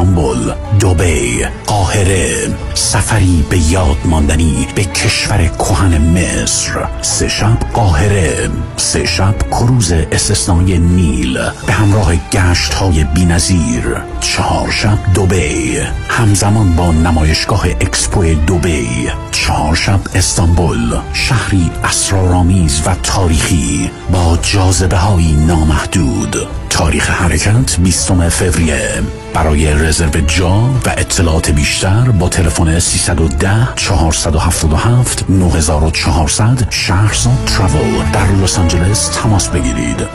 [0.00, 6.88] استانبول دوبی قاهره سفری به یاد ماندنی به کشور کهن مصر.
[7.02, 13.96] سه شب قاهره سه شب کروز استثنایی نیل به همراه گشت های بی نظیر.
[14.20, 15.78] چهار شب دوبی
[16.08, 25.32] همزمان با نمایشگاه اکسپو دوبی چهار شب استانبول شهری اسرارآمیز و تاریخی با جاذبه های
[25.32, 26.59] نامحدود.
[26.70, 29.02] تاریخ حرکت 20 فوریه.
[29.34, 30.50] برای رزرو جا
[30.86, 40.06] و اطلاعات بیشتر با تلفن 310 477 9400 شهرزاد تراول در لس آنجلس تماس بگیرید.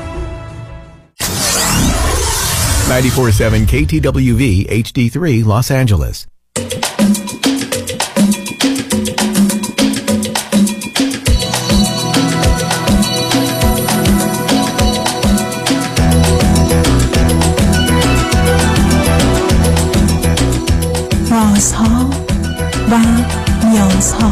[2.90, 6.34] 947 KTWV HD3 Los Angeles
[21.55, 22.09] رازها
[22.91, 22.98] و
[23.66, 24.31] نیازها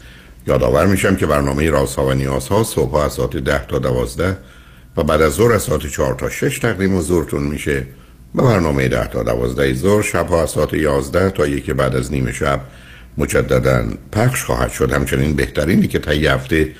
[0.47, 4.37] یادآور میشم که برنامه راست ها و نیاز ها صبح از ساعت 10 تا 12
[4.97, 7.85] و بعد از ظهر از ساعت 4 تا 6 تقدیم حضورتون میشه
[8.35, 12.31] و برنامه 10 تا 12 ظهر شب از ساعت 11 تا یک بعد از نیم
[12.31, 12.61] شب
[13.17, 14.91] مجددا پخش خواهد شد.
[14.91, 16.71] همچنین بهترینی که طی هفته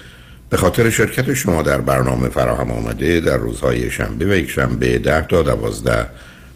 [0.50, 5.22] به خاطر شرکت شما در برنامه فراهم آمده در روزهای شنبه و یک شنبه 10
[5.22, 6.06] تا 12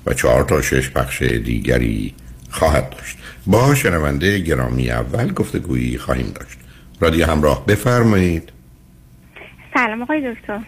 [0.05, 2.13] و 4 تا 6 پخش دیگری
[2.49, 3.17] خواهد داشت.
[3.47, 6.57] با شنونده گرامی اول گفتگویی خواهیم داشت.
[6.99, 8.51] رادیو همراه بفرمایید.
[9.73, 10.59] سلام آقای دکتر.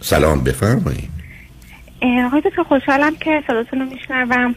[0.00, 1.10] سلام بفرمایید.
[2.26, 4.54] آقای دکتر خوشحالم که صداتون رو میشنوم.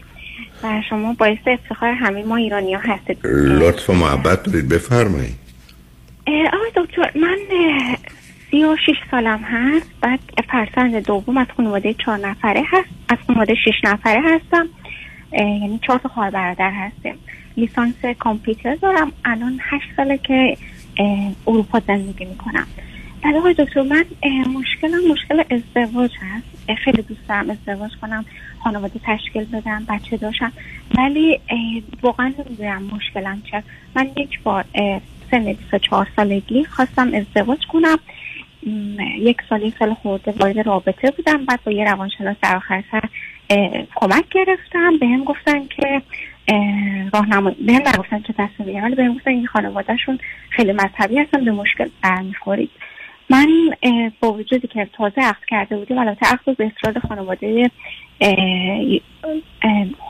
[0.62, 3.18] و شما باعث افتخار همه ما ایرانی ها هستید.
[3.26, 5.34] لطف و محبت دارید بفرمایید.
[6.26, 7.38] آقای دکتر من
[8.50, 9.90] سی و شیش سالم هست.
[10.00, 12.88] بعد فرسند دوم از خانواده چهار نفره هست.
[13.08, 14.68] از خانواده شش نفره هستم.
[15.32, 17.14] یعنی چهار تا خواهر برادر هستیم.
[17.56, 19.12] لیسانس کامپیوتر دارم.
[19.24, 20.56] الان هشت ساله که
[21.46, 22.66] اروپا زندگی می‌کنم.
[23.22, 24.04] بعد آقای دکتر من
[24.52, 26.74] مشکلم مشکل ازدواج هست.
[26.84, 28.24] خیلی دوست دارم ازدواج کنم
[28.64, 30.52] خانواده تشکیل بدم بچه داشتم.
[30.98, 31.40] ولی
[32.02, 33.62] واقعا نمی‌دونم مشکلم چه.
[33.96, 34.64] من یک بار
[35.30, 37.98] سن 24 سالگی خواستم ازدواج کنم.
[39.18, 41.44] یک سال یک سال خورده وارد رابطه بودم.
[41.44, 43.02] بعد با یه روانشناس در آخر سر
[43.94, 44.98] کمک گرفتم.
[44.98, 46.02] به هم گفتن که
[47.12, 50.18] راهنمایی به هم نگفتن چه تصمیم بگیرم ولی بهم گفتن این خانوادهشون
[50.50, 52.70] خیلی مذهبی هستن به مشکل برمیخورید.
[53.30, 53.48] من
[54.20, 57.70] با وجودی که تازه عقد کرده بودیم البته عقد به اصرار خانواده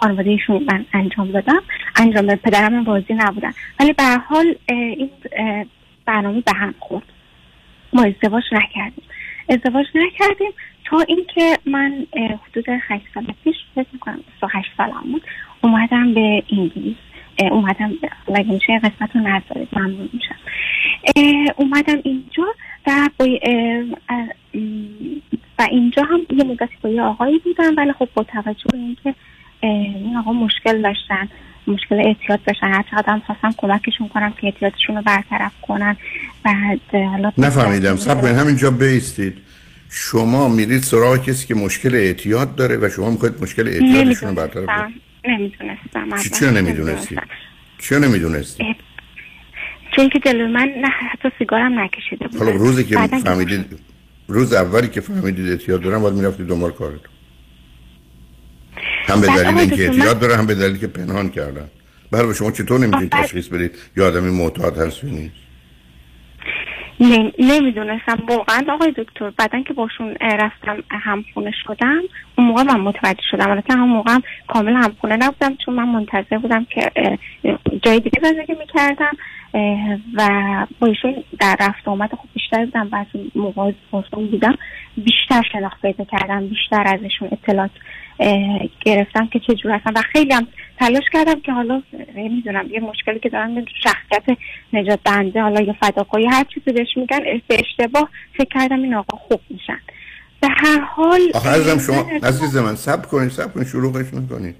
[0.00, 1.62] خانوادهشون من انجام دادم.
[1.96, 3.52] انجام پدرم راضی نبودن.
[3.80, 5.10] ولی به حال این
[6.06, 7.04] برنامه به هم خورد.
[7.92, 9.04] ما ازدواج نکردیم.
[9.48, 10.50] ازدواج نکردیم
[10.84, 15.22] تا اینکه من حدود 8 سال پیش فکر می‌کنم 28 سالم بود
[15.60, 16.96] اومدم به انگلیس.
[17.50, 17.92] اومدم
[18.34, 20.36] اگه میشه قسمت رو نذارید؟ ممنون میشم.
[21.56, 22.44] اومدم اینجا
[22.86, 23.26] و با
[25.58, 27.74] و اینجا هم یه مدتی با یه آقایی بودم.
[27.76, 29.14] ولی خب با توجه به اینکه
[29.62, 31.28] این آقا مشکل داشتن
[31.66, 32.72] مشکل اعتیاد داشتن.
[32.72, 35.96] هر چقدر هم خواستم کمکشون کنم که اعتیادشون رو برطرف کنن.
[36.42, 36.80] بعد
[37.38, 37.96] نفهمیدم.
[37.96, 39.38] سب همینجا بیستید.
[39.90, 44.66] شما میرید سراغ کسی که مشکل اعتیاد داره و شما می‌خواید مشکل اعتیادشون رو برطرف
[44.66, 45.07] کنید.
[45.30, 47.16] نمی‌دونستم چی چرا نمی‌دونستی؟
[47.78, 48.76] چرا نمی‌دونستی؟
[49.96, 52.36] چون که جلو من نه حتی سیگارم نکشیده بود.
[52.36, 53.78] حالا روزی که فهمیدید
[54.28, 57.12] روز اولی که فهمیدید اعتیاد دارم باید می‌رفتید دنبال کارتون
[59.06, 61.68] هم به دلیل اینکه اعتیاد داره هم به دلیل که پنهان کردن
[62.10, 65.34] برای شما چطور نمی‌تونید تشخیص بدید؟ یا آدمی معتاد هست نیست؟
[67.38, 68.18] نمی‌دونستم.
[68.28, 72.00] واقعا آقای دکتر بعدا که باشون رفتم همخونه شدم
[72.38, 73.50] اون موقع من متوجه شدم.
[73.50, 74.18] البته هم موقع
[74.48, 76.90] کامل همخونه نبودم چون من منتظر بودم که
[77.82, 79.16] جای دیگه زندگی می‌کردم
[80.14, 80.28] و
[80.80, 82.88] با ایشون در رفت آمد خوب بیشتر بودم.
[82.92, 83.72] و از موقع
[84.10, 84.54] بودم
[84.96, 87.70] بیشتر شناخت پیدا کردم بیشتر ازشون اطلاعات
[88.84, 89.92] گرفتم که چجور هستم.
[89.94, 90.46] و خیلی هم
[90.78, 91.82] تلاش کردم که حالا
[92.16, 94.38] نمی‌دونم یه مشکلی که دارم شخصیت
[94.72, 99.18] نجات دهنده حالا یا فداکاری هر چیزی بهش میگن به اشتباه فکر کردم این آقا
[99.18, 99.80] خوب میشن.
[100.40, 104.54] به هر حال آخه شما عزیز من سب کنید سب کنید شروعش نکنید.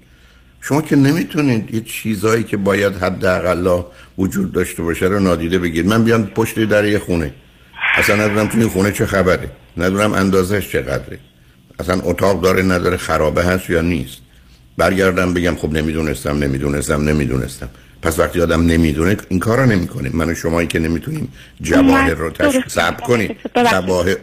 [0.61, 3.81] شما که نمی‌تونید یه چیزایی که باید حداقل
[4.17, 5.89] وجود داشته باشه رو نادیده بگیرید.
[5.89, 7.33] من بیام پشت در یه خونه.
[7.95, 9.49] اصلا ندونم تو این خونه چه خبره.
[9.77, 11.19] ندونم اندازش چقدره.
[11.79, 14.17] اصلا اتاق داره نداره خرابه هست یا نیست؟
[14.77, 17.69] برگردم بگم خب نمی‌دونستم نمی‌دونستم نمی‌دونستم.
[18.01, 20.09] پس وقتی آدم نمی‌دونه این کار رو نمی‌کنه.
[20.13, 23.37] من و شمایی که نمی‌تونیم جواهر رو تشخیص سب کنید.
[23.71, 24.15] جواهر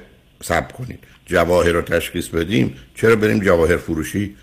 [0.43, 0.99] سب کنید.
[1.27, 2.75] جواهر رو تشخیص بدیم.
[2.95, 4.37] چرا بریم جواهر فروشی؟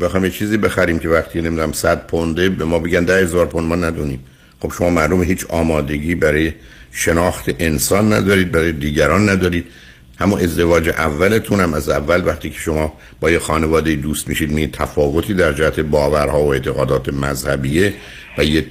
[0.00, 3.68] بخوام یه چیزی بخریم که وقتی نمی‌دونم 100 پونده به ما بگن ده هزار پوند
[3.68, 4.24] ما ندونیم.
[4.60, 6.52] خب شما معلومه هیچ آمادگی برای
[6.92, 9.66] شناخت انسان ندارید برای دیگران ندارید.
[10.20, 14.66] همون ازدواج اولتون هم از اول وقتی که شما با یه خانواده دوست میشید می
[14.66, 17.94] تفاوتی در جهت باورها و اعتقادات مذهبیه
[18.38, 18.66] و یه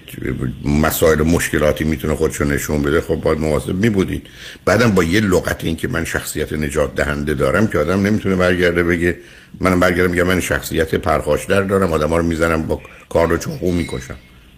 [0.65, 4.27] مسائل مشکلاتی می‌تونه خودشو نشون بده خب باید مواظب می بودید
[4.65, 8.83] بعدم با یه لغت این که من شخصیت نجات دهنده دارم که آدم نمی‌تونه برگرده
[8.83, 9.17] بگه
[9.59, 13.71] منم برگردم میگم من شخصیت پرخاشگر دارم آدم ها رو می‌زنم با کار رو چخو
[13.71, 14.15] می‌کشم.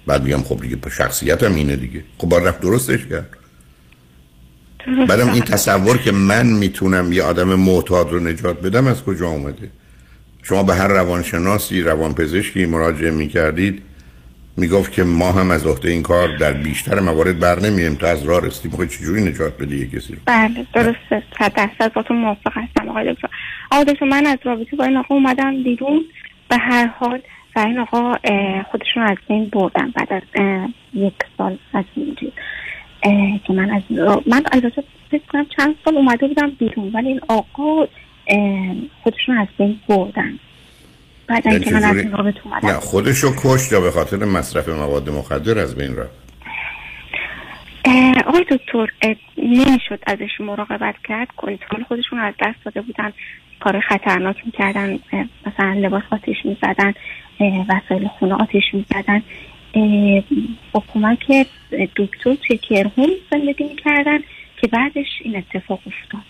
[0.08, 2.04] بعد میگم خب دیگه شخصیتم اینه دیگه.
[2.18, 3.38] خب باید رفت درستش کرد.
[5.07, 9.69] بعدم این تصور که من می‌تونم یه آدم معتاد رو نجات بدم از کجا آمده
[10.44, 13.81] شما به هر روانشناسی روانپزشکی مراجعه می‌کردید
[14.57, 18.24] می‌گفت که ما هم از عهده این کار در بیشتر موارد بر نمیم تا از
[18.24, 18.72] راه رسیدیم.
[18.72, 21.24] خود چجوری نجات بده یه کسی بله درسته.
[21.39, 23.28] صد درصد با تو موافق هستم آقای دکتر.
[23.72, 26.06] آقای دکتر من از رابطه با این آقا اومدم بیرون.
[26.50, 27.22] به هر حال
[27.56, 28.13] و این آقا
[28.72, 30.22] خودشون از بین بردن بعد از
[30.94, 32.31] یک سال از اینجور
[33.48, 33.81] که من از
[34.27, 37.88] من البته فکر کنم چند سال اومده بودم بیرون ولی این آقا
[39.03, 40.39] خودشون از بین بردن.
[41.27, 42.68] بعد اینکه من از این رابطه اومدم.
[42.68, 46.21] نه خودشو کشت یا به خاطر مصرف مواد مخدر از بین رفت؟
[48.27, 48.88] آقای دکتر
[49.38, 51.27] نمی‌شد ازش مراقبت کرد.
[51.38, 53.13] کنترل خودشون از دست داده بودن.
[53.59, 55.00] کار خطرناک می‌کردن
[55.45, 56.94] مثلا لباس آتیش می‌زدن
[57.69, 59.24] وسایل خونه آتیش می‌زدن.
[60.71, 61.47] با کمک
[61.95, 64.19] دکتر توی کرهون زندگی می‌کردن
[64.62, 66.21] که بعدش این اتفاق افتاد.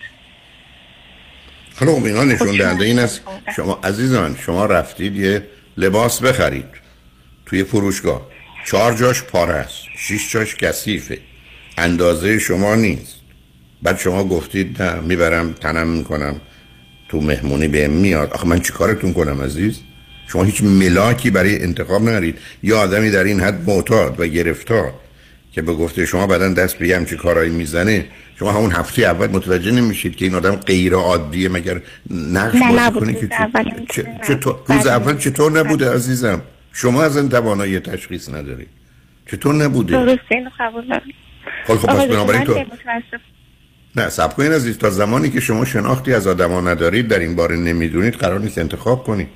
[1.74, 3.22] خب اینا نشون دهنده این است.
[3.56, 5.46] شما عزیزان شما رفتید یه
[5.76, 6.64] لباس بخرید
[7.46, 8.26] توی فروشگاه.
[8.66, 9.84] چهار جاش پاره است.
[9.98, 11.18] شیش جاش کثیفه.
[11.78, 13.16] اندازه شما نیست.
[13.82, 16.40] بعد شما گفتید نه می‌برم تنم می‌کنم
[17.08, 18.32] تو مهمونی به میاد.
[18.32, 19.80] آخه من چیکارتون کنم عزیز؟
[20.26, 22.38] شما هیچ ملاکی برای انتخاب ندارید.
[22.62, 24.92] یا آدمی در این حد معتاد و گرفتار
[25.52, 28.06] که به گفته شما بعدا دست به همچی کارایی می‌زنه
[28.38, 31.48] شما همون هفته اول متوجه نمیشید که این آدم غیر عادیه.
[31.48, 31.80] مگر
[32.10, 33.28] نقش بازی کنه که
[34.26, 36.42] چطور روز اول چطور نبوده عزیزم؟
[36.72, 38.66] شما از این توانایی تشخیص نداری.
[39.30, 41.00] چطور نبوده؟ درسته قبول
[41.66, 42.64] خب خب پس بنابراین تو
[43.96, 44.78] نه سب کنید عزیز.
[44.78, 49.04] تا زمانی که شما شناختی از آدما ندارید در این باره نمی‌دونید قرار نیست انتخاب
[49.04, 49.28] کنید.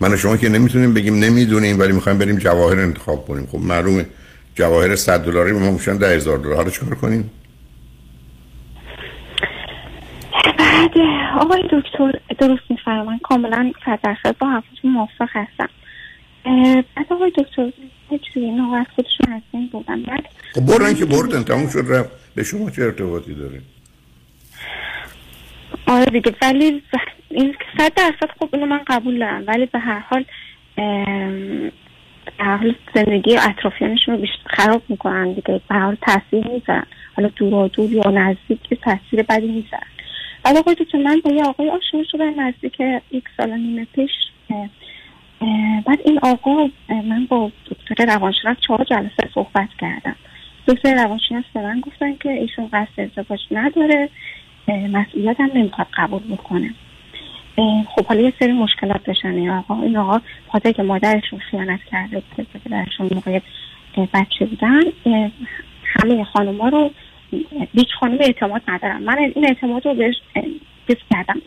[0.00, 3.46] من و شما که نمی‌تونیم بگیم نمی‌دونیم ولی می‌خوایم بریم جواهر انتخاب کنیم.
[3.52, 4.06] خب معلومه.
[4.54, 6.56] جواهر 100 دلاری ما میشن 10000 دلار.
[6.56, 7.30] حالا چیکار کنیم؟
[10.58, 10.90] بعد
[11.40, 15.68] آقای دکتر درست میفرمان کاملا درصد با حرفتون موافق هستم.
[16.96, 17.72] بعد آقای دکتر
[18.34, 20.24] چیزی نه از خودشون بودم بعد
[20.54, 21.42] خب بردن که بردن.
[21.42, 22.10] تموم شد رفت.
[22.34, 23.60] به شما چه ارتباطی داره؟
[25.86, 26.82] آره دیگه ولی
[27.30, 30.24] این صد درصد خب اینو من قبول دارم ولی به هر حال
[32.38, 36.86] هر حال زندگی اطرافیانشون رو بیشتر خراب می‌کنن دیگه به حال تاثیر می‌ذارن.
[37.16, 39.86] حالا دور دور یا نزدیک که تاثیر بدی می‌ذارن.
[40.44, 44.10] ولی آقای دکتر من با یه آقای آشنا شدم نزدیک یک سال نیمه پیش
[45.86, 50.16] بعد این آقا من با دکتر روانشناس چهار جلسه صحبت کردم.
[50.68, 54.08] دکتر روانشناس به من گفتن که ایشون قصد ازدواج نداره.
[54.68, 56.74] مسئولیت هم نمی‌خواد قبول بکنه
[57.88, 59.28] خب حالا یه سری مشکلات داشتن.
[59.28, 60.20] این آقا این آقا
[60.52, 63.40] خاطر که مادرشون خیانت کرده که پدرشون موقع
[64.14, 64.82] بچه بودن
[65.84, 66.90] همه خانوما رو
[67.72, 70.14] هیچ خانم اعتماد ندارم من این اعتماد رو بهش
[70.86, 71.40] دیست کردم.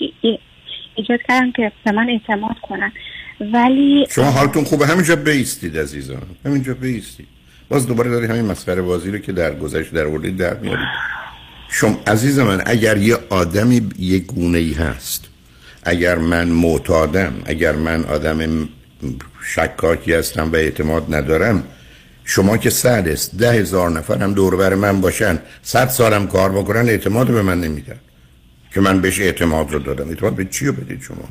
[0.95, 2.91] ایجاد کردم که به من اعتماد کنن.
[3.39, 6.21] ولی شما حالتون خوبه؟ همینجا بیستید عزیزان.
[6.45, 7.27] همینجا بیستید.
[7.69, 10.87] باز دوباره داری همین مسخره بازی رو که در گذشته در وردید در میارید.
[11.69, 15.25] شما عزیز من اگر یه آدمی یه گونه ای هست
[15.83, 18.69] اگر من معتادم اگر من آدم
[19.45, 21.63] شکاکی هستم و اعتماد ندارم
[22.23, 26.51] شما که صد است ده هزار نفر هم دور بر من باشن صد سالم کار
[26.51, 27.99] بکنن اعتماد به من نمیدن.
[28.73, 30.09] که من بهش اعتماد رو دادم.
[30.09, 31.29] اعتماد به چی رو بدید شما؟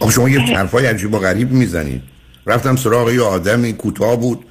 [0.00, 2.02] آخه شما یه حرفای عجیب و غریب می‌زنید.
[2.46, 4.44] رفتم سراغ یه آدمی کوتاه بود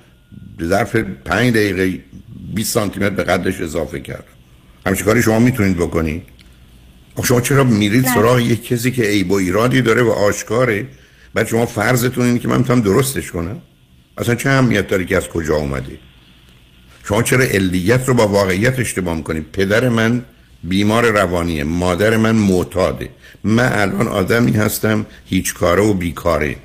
[0.64, 2.00] ظرف پنج دقیقه
[2.54, 4.26] 20 سانتی متر به قدش اضافه کرد.
[4.86, 6.24] همچه کاری شما می‌تونید بکنید
[7.24, 10.88] شما چرا میرید سراغ یک کسی که عیب و ایرادی داره و آشکاره؟
[11.34, 13.62] بعد شما فرضتون اینه که من می‌تونم درستش کنم؟
[14.18, 15.98] اصلا چه اهمیت داره که از کجا اومده
[17.04, 20.26] شما چرا علیت رو با واقعیت اشتباه می‌کنید پدر من
[20.64, 23.10] بیمار روانیه مادر من معتاده.
[23.44, 26.56] من الان آدمی هستم هیچ کاره و بیکاره.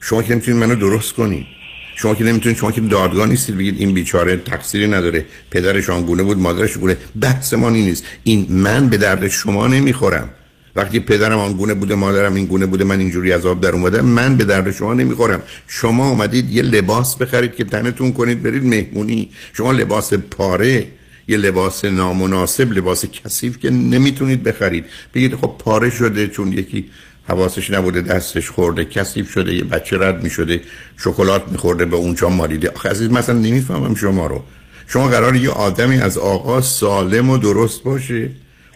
[0.00, 1.46] شما که نمی‌تونید منو درست کنید
[1.94, 5.24] شما که نمی‌تونید شما که دادگاه نیستید بگید این بیچاره تقصیری نداره.
[5.50, 6.96] پدرش آنگونه بود مادرش گونه.
[7.20, 8.04] بحث ما نیست.
[8.24, 10.30] این من به درد شما نمی‌خورم.
[10.76, 14.44] وقتی پدرم آنگونه بوده مادرم این گونه بوده من اینجوری آب در اومده من به
[14.44, 15.42] درد شما نمی‌خورم.
[15.68, 19.30] شما اومدید یه لباس بخرید که تنتون کنید برید مهمونی.
[19.52, 20.86] شما لباس پاره
[21.28, 24.84] یه لباس نامناسب لباس کثیف که نمی‌تونید بخرید.
[25.14, 26.84] بگید خب پاره شده چون یکی
[27.28, 30.60] حواسش نبوده دستش خورده کثیف شده یه بچه رد می‌شده
[30.96, 34.42] شکلات میخورده به اونجا مالیده آخه عزیز مثلا نمی‌فهمم شما رو.
[34.86, 38.30] شما قرار یه آدمی از آغاز سالم و درست باشه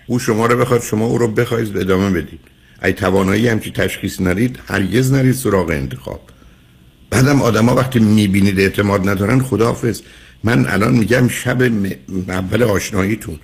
[0.07, 2.41] او شما رو بخواد شما او رو بخواید ادامه بدید.
[2.85, 6.21] ای توانایی همچی تشخیص نرید هرگز نرید سراغ انتخاب.
[7.11, 10.00] بعدم آدما وقتی می‌بینید اعتماد ندارن خداحافظ.
[10.45, 11.62] من الان میگم شب
[12.29, 13.38] اول آشناییتون.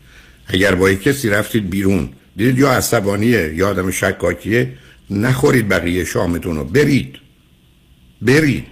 [0.47, 4.73] اگر با کسی رفتید بیرون دیدید یا عصبانیه یا آدم شکاکیه
[5.12, 6.64] نخورید بقیه شامتون رو.
[6.64, 7.19] برید.
[8.23, 8.66] برید.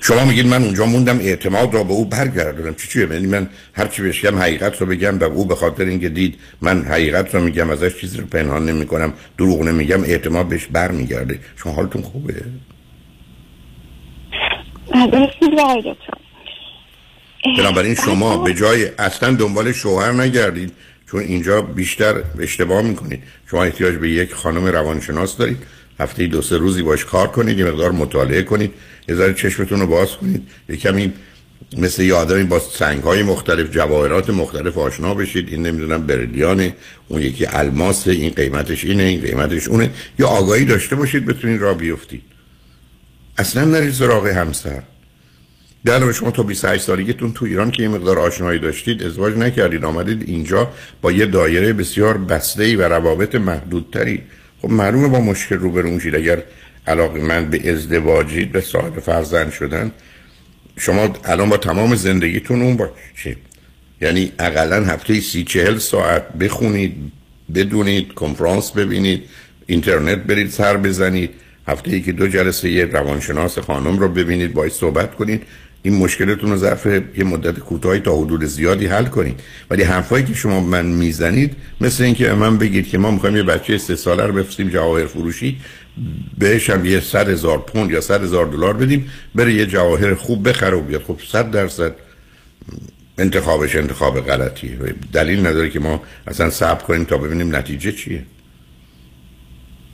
[0.00, 3.86] شما میگید من اونجا موندم اعتماد را به او برگردونم چی چیه؟ یعنی من هر
[3.86, 7.70] چی بشم حقیقت رو بگم و او به خاطر اینکه دید من حقیقت رو میگم
[7.70, 11.38] ازش چیزی رو پنهان نمی کنم دروغ نمیگم اعتماد بهش برمیگرده.
[11.56, 12.34] شما حالتون خوبه؟
[17.58, 20.72] بنابراین شما به جای اصلا دنبال شوهر نگردید.
[21.14, 23.22] چون اینجا بیشتر اشتباه می‌کنید.
[23.50, 25.58] شما احتیاج به یک خانم روانشناس دارید.
[26.00, 28.72] هفته دو سه روزی باش کار کنید یه مقدار مطالعه کنید.
[29.08, 30.42] یه ذره چشمتون رو باز کنید.
[30.68, 31.12] یه کمی
[31.78, 35.48] مثل یه آدمی با سنگ های مختلف جواهرات مختلف آشنا بشید.
[35.48, 36.74] این نمی‌دونم بردیانه
[37.08, 39.90] اون یکی الماسه این قیمتش اینه این قیمتش اونه.
[40.18, 42.22] یا آگاهی داشته باشید بتونید را بیفتید.
[43.38, 44.82] اصلا نرید سراغ همسر.
[45.84, 50.28] در شما تا 28 سالگیتون تو ایران که یه مقدار آشنایی داشتید ازدواج نکردید آمدید
[50.28, 50.70] اینجا
[51.02, 54.22] با یه دایره بسیار بسته و روابط محدودتری.
[54.62, 56.42] خب معلومه با مشکل روبرو میشید اگر
[56.86, 59.92] علاقه من به ازدواجید به صاحب فرزند شدن
[60.76, 63.38] شما الان با تمام زندگیتون اون باشید
[64.00, 67.12] یعنی اقلا هفته سی چهل ساعت بخونید
[67.54, 69.22] بدونید کنفرانس ببینید
[69.66, 71.30] اینترنت برید سر بزنید.
[71.68, 75.42] هفته ای که دو جلسه یه روانشناس خانم رو ببینید باید صحبت کنید.
[75.86, 79.40] این مشکلتون رو ظرف یه مدت کوتاهی تا حدود زیادی حل کنید.
[79.70, 83.78] ولی حرفایی که شما من می‌زنید مثل اینکه من بگید که ما می‌خوایم یه بچه
[83.78, 85.60] سه ساله رو بفرستیم جواهر فروشی
[86.38, 90.48] بهش هم یه صد هزار پوند یا صد هزار دلار بدیم بره یه جواهر خوب
[90.48, 91.02] بخره و بیاد.
[91.02, 91.94] خب صد درصد
[93.18, 94.78] انتخابش انتخاب غلطیه.
[95.12, 98.22] دلیل نداره که ما اصلا صبر کنیم تا ببینیم نتیجه چیه.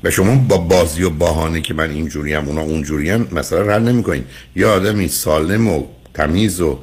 [0.05, 3.83] و شما با بازی و باهانه که من اینجوری هم اونا اونجوری هم مثلا حل
[3.83, 4.25] نمی
[4.57, 6.79] یه آدمی سالم و تمیز و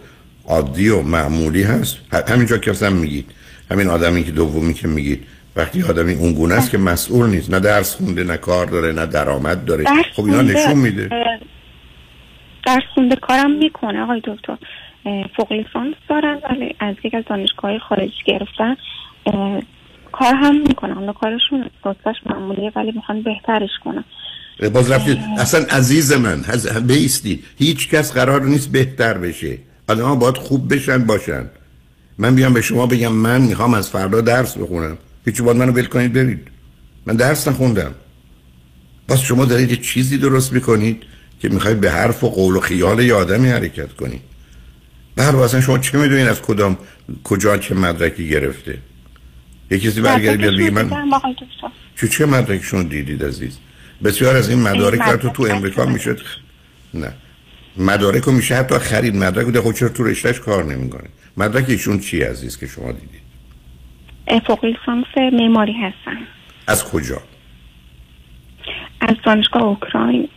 [0.47, 1.97] عادی و معمولی هست.
[2.27, 3.31] همینجا که اصلا میگید.
[3.71, 5.23] همین آدمی که دومی که میگید.
[5.55, 7.51] وقتی آدمی اون گونه است که مسئول نیست.
[7.51, 9.85] نه درس خونده نه کار داره نه درآمد داره.
[10.15, 11.09] خب اینا نشون میده.
[12.65, 14.01] درس خونده کارم می‌کنه.
[14.01, 14.57] آقای دکتر
[15.37, 18.75] فوق لیسانس دارن ولی از یک از دانشگاه خارجی گرفتن.
[20.11, 24.03] کار هم می‌کنن حالا کارشون رتبهش معمولیه ولی می‌خوان بهترش کنن.
[24.73, 26.45] باز رفتید اصلا عزیز من
[26.87, 29.57] بیستید هیچ کس قرار نیست بهتر بشه.
[29.87, 31.45] آدم باید خوب بشن باشن.
[32.17, 34.97] من بیام به شما بگم من می‌خوام از فردا درس بخونم.
[35.25, 36.47] هیچی باید منو ول کنید برید.
[37.05, 37.95] من درس نخوندم.
[39.07, 41.03] باز شما دارید چیزی درست می‌کنید
[41.39, 44.21] که می‌خواید به حرف و قول و خیال یه آدمی حرکت کنید.
[45.15, 46.77] بر اصلا شما چه می‌دونید از کدام
[47.23, 48.77] کجا چه مدرکی گرفته؟
[49.71, 50.89] یه کسی برگردی بیاد بگی من
[51.95, 53.57] چه چه مدرکشون دیدید عزیز؟
[54.03, 56.21] بسیار از این مدارک رو تو تو امریکا می‌شد
[56.93, 57.13] نه.
[57.77, 59.15] مدارک رو میشه حتی خرید.
[59.15, 63.21] مدرک رو خود چرا تو رشتهش کار نمی‌کنه؟ مدرک ایشون چی عزیز که شما دیدید؟
[64.47, 66.17] فوق لیسانس معماری هستن.
[66.67, 67.21] از کجا؟
[69.01, 70.29] از دانشگاه اوکراین.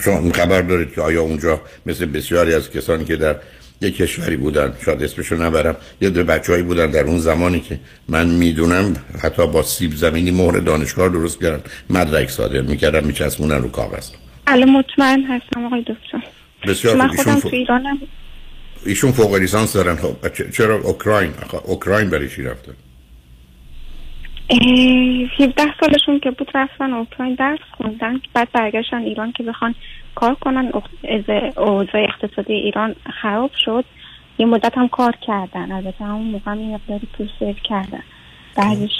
[0.00, 3.36] شما خبر دارید که آیا اونجا مثل بسیاری از کسانی که در
[3.82, 8.28] یک کشوری بودن شاید اسمشو نبرم یه دو بچههایی بودن در اون زمانی که من
[8.28, 14.10] می‌دونم حتی با سیب زمینی مهر دانشگاه درست کردن مدرک صادر می‌کردن میچسبونن رو کاغذ.
[14.46, 16.28] الان مطمئن هستم آقای دکتر.
[16.68, 17.54] بسیار من خودم ایشون, تو فوق...
[17.54, 17.98] ایرانم.
[18.86, 19.96] ایشون فوق لیسانس دارن.
[19.96, 20.16] خب
[20.50, 21.32] چرا اوکراین؟
[21.64, 22.72] اوکراین برای چی رفتن
[24.52, 29.74] 17 سالشون که بود رفتن اوکراین درس خوندن بعد برگشتن ایران که بخوان
[30.14, 30.72] کار کنن.
[31.56, 33.84] اوضاع اقتصادی ایران خراب شد.
[34.38, 35.72] یه مدت هم کار کردن.
[35.72, 38.02] البته همون موقع هم یه مقداری پول سیو کردن.
[38.56, 38.90] بعدش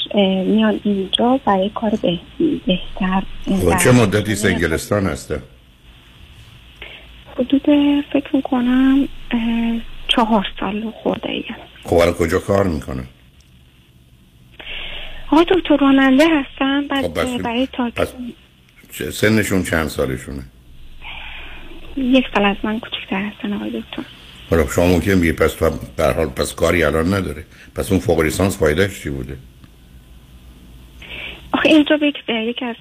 [0.46, 2.18] میان اینجا برای کار به-
[2.66, 3.22] بهتر.
[3.44, 5.42] خب، چه مدتی انگلستان هسته
[7.38, 7.62] حدود
[8.12, 9.08] فکر می‌کنم
[10.08, 11.44] چهار سال خورده ایه
[11.84, 13.04] خب کجا کار می‌کنن
[15.32, 16.88] آقای دکتر راننده هستم.
[16.88, 18.34] بعد خب، بس- اه، برای تاکسی
[19.10, 20.42] سنشون چند سالشونه؟
[21.96, 24.02] یک سال از من کوچکتر هستن آقای دکتر.
[24.50, 27.44] حالا شما ممکن بگید پس تو حال پس کاری الان نداره.
[27.74, 29.36] پس اون فوق لیسانس فایدهش چی بوده؟
[31.52, 32.76] آخه اینجا به یک- یکی از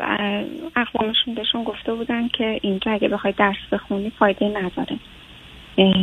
[0.75, 4.97] اقوامشون بهشون گفته بودن که اینجا اگه بخوای درس بخونی فایده نداره.
[5.77, 5.93] اه،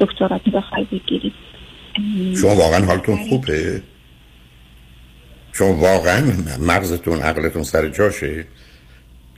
[0.00, 1.32] دکتراتی بخوای بگیری.
[2.40, 3.82] شما واقعا حالتون خوبه؟
[5.52, 6.22] شما واقعا
[6.60, 8.44] مغزتون عقلتون سر جاشه.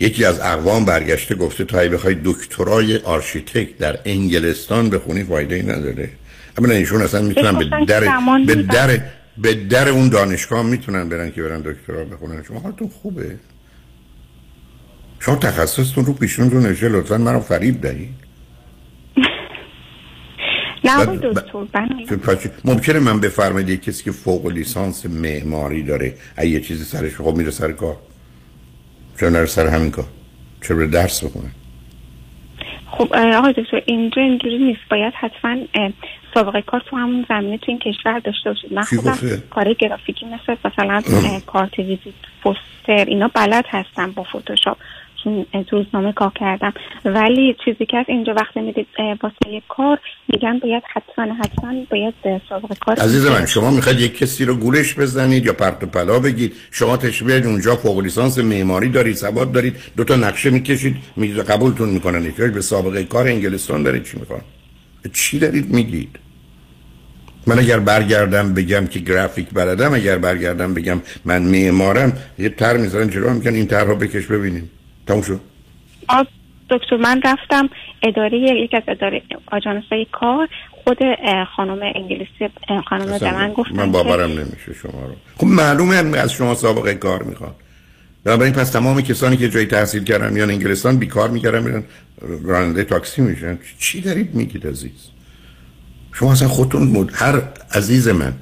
[0.00, 5.62] یکی از اقوام برگشته گفته تا اگه بخوای دکترای آرشیتکت در انگلستان بخونی فایده ای
[5.62, 6.09] نداره.
[6.59, 8.00] اولا ایشون اصلا می‌تونن به در
[8.47, 8.54] به.
[8.54, 9.00] در
[9.38, 12.42] به در اون دانشگاه می‌تونن برن که برن دکترا بخونن.
[12.42, 13.37] شما حالتون خوبه؟
[15.21, 18.14] شما تخصصتون رو پیشون رو نشه لطفا مرا فریب دهید.
[20.92, 22.50] آقای دکتر بله.
[22.64, 27.37] ممکنه من بفرمایید یک کسی که فوق لیسانس معماری داره اگه یه چیزی سرش خب
[27.37, 27.96] میره سر کار.
[29.20, 30.06] چرا نره سر همین کار؟
[30.62, 31.50] چرا بره درس بخونه؟
[32.87, 34.80] خب آقای دکتر اینجا اینجوری نیست.
[34.90, 35.56] باید حتما
[36.34, 38.72] سابقه کار تو همون زمینه تو این کشور داشته باشید.
[38.72, 41.02] من خودم؟ کار گرافیکی مثل مثلا
[41.52, 44.76] کارت ویزیت پوستر اینا بلد هستم با فتوشاپ.
[45.24, 46.72] تو روزنامه کار کردم.
[47.04, 48.87] ولی چیزی که از اینجا وقتی می‌دید
[49.22, 52.14] واسه کار میگن باید حتما حتما باید
[52.48, 56.18] سابقه کار عزیز من شما می‌خواید یک کسی رو گولش بزنید یا پرت و پلا
[56.18, 61.32] بگید شما تشبیه اونجا فوق لیسانس معماری دارید سواد دارید دو تا نقشه می‌کشید می
[61.32, 62.32] قبولتون می‌کنن.
[62.32, 64.40] به سابقه کار انگلستان دارید چی می‌خوان؟
[65.12, 66.18] چی دارید میگید؟
[67.46, 73.11] من اگر برگردم بگم که گرافیک بلدم اگر برگردم بگم من معمارم یه تر می‌ذارن
[73.11, 74.70] جلو میگن این طرح رو بکش ببینیم.
[75.07, 75.41] تموم شد.
[76.71, 77.69] دکتر من رفتم
[78.03, 80.99] اداره یک از اداره آژانس های کار خود
[81.57, 82.49] خانم انگلیسی
[82.88, 85.15] خانم به من گفتن من باورم نمیشه شما رو.
[85.37, 87.55] خب معلومه از شما سابقه کار می‌خوان
[88.25, 91.85] بنابراین پس تمام کسانی که جای تحصیل کردن میان انگلستان بیکار می‌کردن میرن
[92.45, 93.59] راننده تاکسی میشن.
[93.79, 95.11] چی دارید میگید عزیز؟
[96.12, 97.11] شما اصلا خودتون مد...
[97.12, 97.43] هر
[97.75, 98.33] عزیز من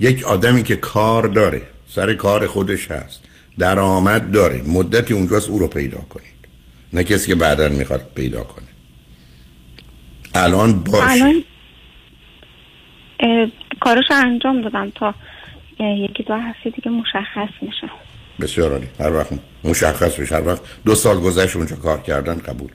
[0.00, 3.27] یک آدمی که کار داره سر کار خودش هست
[3.58, 6.38] درآمد داره مدتی اونجاست او رو پیدا کنید.
[6.92, 8.66] نه کسی که بعدا می‌خواد پیدا کنه.
[10.34, 11.24] الان باشه.
[11.24, 11.44] الان
[13.80, 15.14] کارش انجام دادم تا
[15.80, 17.90] یکی دو هفته دیگه مشخص میشه.
[18.40, 18.86] بسیار عالی.
[19.00, 19.28] هر وقت
[19.64, 22.70] مشخص بشه هر وقت دو سال گذشت اونجا کار کردن قبول.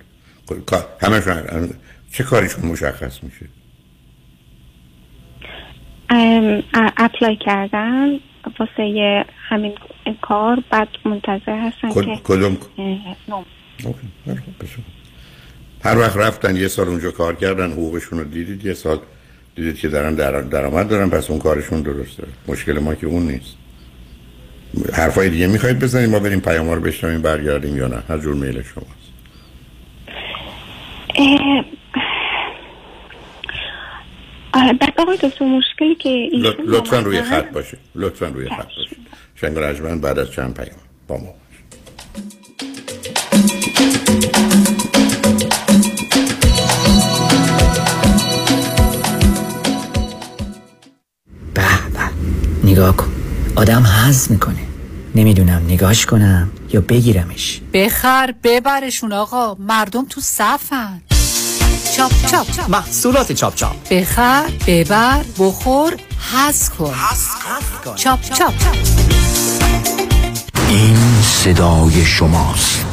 [0.66, 1.70] کار- همشون
[2.14, 3.46] چه کاریشون مشخص میشه؟
[6.98, 8.20] apply کردن.
[8.60, 9.74] واسه یه همین
[10.22, 12.24] کار بعد منتظر هستن کد- که
[13.84, 14.08] OK،
[15.84, 19.00] هر وقت رفتن یه سال اونجا کار کردن حقوقشون رو دیدید یه سال
[19.56, 22.24] دیدید که دارن در- درآمد دارن پس اون کارشون درسته.
[22.48, 23.58] مشکل ما که اون نیست.
[24.94, 28.62] حرفای دیگه می‌خواید بزنید ما بریم پیام رو بشنویم برگردیم یا نه؟ هر جور میل
[28.62, 29.14] شماست.
[34.54, 37.80] بعد آقای دکتر مشکلی که ایشون لطفا روی خط باشید.
[37.96, 38.98] لطفا روی خط باشید.
[39.36, 41.34] شنگ رجمن بعد از چند پیام با ما.
[51.54, 51.62] به
[51.94, 52.70] به.
[52.72, 53.12] نگاه کن.
[53.56, 54.56] آدم حز می‌کنه.
[55.16, 57.62] نمی‌دونم نگاش کنم یا بگیرمش.
[57.74, 59.56] بخر ببرشون آقا.
[59.60, 61.02] مردم تو صفن.
[61.98, 62.70] چاپ چاپ.
[62.70, 63.90] محصولات چاپ چاپ.
[63.90, 65.96] بخر ببر بخور
[66.34, 66.94] حز کن.
[67.96, 68.54] چاپ چاپ.
[70.70, 72.93] این صدای شماست.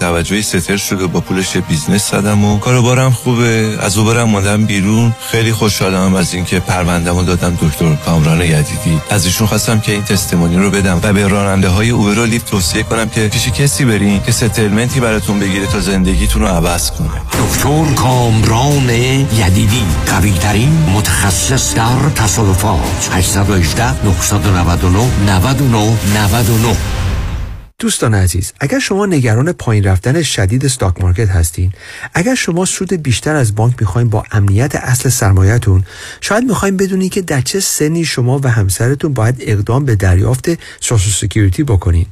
[0.01, 3.77] توجهی settle شده با پولش business زدم و کاروبارم خوبه.
[3.81, 5.13] از اوبرم اومدم بیرون.
[5.31, 9.01] خیلی خوشحالم از اینکه پروندهمو دادم دکتر کامران یدیدی.
[9.09, 12.45] از ایشون خواستم که این testimony رو بدم و به راننده های اوبر و لیفت
[12.45, 16.91] توصیه کنم که پیش کسی برین که settlement ی براتون بگیره تا زندگیتون رو عوض
[16.91, 17.09] کنه.
[17.47, 23.09] دکتر کامران یدیدی قوی ترین متخصص در تصادفات.
[23.11, 26.75] 818 999 99 99
[27.81, 31.73] دوستان عزیز اگر شما نگران پایین رفتن شدید stock market هستین
[32.13, 35.83] اگر شما سود بیشتر از بانک می‌خواین با امنیت اصل سرمایهتون
[36.21, 41.11] شاید می‌خواین بدونی که در چه سنی شما و همسرتون باید اقدام به دریافت Social
[41.11, 42.05] Security بکنین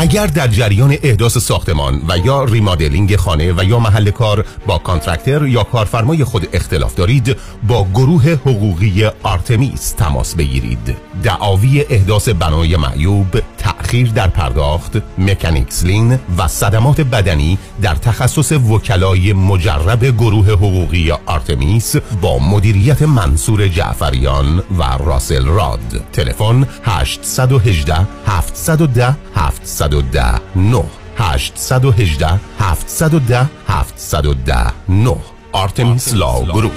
[0.00, 5.46] اگر در جریان احداث ساختمان و یا remodeling خانه و یا محل کار با contractor
[5.46, 7.36] یا کارفرمای خود اختلاف دارید
[7.68, 10.96] با گروه حقوقی آرتمیس تماس بگیرید.
[11.22, 19.32] دعاوی احداث بنای معیوب تأخیر در پرداخت mechanics lien و صدمات بدنی در تخصص وکلای
[19.32, 26.04] مجرب گروه حقوقی آرتمیس با مدیریت منصور جعفریان و راسل راد.
[26.12, 29.87] تلفن 818 710 710
[30.56, 30.84] 9
[31.18, 35.16] 818 710 710 9
[35.52, 36.72] Artemis Law Group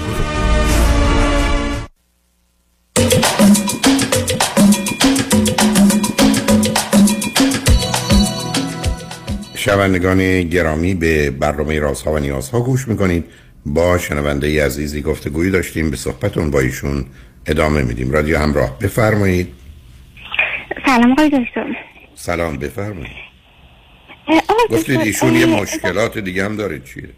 [9.54, 13.24] شنوندگان گرامی به برنامه رازها و نیازها گوش می‌کنید.
[13.66, 15.90] با شنونده عزیزی گفتگویی داشتیم.
[15.90, 17.04] به صحبتون با ایشون
[17.46, 18.12] ادامه میدیم.
[18.12, 19.48] رادیو همراه بفرمایید.
[20.86, 21.91] سلام آقای دکتر.
[22.22, 23.32] سلام بفرمایید.
[24.70, 27.08] گفتید ایشون یه مشکلات دیگه هم داره چیه؟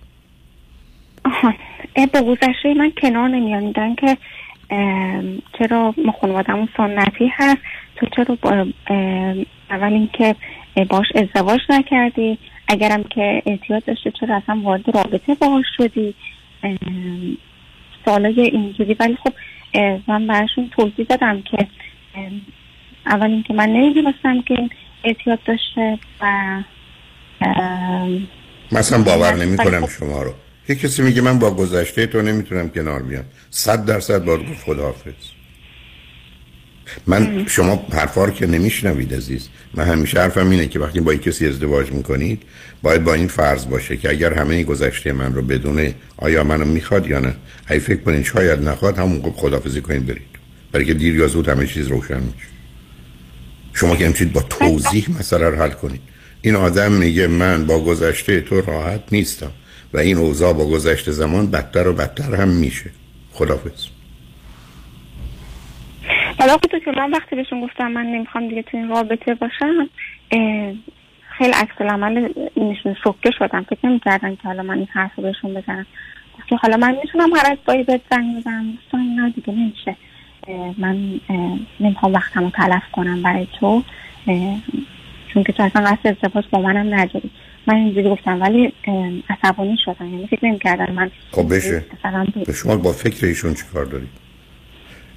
[1.25, 1.55] آها
[1.97, 4.17] اه، با گذشته من کنار نمیان میگن که
[5.59, 7.57] چرا ما خانوادمون سنتی هست؟
[7.97, 8.67] تو چرا با
[9.71, 10.37] اول اینکه
[10.89, 12.39] باش ازدواج نکردی؟
[12.69, 16.15] اگرم که اعتیاد داشته چرا اصلا وارد رابطه باهاش شدی؟
[16.63, 16.75] اه،
[18.05, 18.97] سوالای اینجوری.
[19.01, 19.33] ولی خب
[20.07, 21.67] من براشون توضیح دادم که
[23.07, 24.69] اول اینکه من نمی‌دونستم که
[25.05, 26.63] اعتیاد داشته و
[28.73, 30.33] مثلا باور نمی کنم خب- شما رو.
[30.69, 33.25] یه کسی میگه من با گذشته تو نمی‌تونم کنار بیام.
[33.51, 35.13] صد درصد باید گفت خداحافظ.
[37.07, 39.49] من شما حرفا رو که نمیشنوید عزیز.
[39.75, 42.43] من همیشه حرفم اینه که وقتی با یک کسی ازدواج می‌کنید
[42.83, 47.07] باید با این فرض باشه که اگر همه گذشته من رو بدونه آیا منو می‌خواد
[47.07, 47.35] یا نه.
[47.67, 50.27] اگه فکر کنید شاید نخواد همون موقع خداحافظی کنید برید.
[50.73, 52.54] برای که دیر یا زود همه چیز روشن میشه.
[53.75, 56.01] شما که نمی‌تونید با توضیح مسئله رو حل کنید
[56.43, 59.51] این آدم میگه من با گذشته تو راحت نیستم
[59.95, 62.91] و این اوضاع با گذشته زمان بدتر و بدتر هم میشه.
[63.33, 63.87] خدافظ
[66.39, 69.89] حالا خود که من وقتی بهشون گفتم من نمی‌خوام دیگه تو این رابطه باشم
[71.39, 73.67] خیلی عکس العمل نشون شوکه شدم.
[73.71, 75.87] فکر نمی‌کردن که حالا من این حرف بهشون بزنم.
[76.49, 78.79] که حالا من می‌تونم هر از گاهی بهت زنگ بزنم.
[78.87, 79.97] گفتم نه دیگه نمیشه.
[80.79, 81.21] من
[81.81, 83.83] نمی‌خوام وقتمو تلف کنم برای تو
[85.35, 87.31] چون که تو اصلا قصد ازدواج با منم نداری.
[87.67, 88.73] من اینجوری گفتم ولی
[89.31, 90.15] عصبانی شدم.
[90.15, 91.85] یعنی فکر نمی‌کردن من خب بشه.
[92.47, 94.09] به شما با فکر ایشون چیکار دارید؟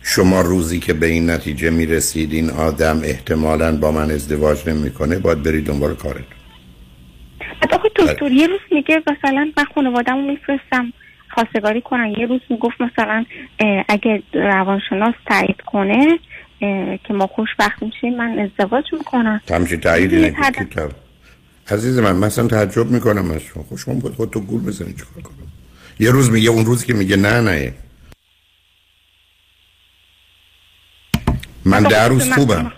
[0.02, 5.44] شما روزی که به این نتیجه می‌رسید این آدم احتمالا با من ازدواج نمی‌کنه باید
[5.44, 6.26] برید دنبال کارت
[7.62, 10.94] بعد آخه دکتر یه روز میگه مثلا من خانوادهمو میفرستم.
[11.38, 12.14] خواستگاری کنن.
[12.18, 13.26] یه روز می‌گفت مثلا
[13.88, 16.20] اگه روانشناس تایید کنه
[17.04, 19.42] که ما خوشبخت میشیم من ازدواج می‌کنم.
[19.50, 20.90] همچین تایید یه اینه که تد- تو-
[21.76, 23.64] عزیز من مثلا تعجب می‌کنم از شما.
[23.70, 25.48] خب شما باید خود تو گول بزنید چیکار کنم؟
[26.00, 27.74] یه روز میگه اون روز که میگه نه نه.
[31.66, 32.72] من ده روز خوبم.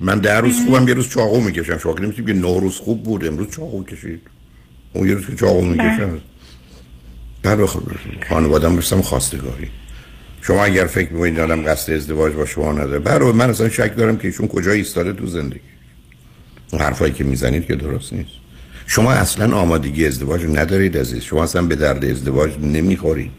[0.00, 1.78] من ده روز خوبم یه روز چاقو می‌کشم.
[1.78, 4.22] شما که نمی‌تونید که نه روز خوب بود امروز چاقو کشید.
[4.92, 6.20] اون یه روز که چاقو می‌کشم
[7.44, 7.76] بعد بخ...
[8.28, 9.68] خانوادم رسم خواستگاری.
[10.42, 14.16] شما اگر فکر می‌کنید آدم قصد ازدواج با شما نداره برای من اصلا شک دارم
[14.16, 15.60] که ایشون کجا ایستاده تو زندگی.
[16.72, 18.30] حرفایی که می‌زنید که درست نیست.
[18.86, 21.22] شما اصلا آمادگی ازدواج ندارید عزیز.
[21.22, 23.30] شما اصلا به درد ازدواج نمی‌خورید.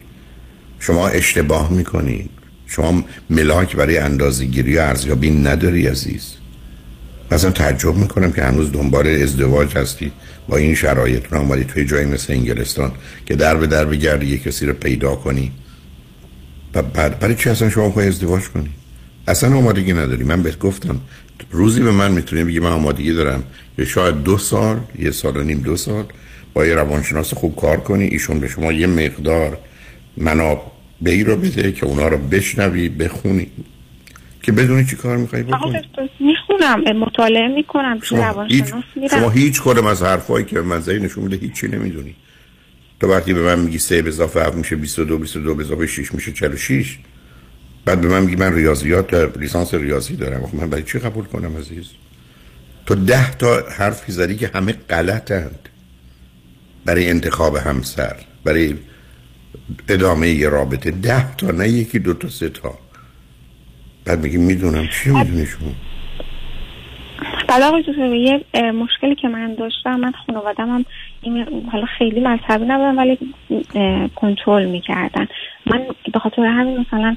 [0.80, 2.30] شما اشتباه می‌کنید.
[2.68, 6.34] شما ملاک برای اندازه‌گیری و ارزیابی نداری عزیز.
[7.32, 10.12] مثلا تعجب می‌کنم که هنوز دنبال ازدواج هستی.
[10.50, 12.92] با این شرایط رو آمدی توی جایی مثل انگلستان
[13.26, 15.52] که در به در بگردی یه کسی رو پیدا کنی.
[16.76, 18.70] و بعد برای چی اصلا شما می‌خوای ازدواج کنی؟
[19.28, 20.24] اصلا آمادگی نداری.
[20.24, 21.00] من بهت گفتم
[21.52, 23.44] روزی به من می‌تونی بگی من آمادگی دارم.
[23.78, 26.06] که شاید دو سال یه سال و نیم دو سال
[26.54, 28.04] با یه روانشناس خوب کار کنی.
[28.04, 29.58] ایشون به شما یه مقدار
[30.18, 33.48] منابعی رو بده که اونا رو بشنوی بخونی.
[34.46, 36.10] که بدونی چی کار می‌خوای آقا بکنی.
[36.20, 38.66] می‌خونم مطالعه می‌کنم شما هیچ
[39.12, 42.16] شما هیچ کدوم از حرفایی که به من زدی نشون میده هیچی نمی‌دونی.
[43.00, 46.14] تو وقتی به من میگی 3 به اضافه 7 میشه 22 22 به اضافه 6
[46.14, 46.98] میشه 46
[47.86, 50.44] بعد به من میگی من ریاضیات لیسانس ریاضی دارم.
[50.44, 51.86] آخه من برای چی قبول کنم عزیز؟
[52.86, 55.70] تو ده تا حرفی زدی که همه غلطند.
[56.86, 58.76] برای انتخاب همسر برای
[59.90, 60.92] ادامه یه رابطه.
[60.92, 62.80] ده تا نه یکی دو تا سه تا.
[64.06, 64.88] بعد میگی می‌دونم.
[64.88, 65.72] چی می‌دونی شما؟
[67.48, 70.86] بعد آقای دکتر یه مشکلی که من داشتم من خانوادم هم
[71.22, 73.18] این حالا خیلی مذهبی نبودن ولی
[74.16, 75.28] کنترل می‌کردن.
[75.66, 77.16] من به خاطر همین مثلا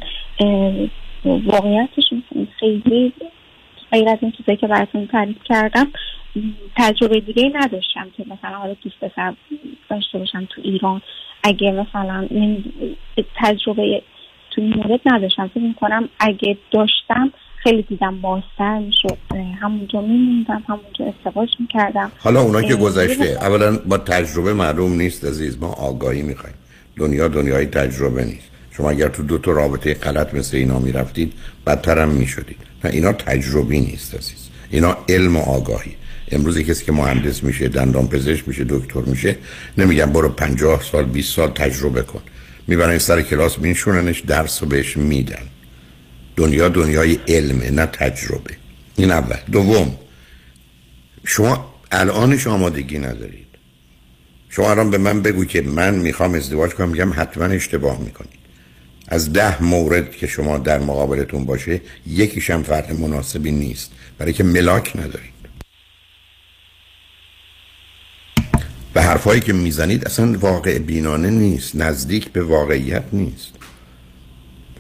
[1.24, 2.04] واقعیتش
[2.58, 3.12] خیلی
[3.92, 5.86] غیر از این چیزایی که براتون تعریف کردم
[6.76, 9.34] تجربه دیگه ای نداشتم که مثلا حالا دوست پسر
[9.90, 11.02] داشته باشم تو ایران.
[11.42, 12.28] اگه مثلا
[13.36, 14.02] تجربه
[14.58, 15.50] تو این مورد نداشتم.
[15.54, 19.18] فکر می‌کنم اگه داشتم خیلی دیدم بازتر می‌شد
[19.60, 22.12] همونجا میموندم همونجا ازدواج می‌کردم.
[22.18, 23.24] حالا اونا که گذشته.
[23.24, 26.54] اولا با تجربه معلوم نیست عزیز ما آگاهی می‌خوایم.
[26.96, 28.50] دنیا دنیای تجربه نیست.
[28.70, 31.32] شما اگر تو دو تا رابطه غلط مثل اینا می‌رفتید
[31.66, 32.56] بدتر هم می‌شدید.
[32.84, 34.48] نه اینا تجربی نیست عزیز.
[34.70, 35.92] اینا علم و آگاهی.
[36.32, 39.36] امروز کسی که مهندس میشه دندان پزشک میشه دکتر میشه
[39.78, 42.20] نمیگن برو پنجاه سال 20 سال تجربه کن.
[42.68, 45.42] می‌برن سر کلاس میشوننش درس رو بهش میدن.
[46.36, 48.56] دنیا دنیای علمه نه تجربه.
[48.96, 49.36] این اول.
[49.52, 49.98] دوم
[51.24, 53.46] شما الانش آمادگی ندارید.
[54.48, 58.38] شما الان به من بگو که من می‌خوام ازدواج کنم میگم حتما اشتباه می‌کنید.
[59.08, 63.90] از ده مورد که شما در مقابلتون باشه یکیش هم فرد مناسبی نیست.
[64.18, 65.37] برای که ملاک ندارید.
[68.98, 73.52] و حرفایی که می‌زنید اصلا واقع بینانه نیست نزدیک به واقعیت نیست.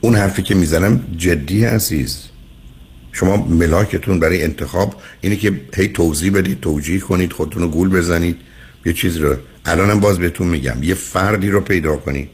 [0.00, 2.22] اون حرفی که می‌زنم جدی عزیز.
[3.12, 8.36] شما ملاکتون برای انتخاب اینه که هی توضیح بدید توجیه کنید خودتون رو گول بزنید.
[8.86, 12.30] یه چیز رو الانم باز بهتون میگم یه فردی رو پیدا کنید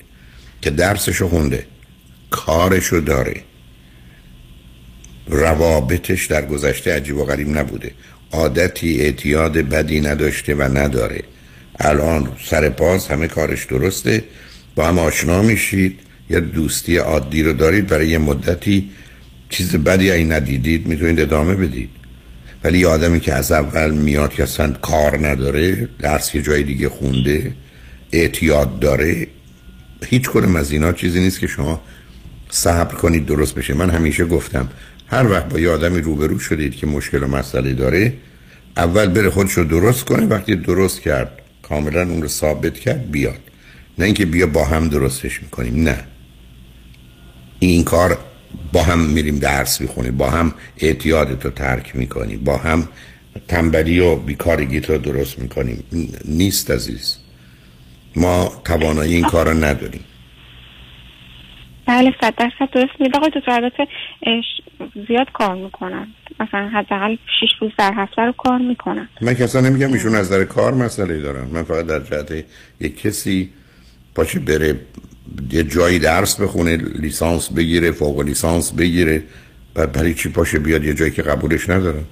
[0.61, 1.67] که درسشو خونده
[2.31, 3.41] کارشو داره.
[5.29, 7.93] روابطش در گذشته عجیب و غریب نبوده.
[8.33, 11.23] عادتی اعتیاد بدی نداشته و نداره.
[11.81, 14.25] الان سر پاس همه کارش درسته.
[14.75, 16.01] با هم آشنا میشید.
[16.31, 18.91] یا دوستی عادی رو دارید برای یه مدتی.
[19.49, 21.91] چیز بدی ای ندیدید می‌تونید ادامه بدید.
[22.65, 26.89] ولی یه آدمی که از اول میاد که اصلا کار نداره درس یه جای دیگه
[26.89, 27.53] خونده
[28.13, 29.27] اعتیاد داره
[30.07, 31.83] هیچ کنم از اینا چیزی نیست که شما
[32.51, 33.75] صبر کنید درست بشه.
[33.75, 34.69] من همیشه گفتم
[35.07, 38.13] هر وقت با یه آدمی روبرو شدید که مشکل و مسئله داره
[38.77, 40.27] اول بره خودش رو درست کنه.
[40.27, 43.41] وقتی درست کرد کاملا اون رو ثابت کرد بیاد.
[43.99, 46.05] نه اینکه بیا با هم درستش می‌کنیم نه.
[47.59, 48.19] این کار
[48.73, 52.89] با هم میریم درس می‌خونیم با هم اعتیادت رو ترک می‌کنیم با هم
[53.49, 55.85] تنبلی و بیکارگی رو درست می‌کنیم
[56.25, 57.19] نیست عزیز.
[58.17, 60.05] ما توانایی این کار رو نداریم.
[61.87, 63.87] بله صد درصد درست میده آقای دکتر البته
[65.09, 66.07] زیاد کار می‌کنن.
[66.41, 69.09] مثلا حداقل 6 روز در هفته رو کار می‌کنن.
[69.21, 71.45] من کسا نمیگم ایشون از نظر کار مسئله دارن.
[71.45, 72.45] من فقط در جهت
[72.81, 73.51] یک کسی
[74.15, 74.81] پاشه بره
[75.51, 79.23] یه جایی درس بخونه لیسانس بگیره فوق لیسانس بگیره
[79.75, 82.05] بعد برای چی پاشه بیاد یه جایی که قبولش ندارن؟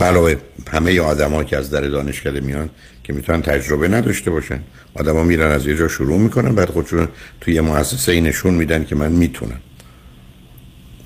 [0.00, 0.36] علاوه
[0.72, 2.70] همه آدما که از در دانشکده میان
[3.04, 4.60] که می‌تونن تجربه نداشته باشن.
[4.94, 7.08] آدما میرن از یه جا شروع می‌کنن بعد خودشون
[7.40, 9.60] توی یه مؤسسه نشون میدن که من می‌تونم.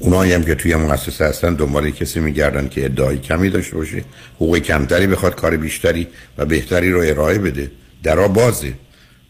[0.03, 4.05] اونایی هم که توی مؤسسه هستن دنبال کسی میگردن که ادعای کمی داشته باشه
[4.37, 6.07] حقوق کمتری بخواد کار بیشتری
[6.38, 7.71] و بهتری رو ارائه بده.
[8.03, 8.73] درا بازه.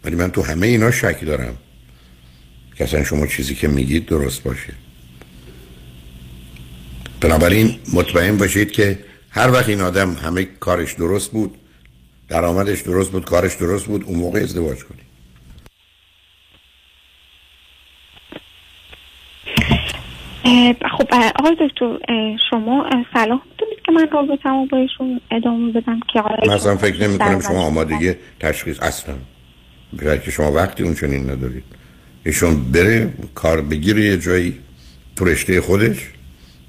[0.04, 1.56] ولی من تو همه اینا شک دارم.
[2.76, 4.72] که اصلا شما چیزی که میگید درست باشه.
[7.20, 8.98] بنابراین مطمئن باشید که
[9.30, 11.54] هر وقت این آدم همه کارش درست بود
[12.28, 15.11] درآمدش درست بود کارش درست بود اون موقع ازدواج کنید.
[20.98, 21.98] خب آقای دکتر
[22.50, 27.18] شما صلاح می‌تونید که من رابطمو با ایشون ادامه بدم که آقای مثلا فکر نمی
[27.18, 29.14] کنم شما آمادگی تشخیص اصلا.
[29.92, 31.64] برای که شما وقتی اون چنین ندارید.
[32.26, 34.58] ایشون بره کار بگیره یه جایی
[35.16, 35.96] تو رشته خودش.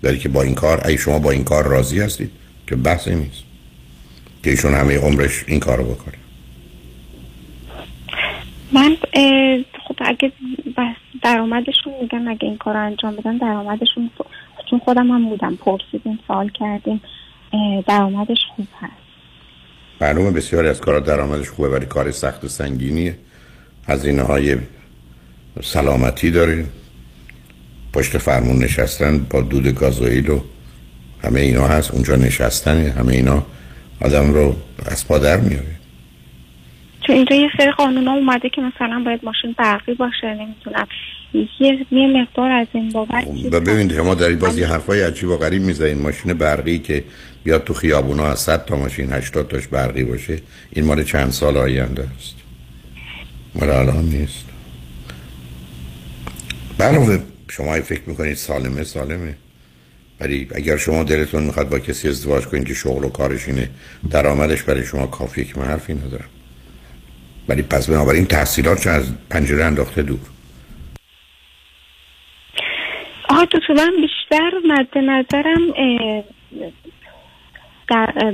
[0.01, 2.31] داری که با این کار ای شما با این کار راضی هستید
[2.67, 3.43] که بحثی نیست.
[4.43, 6.15] که ایشون همه عمرش این کار رو بکنه.
[8.71, 8.97] من
[9.87, 10.31] خب اگه
[10.77, 14.09] بس درآمدشون میگن اگه این کار انجام بدن درآمدشون
[14.69, 15.55] چون خودم هم بودم.
[15.55, 17.01] پرسیدیم سوال کردیم.
[17.87, 18.93] درآمدش خوب هست.
[20.01, 23.17] معلومه بسیاری از کارا درآمدش خوبه ولی کار سخت و سنگینیه.
[23.87, 24.57] هزینه های
[25.61, 26.65] سلامتی داره
[27.93, 30.39] پشت فرمون نشستن با دود گازوئیل و
[31.23, 31.91] همه اینا هست.
[31.91, 33.43] اونجا نشستن همه اینا
[34.01, 34.55] آدم رو
[34.85, 35.82] از پادر میاره.
[37.07, 40.87] چون اینجا یه سری قانون ها اومده که مثلا باید ماشین برقی باشه نمی‌تونم
[41.91, 45.61] یه مقدار از این بابت و ببینید ما در باز یه حرفای عجیب و غریب
[45.61, 47.03] می‌زنین ماشین برقی که
[47.43, 50.39] بیاد تو خیابونا از 100 تا ماشین 80 تاش برقی باشه
[50.71, 52.35] این مال چند سال آینده است.
[53.55, 54.45] مال الان نیست.
[56.77, 59.35] برای شما فکر می‌کنید سالمه سالمه.
[60.19, 63.69] ولی اگر شما دلتون می‌خواد با کسی ازدواج کنید که شغل و کارش اینه
[64.09, 66.29] درآمدش برای شما کافیه که من حرفی ندارم.
[67.47, 70.19] ولی پس بنابراین تحصیلات از پنجره انداخته دور.
[73.29, 75.61] آها تو من بیشتر مد نظرم
[77.89, 78.33] در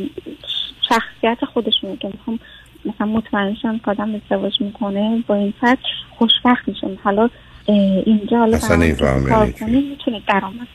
[0.89, 2.39] شخصیت خودشونه که می‌خوام
[2.85, 5.77] مثلا مطمئن شم که آدم ازدواج می‌کنه با این فرد
[6.17, 6.63] خوشبخت
[7.03, 7.29] حالا
[8.05, 10.67] اینجا حالا اصلا این می‌تونه درآمد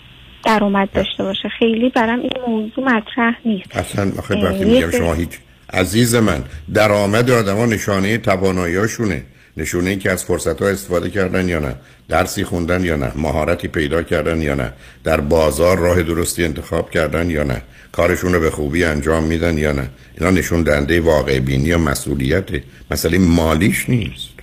[0.44, 1.48] درآمد داشته باشه.
[1.48, 3.76] خیلی برام این موضوع مطرح نیست.
[3.76, 5.38] اصلا وقتی میگم شما هیچ
[5.74, 9.22] عزیز من درآمد آدما نشانه تواناییاشونه
[9.56, 11.74] نشونه این که از فرصت ها استفاده کردن یا نه
[12.08, 14.72] درسی خوندن یا نه مهارتی پیدا کردن یا نه
[15.04, 17.62] در بازار راه درستی انتخاب کردن یا نه
[17.96, 19.90] کارشون رو به خوبی انجام میدن یا نه.
[20.18, 22.48] اینا نشون دنده واقع بینی یا مسئولیت.
[22.90, 24.33] مسئله مالیش نیست.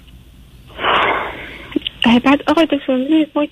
[2.23, 3.47] بعد آقای دکتر ما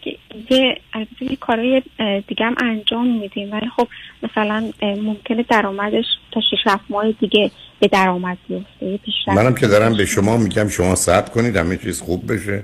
[0.49, 0.77] یه
[1.21, 1.81] یه کارهای
[2.27, 3.87] دیگه هم انجام میدیم ولی خب
[4.23, 10.37] مثلا ممکنه درآمدش تا 6 ماه دیگه به درآمد بیفته منم که دارم به شما
[10.37, 12.63] میگم شما صبر کنید همه چیز خوب بشه.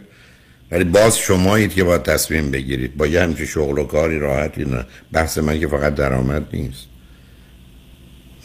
[0.71, 2.97] ولی باز شمایید که باید تصمیم بگیرید.
[2.97, 4.85] با یه همچه شغل و کاری راحتی نه.
[5.11, 6.87] بحث من که فقط درآمد نیست.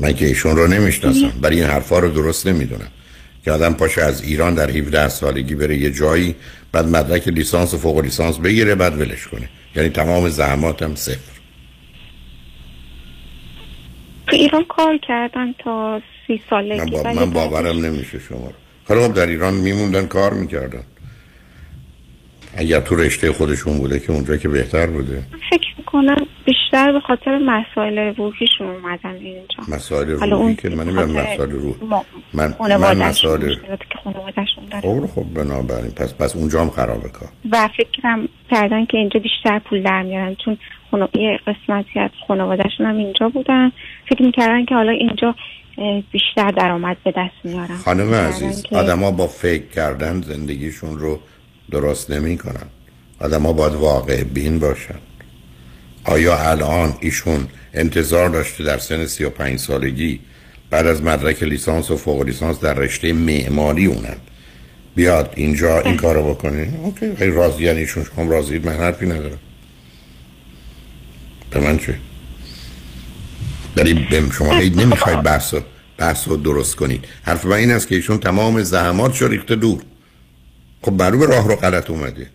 [0.01, 1.33] من که ایشون رو نمی‌شناسم.
[1.41, 2.89] برای این حرفا رو درست نمی‌دونم.
[3.45, 6.35] که آدم پاشه از ایران در 17 سالگی بره یه جایی
[6.73, 9.49] بعد مدرک لیسانس و فوق لیسانس بگیره بعد ولش کنه.
[9.77, 11.41] یعنی تمام زحماتم صفر.
[14.27, 17.13] تو ایران کار کردن تا سی سالگی؟ من, با...
[17.13, 18.55] من باورم نمیشه شما رو.
[18.85, 20.85] حالا خب در ایران میموندن کار می‌کردن.
[22.57, 25.23] اگر تو رشته خودشون بوده که اونجا که بهتر بوده.
[25.51, 29.75] فکر می‌کنم بیشتر به خاطر مسائل روحیشون اومدن اینجا.
[29.75, 31.75] مسائل حالا اون روحی که من نمی‌دونم مسائل روح.
[31.83, 32.55] ما- من
[32.99, 33.55] مسائل
[34.83, 35.91] خب خب بنابراین.
[35.91, 37.29] پس پس اونجا هم خرابه کار.
[37.53, 40.59] و فکرم کردن که اینجا بیشتر پول در میارن چون
[40.91, 41.07] خانو...
[41.15, 43.73] یه قسمتی از خانوادهشون هم اینجا بودن.
[44.09, 45.35] فکر می‌کردن که حالا اینجا
[46.13, 47.77] بیشتر درآمد به دست میارن.
[47.77, 51.21] خانم عزیز آدما با فکر کردن زندگیشون رو
[51.71, 52.67] درست نمی کنن.
[53.19, 54.99] آدما باید واقع بین باشن.
[56.05, 60.21] آیا الان ایشون انتظار داشته در سن 35 سالگی
[60.71, 64.17] بعد از مدرک لیسانس و فوق لیسانس در رشته معماری اونم
[64.95, 66.73] بیاد اینجا این کارو بکنه.
[66.83, 68.05] اوکی خیلی راضی یعنی ایشون.
[68.05, 69.39] شما راضید من حرفی ندارم.
[71.51, 71.95] به من چه؟
[73.77, 74.07] ولی
[74.39, 75.61] شما هی نمی‌خواید بحث رو
[75.99, 77.05] بحث رو درست کنید.
[77.23, 79.83] حرف من این است که ایشون تمام زحمات شو ریخته دور.
[80.83, 82.27] خب معلومه راه رو غلط اومده.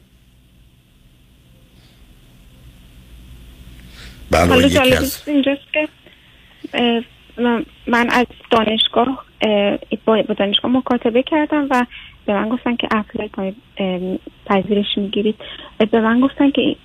[4.31, 5.87] حالا یکی جالب از اینجاست که
[7.87, 11.85] من- از دانشگاه اه، با دانشگاه مکاتبه کردم و
[12.25, 13.55] به من گفتن که اپلای کنید
[14.45, 15.35] پذیرش می‌گیرید.
[15.91, 16.75] به من گفتن که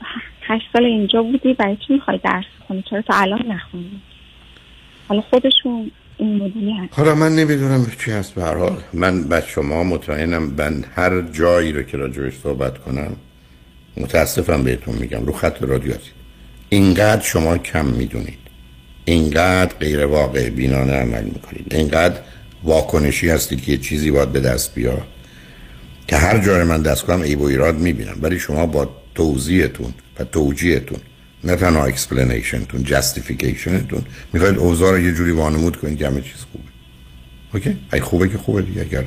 [0.42, 4.00] هشت سال اینجا بودی برای چی می‌خوای درس کنی چرا تا الان نخونی
[5.08, 5.90] حالا خودشون
[6.20, 6.92] این مدلی هست.
[6.92, 8.82] حالا من نمی‌دونم چی هست به حال.
[8.92, 13.16] من به شما مطمئنم من هر جایی رو که راجبش صحبت کنم
[13.96, 16.12] متاسفم بهتون میگم رو خط رادیو هستید.
[16.68, 18.38] اینقدر شما کم می‌دونید.
[19.04, 21.74] اینقدر غیر واقع بینانه عمل می‌کنید.
[21.74, 22.20] اینقدر
[22.64, 25.02] واکنشی هستید که یه چیزی باید به دست بیاد.
[26.08, 28.16] که هر جای من دست کنم عیب و ایراد می‌بینم.
[28.22, 30.98] ولی شما با توضیحتون و توجیهتون
[31.44, 36.20] نه تنها explanation تون justification تون می‌خواید اوضاع رو یه جوری وانمود کنید که همه
[36.20, 36.64] چیز خوبه.
[37.54, 39.04] Okay؟ ای خوبه که خوبه دیگه اگر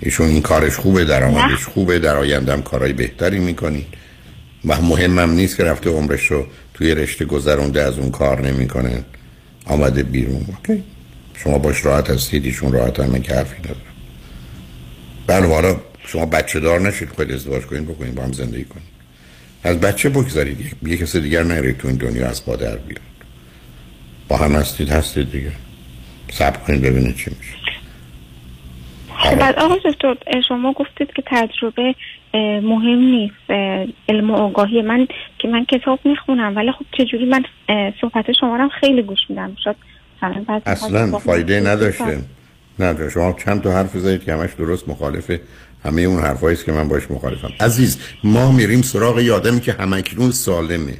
[0.00, 3.86] ایشون این کارش خوبه درآمدش خوبه در آینده هم کارهای بهتری می‌کنید
[4.64, 9.04] و مهمم نیست که رفته عمرش رو توی رشته گذرونده از اون کار نمی‌کنه.
[9.64, 10.46] آمده بیرون.
[10.48, 10.84] اوکی؟
[11.34, 13.76] شما باش راحت هستید ایشون راحت همه که حرفی نداره
[15.26, 18.97] بله حالا شما بچه دار نشید خود ازدواج کنید بکنید با هم زندگی کنید.
[19.64, 20.60] از بچه بگذارید.
[20.60, 23.00] یک یه کسی دیگر نرید تو این دنیا از پادر بیاد.
[24.28, 25.52] با هم هستید هستید دیگه.
[26.30, 27.52] صبر کنید ببینید چی میشه.
[29.18, 30.16] خب بعد آقای دکتر
[30.48, 31.94] شما گفتید که تجربه
[32.62, 33.50] مهم نیست.
[34.08, 35.06] علم و آگاهی من
[35.38, 37.44] که من کتاب می‌خونم ولی خب چجوری من
[38.00, 39.56] صحبت شما رو خیلی گوش میدم.
[40.20, 42.18] بعضی اصلا فایده نداشته.
[42.78, 45.40] نه شما چند تا حرف زدید که همش درست مخالفه
[45.84, 47.52] همه اون حرفایی که من باش مخالفم.
[47.60, 50.98] عزیز ما میریم سراغ یه آدمی که همکنون سالمه.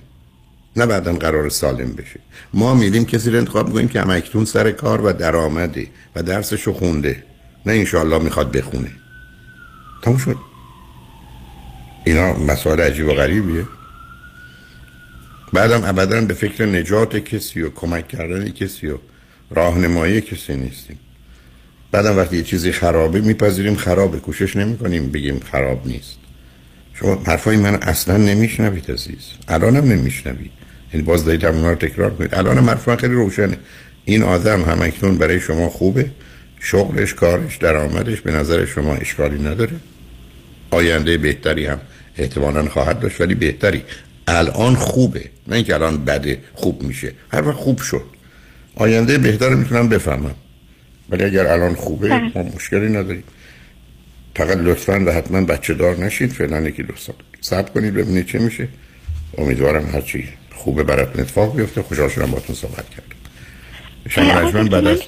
[0.77, 2.21] نه بعدا قرار سالم بشه.
[2.55, 7.25] ما میریم کسی رو انتخاب می‌کنیم که همکنون سر کار و درآمده و درسشو خونده.
[7.67, 8.91] نه انشالله می‌خواد بخونه.
[10.03, 10.37] تموم شد.
[12.05, 13.65] اینا مسائل عجیب و غریبیه.
[15.53, 18.99] بعدم ابدا به فکر نجات کسی و کمک کردن کسی و
[19.51, 20.99] راهنمایی کسی نیستیم.
[21.93, 24.19] بعدم وقتی یه چیزی خرابه میپذیریم خرابه.
[24.19, 26.19] کوشش نمی‌کنیم بگیم خراب نیست.
[26.95, 29.33] شما حرفای من اصلا نمیشنوید عزیز.
[29.49, 30.51] الانم نمیشنوید.
[30.95, 32.35] یعنی باز دارید همونا رو تکرار کنید.
[32.35, 33.59] الانم حرف من خیلی روشنه.
[34.05, 36.11] این آدم همکنون برای شما خوبه.
[36.61, 39.73] شغلش کارش درآمدش به نظر شما اشکالی نداره.
[40.71, 41.81] آینده بهتری هم
[42.17, 43.83] احتمالا خواهد داشت ولی بهتری.
[44.29, 45.25] الان خوبه.
[45.49, 47.13] نه اینکه الان بده خوب میشه.
[47.33, 48.05] هر وقت خوب شد.
[48.75, 50.35] آینده بهتر می‌تونم بفهمم.
[51.11, 52.33] ولی اگر الان خوبه بله.
[52.35, 53.25] ما مشکلی نداریم.
[54.37, 57.17] فقط لطفا و حتما بچه دار نشید فعلا یکی دو سال.
[57.41, 58.69] صبر کنید ببینید چه میشه.
[59.39, 61.83] امیدوارم هرچی خوبه براتون اتفاق بیفته.
[61.83, 63.19] خوشحال شدم باهاتون صحبت کردم.
[64.07, 65.03] دکتر، بعد من از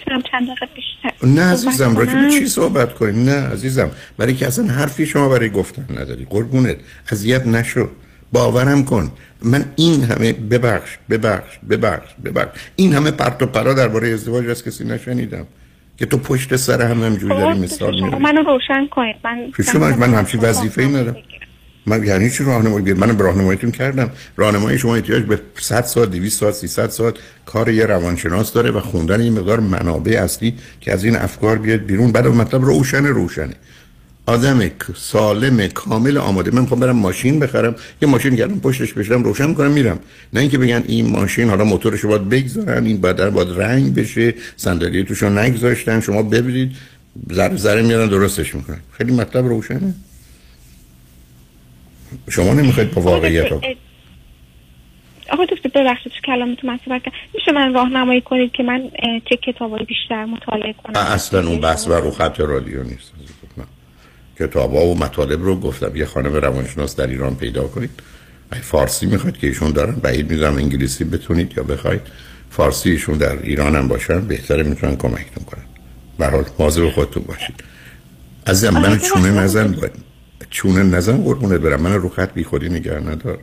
[1.22, 5.86] نه عزیزم راجع؟ چی صحبت کنیم؟ نه عزیزم برای که اصلا حرفی شما برای گفتن
[5.90, 6.26] نداری.
[6.30, 6.76] قربونت
[7.12, 7.88] اذیت نشو.
[8.32, 9.12] باورم کن.
[9.42, 12.60] من این همه ببخش ببخش ببخش ببخش.
[12.76, 15.46] این همه پرت و پلا درباره ازدواج از کسی نشنیدم.
[16.00, 19.16] که تو پشت سر هم همجوری داری خب، مثال میاری منو روشن کنید.
[19.24, 21.16] من شما من همچین وظیفه‌ای ندارم.
[21.86, 24.10] من یعنی چی راهنمایی؟ بیاد من راهنماییتون کردم.
[24.36, 27.14] راهنمایی شما احتیاج به 100 ساعت 200 ساعت 300 ساعت
[27.46, 31.80] کار یه روانشناس داره و خوندن این مقدار منابع اصلی که از این افکار بیاد
[31.80, 32.12] بیرون.
[32.12, 33.54] بعد مطلب روشن روشنه.
[34.30, 36.50] آدم سالم کامل آماده.
[36.50, 37.74] من می‌خوام برم ماشین بخرم.
[38.02, 39.98] یه ماشین گردم پشتش بشم روشن کنم میرم.
[40.32, 44.34] نه اینکه بگن این ماشین حالا موتورش رو باید بگذارن این بعد باید رنگ بشه
[44.56, 46.76] صندلی توش رو نگذاشتن شما ببینید.
[47.32, 48.80] ذره ذره میارن درستش می‌کنن.
[48.92, 49.94] خیلی مطلب روشنه.
[52.30, 53.60] شما نمی‌خواید با واقعیت ها
[55.30, 57.16] آقا دکتر ببخشید تو کلامتون صحبت کردم.
[57.34, 58.82] میشه من راهنمایی کنید که من
[59.30, 63.12] چه کتابایی بیشتر مطالعه کنم؟ اصلا اون بحث بر رو خط رادیو نیست.
[64.40, 65.96] کتاب ها و مطالب رو گفتم.
[65.96, 67.90] یه خانم روانشناس در ایران پیدا کنید.
[68.50, 72.00] اگه فارسی می‌خواید که ایشون دارن بعید می‌دونم انگلیسی بتونید یا بخواید.
[72.50, 75.64] فارسی ایشون در ایران هم باشن بهتره می‌تونن کمکتون کنن.
[76.18, 77.64] به حال مواظب خودتون باشید.
[78.46, 79.76] عزیزم من چونه نزن
[80.50, 81.80] چونه نزن قربونت برم.
[81.80, 83.38] من رو خط بی خودی نگه ندار.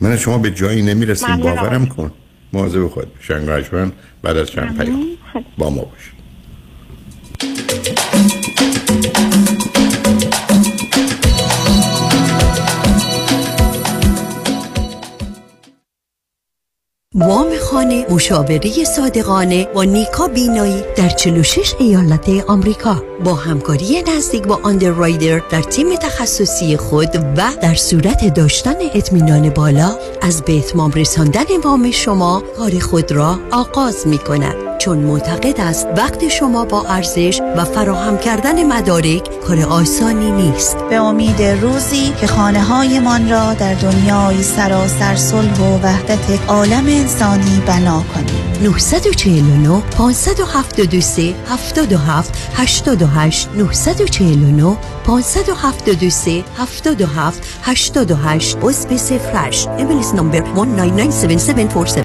[0.00, 1.36] من شما به جایی نمی‌رسیم.
[1.36, 2.12] باورم کن.
[2.52, 3.92] مواظب خود شنگرشمن
[4.22, 5.04] بعد از چند پیام.
[5.58, 6.13] با ما باش.
[17.16, 23.02] وام خانه مشاوره صادقانه با نیکا بینایی در 46 ایالت آمریکا.
[23.24, 29.98] با همکاری نزدیک با آندررایدر در تیم تخصصی خود و در صورت داشتن اطمینان بالا
[30.22, 35.86] از به اتمام رساندن وام شما کار خود را آغاز می کند چون معتقد است
[35.96, 40.76] وقت شما با ارزش و فراهم کردن مدارک کار آسانی نیست.
[40.76, 47.60] به امید روزی که خانه هایمان را در دنیای سراسر صلح و وحدت عالم انسانی
[47.66, 48.62] بنا کنیم.
[48.62, 52.24] 949 573 77
[52.56, 54.76] 88 949
[55.06, 57.34] 573 77
[57.64, 62.04] 88 عضو صفرش MLS نمبر 1997747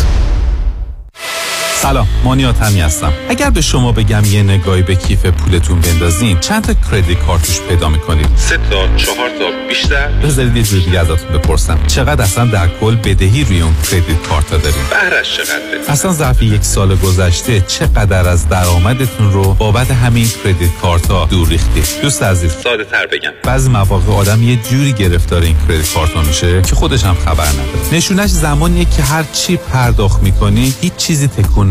[1.81, 3.13] سلام مانیات همی هستم.
[3.29, 7.89] اگر به شما بگم یه نگاهی به کیف پولتون بندازین چند تا کردیت کارتوش پیدا
[7.89, 11.79] می‌کنید؟ سه تا چهار تا بیشتر؟ بذارید یه جور دیگه ازتون بپرسم.
[11.87, 16.63] چقدر اصلا در کل بدهی روی اون کردیت کارت داریم بهرش چقدره؟ اصلا ظرف یک
[16.63, 22.51] سال گذشته چقدر از درآمدتون رو بابت همین کردیت کارت ها دور ریختید؟ دوست عزیز.
[22.63, 23.31] ساده تر بگم.
[23.43, 27.47] بعضی مواقع آدم یه جوری گرفتار این کردیت کارت ها میشه که خودش هم خبر
[27.47, 27.93] نداره.
[27.93, 31.70] نشونش زمانیه که هر چی پرداخت می‌کنی هیچ چیزی تکون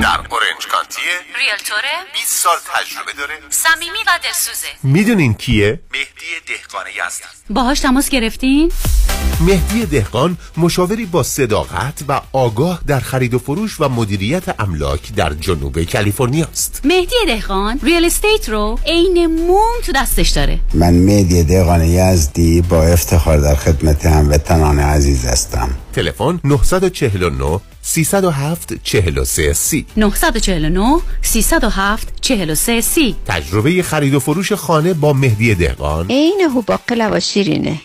[0.00, 1.00] در اورنج کانتی
[1.38, 3.34] ریلتوره 20 سال تجربه داره.
[3.50, 4.66] صمیمی و دلسوزه.
[4.82, 8.72] می‌دونین کیه؟ مهدی دهقانی هستم باهاش تماس گرفتین؟
[9.40, 15.34] مهدی دهقان مشاوری با صداقت و آگاه در خرید و فروش و مدیریت املاک در
[15.34, 16.80] جنوب کالیفرنیا است.
[16.84, 20.60] مهدی دهقان ریل استیت رو عین موم تو دستش داره.
[20.74, 25.70] من مهدی دهقان یزدی با افتخار در خدمت هموطنان عزیز هستم.
[25.92, 29.86] تلفن 949 307 43 سی.
[29.96, 33.16] 949 307 43 سی.
[33.26, 36.06] تجربه خرید و فروش خانه با مهدی دهقان.
[36.10, 37.80] عین هو باقلوا شیرینه.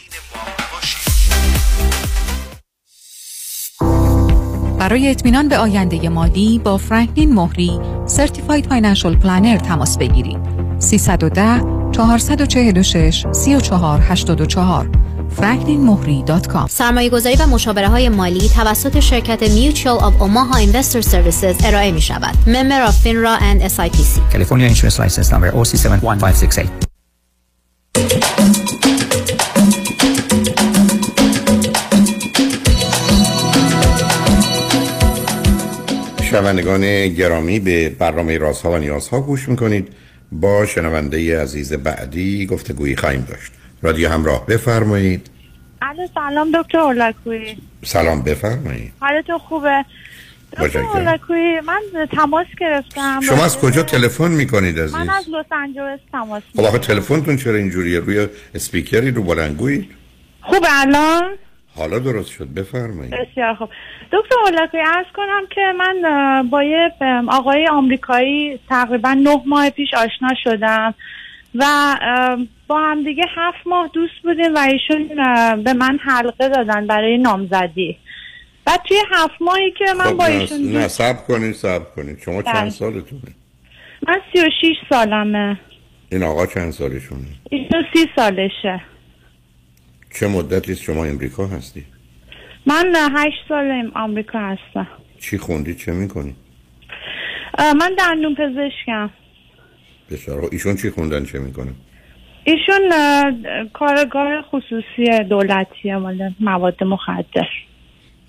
[4.80, 10.38] برای اطمینان به آینده مالی با فرانکلین مهری certified financial planner تماس بگیرید.
[10.80, 14.89] 310 446 3484
[15.41, 21.91] franklinmohri.com سرمایه گذاری و مشاوره های مالی توسط شرکت Mutual of Omaha Investor Services ارائه
[21.91, 22.36] می شود.
[22.45, 24.33] Member of FINRA and SIPC.
[24.33, 26.86] California Insurance License Number OC71568.
[36.23, 39.88] شنوندگان گرامی به برنامه رازها و نیازها گوش می‌کنید
[40.31, 43.51] با شنونده عزیز بعدی گفتگویی خواهیم داشت
[43.86, 45.29] رادیو همراه بفرمایید.
[45.81, 48.93] الو سلام دکتر اولکویی سلام بفرمایید.
[48.99, 49.86] حالتون خوبه؟
[50.57, 50.79] دکتر.
[50.79, 53.21] اولکویی من تماس گرفتم.
[53.21, 57.55] شما از کجا تلفن می‌کنید عزیز؟ من از لس آنجلس تماس خب آخه تلفنتون چرا
[57.55, 59.89] اینجوریه؟ روی اسپیکری رو بلنگویی
[60.41, 61.31] خوب الان؟
[61.75, 63.13] حالا درست شد بفرمایید.
[63.13, 63.69] بسیار خوب.
[64.11, 66.91] دکتر اولکویی عرض کنم که من با یه
[67.27, 70.93] آقای آمریکایی تقریبا نه ماه پیش آشنا شدم.
[71.56, 71.66] و
[72.68, 75.08] با هم دیگه هفت ماه دوست بودیم و ایشون
[75.64, 77.97] به من حلقه دادن برای نامزدی.
[78.66, 81.95] بعد توی هفت ماهی که من خب با نه, ایشون نه دوست سب کنید سب
[81.95, 82.53] کنید شما بله.
[82.53, 83.22] چند سالتونه؟
[84.08, 85.60] من سی و شیش سالمه.
[86.12, 88.82] این آقا چند سالشونه؟ ایشون سی سالشه.
[90.20, 91.86] چه مدتی شما امریکا هستی؟
[92.66, 94.88] من هشت سال آمریکا هستم.
[95.20, 96.36] چی خوندی؟ چه می‌کنی؟
[97.60, 99.10] من دندون پزشکم.
[100.12, 101.72] بسیار ایشون چی خوندن چه می‌کنه
[102.43, 103.34] ایشون اه،
[103.74, 107.47] کارگاه خصوصی دولتیه مال مواد مخدر.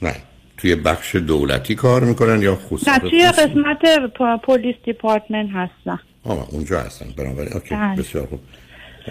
[0.03, 0.15] نه.
[0.57, 3.99] توی بخش دولتی کار می‌کنن یا نه خصوصی؟ توی قسمت
[4.43, 7.07] پلیس دیپارتمنت هستم آه اونجا هستن.
[7.19, 7.75] بنابراین اوکی.
[7.75, 7.97] بله.
[7.97, 8.41] بسیار خوب.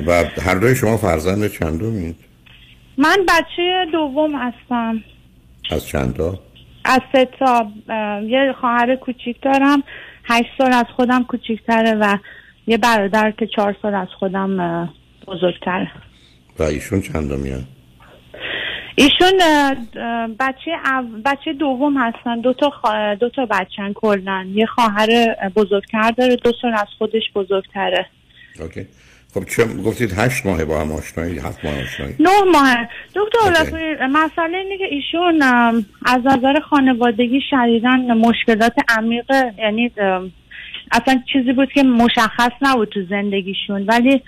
[0.07, 2.15] و هر دوی شما فرزند چندمید
[2.97, 5.03] من بچه دوم هستم.
[5.71, 6.39] از چند تا؟
[6.85, 7.71] از سه تا.
[8.27, 9.83] یه خواهر کوچیک دارم.
[10.23, 12.17] هشت سال از خودم کوچیکتره و
[12.67, 14.93] یه برادر که چهار سال از خودم اه،
[15.27, 15.91] بزرگتره
[16.59, 17.63] و ایشون چندمیان
[18.95, 20.71] ایشون اه، اه، بچه
[21.25, 22.41] بچه دوم هستن.
[22.41, 23.15] دو تا خوا...
[23.15, 24.45] دو تا بچن کلا.
[24.53, 28.05] یه خواهر بزرگتر داره دو سال از خودش بزرگتره.
[28.59, 28.87] اوکی.
[29.33, 32.87] خب چه گفتید هشت ماه با هم آشنایی هفت ماه آشنایی نه ماه.
[33.15, 35.41] دکتر مسئله اینه که ایشون
[36.05, 39.91] از نظر خانوادگی شدیدن مشکلات عمیق یعنی
[40.91, 44.21] اصلا چیزی بود که مشخص نبود تو زندگیشون ولی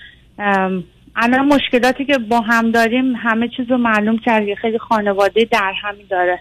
[1.16, 6.04] الان مشکلاتی که با هم داریم همه چیز رو معلوم کرد خیلی خانواده در همی
[6.04, 6.40] داره.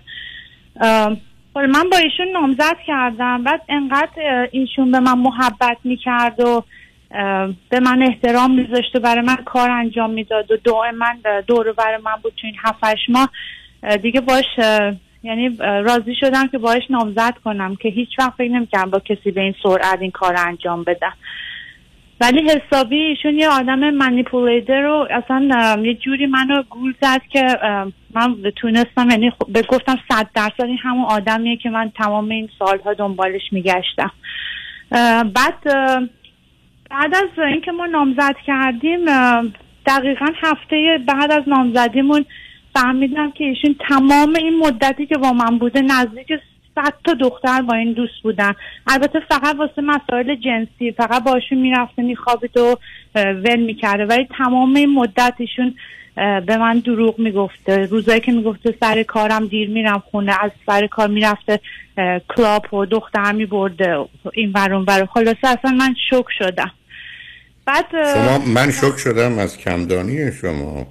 [1.54, 3.44] خب من با ایشون نامزد کردم.
[3.44, 6.62] بعد انقدر ایشون به من محبت می‌کرد و
[7.68, 11.06] به من احترام میذاشت و برای من کار انجام می‌داد و دائما
[11.46, 13.30] دور و بر من بود تو این هفتش ماه.
[13.82, 14.44] اه، دیگه باش
[15.22, 19.40] یعنی راضی شدم که باش نامزد کنم که هیچ وقت فکر نمی‌کردم با کسی به
[19.40, 21.12] این سرعت این کار انجام بدم.
[22.20, 27.58] ولی حسابی ایشون یه آدم منیپولیتر رو اصلا یه جوری منو گول زد که
[28.14, 32.48] من تونستم یعنی خب- به گفتم صد درصد این همون آدمیه که من تمام این
[32.58, 34.10] سالها دنبالش میگشتم.
[35.34, 35.62] بعد
[36.90, 39.04] بعد از اینکه ما نامزد کردیم
[39.86, 42.24] دقیقا هفته بعد از نامزدیمون
[42.76, 46.26] فهمیدم که ایشون تمام این مدتی که با من بوده نزدیک
[46.74, 48.54] صد تا دختر با این دوست بودن.
[48.86, 52.76] البته فقط واسه مسائل جنسی فقط باشون می‌رفته میخوابید و
[53.14, 54.04] ول می‌کرده.
[54.06, 55.74] ولی تمام این مدت ایشون
[56.16, 57.86] به من دروغ می‌گفته.
[57.86, 61.60] روزایی که می‌گفته سر کارم دیر میرم خونه از سر کار می‌رفته
[62.36, 63.98] کلاب و دختر میبرده.
[64.32, 65.06] این ور اون ور.
[65.06, 66.70] خلاصه اصلا من شک شدم.
[67.66, 70.86] بعد شما من شک شدم از کمدانی شما.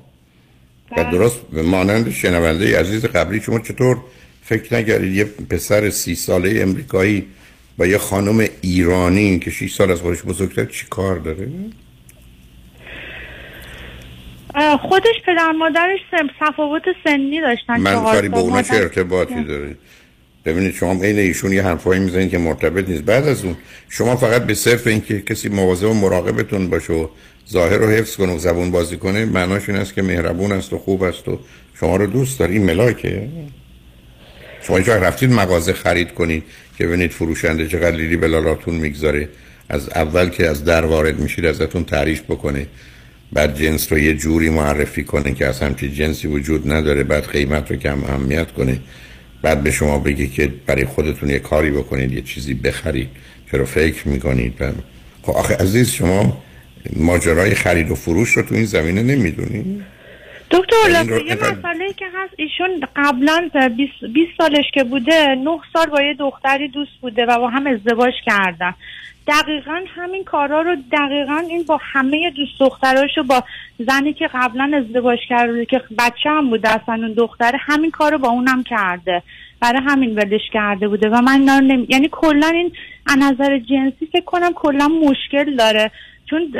[0.97, 3.97] و درست مانند شنونده عزیز قبلی شما چطور
[4.43, 7.27] فکر نکردید یه پسر سی ساله امریکایی
[7.77, 11.49] با یه خانم ایرانی که 6 سال از خودش بزرگتر چی کار داره؟
[14.81, 15.99] خودش پدر مادرش
[16.39, 18.43] تفاوت سنی داشتن من کاری به سال.
[18.43, 19.75] اونا چه ارتباطی داره
[20.45, 23.03] ببینید شما بین ایشون یه حرفایی می‌زنید که مرتبط نیست.
[23.03, 23.55] بعد از اون
[23.89, 27.07] شما فقط به صرف اینکه کسی مواظب و مراقبتون باشه و
[27.51, 30.77] ظاهر رو حفظ کنه و زبون بازی کنه معناش این است که مهربون است و
[30.77, 31.39] خوب است و
[31.79, 32.53] شما رو دوست داره.
[32.53, 33.27] این ملاکه.
[34.61, 36.43] شما اینجا رفتید مغازه خرید کنید
[36.77, 39.29] که ببینید فروشنده چقدر لیلی بلالاتون می‌گذاره.
[39.69, 42.67] از اول که از در وارد میشید ازتون تعریف بکنه.
[43.33, 47.03] بعد جنس رو یه جوری معرفی کنه که از همچی جنسی وجود نداره.
[47.03, 48.79] بعد قیمت رو کم اهمیت کنه.
[49.45, 53.09] بعد به شما بگه که برای خودتون یه کاری بکنید یه چیزی بخرید
[53.51, 54.53] چرا فکر می‌کنید؟
[55.23, 56.37] خب آخه عزیز شما
[56.95, 59.85] ماجرای خرید و فروش رو تو این زمینه نمی‌دونید
[60.51, 63.93] دکتر لطفا رو یه مسئله که هست ایشون قبلا 20
[64.37, 68.73] سالش که بوده 9 سال با یه دختری دوست بوده و با هم ازدواج کردن.
[69.27, 73.43] دقیقا همین کارا رو دقیقا این با همه دوست دختراشو با
[73.79, 78.17] زنی که قبلا ازدواج کرده که بچه هم بوده اصلا اون دختره همین کار رو
[78.17, 79.23] با اونم کرده.
[79.61, 81.09] برای همین ولش کرده بوده.
[81.09, 81.85] و من نمی...
[81.89, 82.71] یعنی کلا این
[83.05, 85.91] از نظر جنسی فکر کنم کلا مشکل داره.
[86.29, 86.53] چون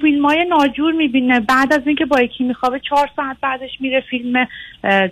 [0.00, 1.40] فیلم های ناجور می‌بینه.
[1.40, 4.46] بعد از اینکه با یکی میخوابه چهار ساعت بعدش میره فیلم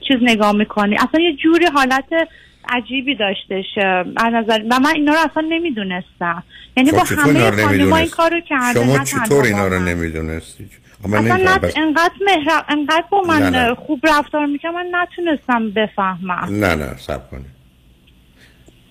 [0.08, 2.04] چیز نگاه می‌کنی اصلا یه جوری حالت
[2.68, 3.78] عجیبی داشتش
[4.16, 6.42] از نظر و من اینا رو اصلا نمی‌دونستم
[6.76, 9.78] یعنی با خب اینا همه رو خانم این؟ کارو کرده شما چطور با اینا رو
[11.08, 11.36] من اصلا.
[11.36, 11.72] نت...
[11.76, 12.64] انقدر مهر...
[12.68, 13.74] انقدر با من نه، نه.
[13.74, 17.62] خوب رفتار می‌کنم من نتونستم بفهمم نه نه سب کنید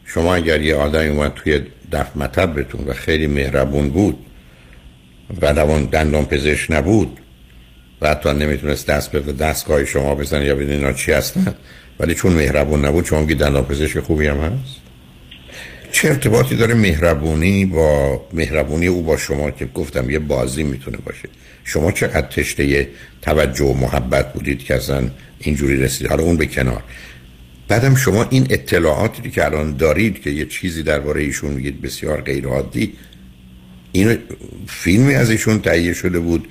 [0.05, 1.61] شما اگر یه آدمی اومد توی
[1.91, 4.25] دف مطبتون و خیلی مهربون بود
[5.41, 7.19] و دوان دندان پزشک نبود
[8.01, 11.55] و حتی نمی‌تونست دست به دستگاه شما بزنه یا بدین اینا چی هستن
[12.01, 14.75] ولی چون مهربون نبود شما میگید دندان پزشک خوبی هم هست؟
[15.91, 21.29] چه ارتباطی داره مهربونی با مهربونی او با شما که گفتم یه بازی می‌تونه باشه؟
[21.63, 22.89] شما چقدر تشته
[23.21, 26.83] توجه و محبت بودید که اصلا اینجوری رسید حالا اون به کنار.
[27.67, 32.45] بعدم شما این اطلاعاتی که الان دارید که یه چیزی درباره ایشون میگید بسیار غیر
[32.45, 32.93] عادی
[33.91, 34.15] اینو
[34.67, 36.47] فیلمی از ایشون تهیه شده بود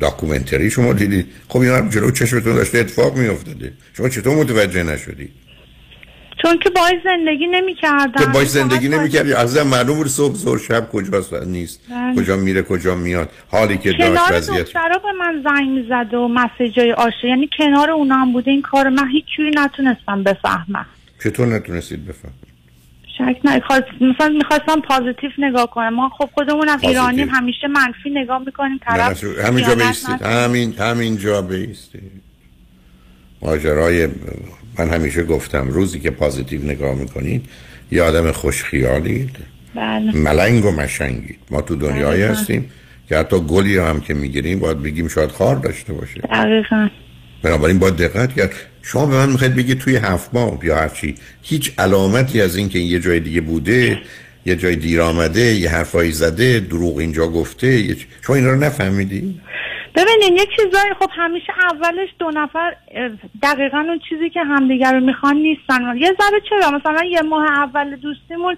[0.00, 3.72] داکومنتری شما دیدید خب اینا هم جلو چشمتون داشته اتفاق میافتاده.
[3.96, 5.30] شما چطور متوجه نشدید
[6.42, 8.24] چون که باید زندگی نمی‌کردم.
[8.24, 11.80] که باش زندگی نمی‌کردی؟ از معلوم بود صبح زور شب کجاست نیست.
[11.90, 12.16] بله.
[12.16, 13.30] کجا میره کجا میاد.
[13.48, 17.90] حالی که داشت کنار وضعیت دخترا به من زنگ می‌زد و مسیجای آشه یعنی کنار
[17.90, 18.50] اونا هم بوده.
[18.50, 20.86] این کار من هیچ نتونستم بفهمم.
[21.24, 22.32] چطور نتونستید بفهم
[23.18, 25.94] شک نه خواست- مثلا می‌خواستم پازیتیو نگاه کنم.
[25.94, 26.88] ما خب خودمون هم پازیتیو.
[26.90, 28.78] ایرانیم همیشه منفی نگاه می‌کنیم.
[28.86, 30.22] طرف همینجا بیستید.
[30.22, 32.12] همین همینجا بیستید.
[33.42, 34.08] ماجرای
[34.78, 37.46] من همیشه گفتم روزی که پازیتیو نگاه می‌کنید
[37.92, 39.36] یه آدم خوش خیالید
[39.74, 40.16] بله.
[40.16, 41.38] ملنگ و مشنگید.
[41.50, 42.32] ما تو دنیایی بله.
[42.32, 42.70] هستیم
[43.08, 46.20] که حتی گلی هم که می‌گیریم باید بگیم شاید خار داشته باشه.
[46.20, 46.88] دقیقا.
[47.42, 48.54] بنابراین باید دقت کرد.
[48.86, 52.78] شما به من می‌خواید بگید توی هفت ماه یا هرچی هیچ علامتی از این که
[52.78, 54.02] یه جای دیگه بوده
[54.46, 59.40] یه جای دیر آمده یه حرفایی زده دروغ اینجا گفته شما اینا رو نفهمیدی؟
[59.94, 62.76] ببینین یه چیزایی خب همیشه اولش دو نفر
[63.42, 65.96] دقیقا اون چیزی که همدیگر رو می‌خوان نیستن.
[65.96, 68.56] یه ذره چرا؟ مثلا یه ماه اول دوستیمون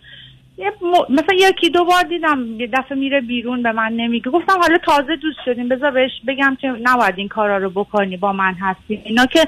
[0.58, 4.30] یه م- مثلا یکی دو بار دیدم یه دفعه میره بیرون به من نمیگه.
[4.30, 8.32] گفتم حالا تازه دوست شدیم بذار بهش بگم که نباید این کارا رو بکنی با
[8.32, 9.02] من هستی.
[9.04, 9.46] اینا که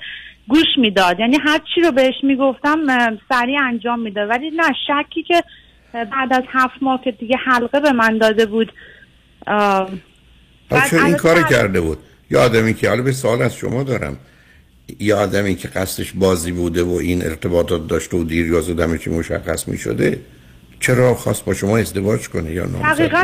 [0.48, 1.20] گوش می‌داد.
[1.20, 2.78] یعنی هر چی رو بهش می‌گفتم
[3.28, 4.30] سریع انجام می‌داد.
[4.30, 5.44] ولی نه شکی که
[5.92, 8.72] بعد از هفت ماه که دیگه حلقه به من داده بود
[10.90, 11.98] چرا این کار کرده بود؟
[12.30, 14.16] یه آدمی که حالا به سوال از شما دارم.
[15.00, 18.98] یه آدمی که قصدش بازی بوده و این ارتباطات داشته و دیر یا زود همه
[18.98, 20.20] چی مشخص می شده
[20.80, 22.78] چرا خواست با شما ازدواج کنه یا نه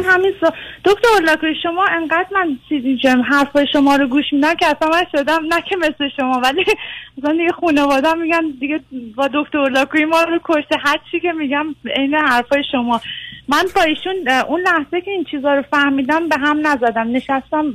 [0.04, 0.46] همین سو...
[0.84, 5.04] دکتر اولاکوی شما انقدر من چیزی جم حرفای شما رو گوش میدم که اصلا من
[5.12, 6.64] شدم نه که مثل شما ولی
[7.18, 8.80] مثلا دیگه خانواده میگن دیگه
[9.16, 13.00] با دکتر اولاکوی ما رو کشته هر چی که میگم عین حرفای شما.
[13.48, 17.10] من با ایشون اون لحظه که این چیزا رو فهمیدم به هم نزدم.
[17.10, 17.74] نشستم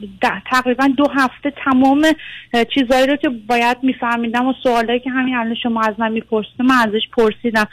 [0.52, 2.06] تقریبا دو هفته تمام
[2.54, 6.62] اه، چیزایی رو که باید میفهمیدم و سوالایی که همین الان شما از من می‌پرسید
[6.62, 7.68] من ازش پرسیدم.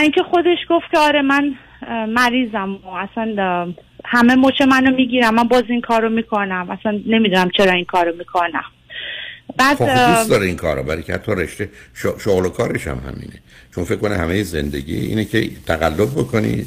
[0.00, 1.54] اینکه خودش گفت که آره من
[2.08, 3.72] مریضم و اصلا
[4.04, 6.70] همه مچ منو می‌گیرم من باز این کارو می‌کنم.
[6.70, 8.64] اصلا نمی‌دونم چرا این کارو می‌کنم.
[9.56, 11.70] بعد خب دوست داره این کارو برای که حتی رشته
[12.18, 13.42] شغل و کارش هم همینه.
[13.74, 16.66] چون فکر کنه همه زندگی اینه که تقلب بکنید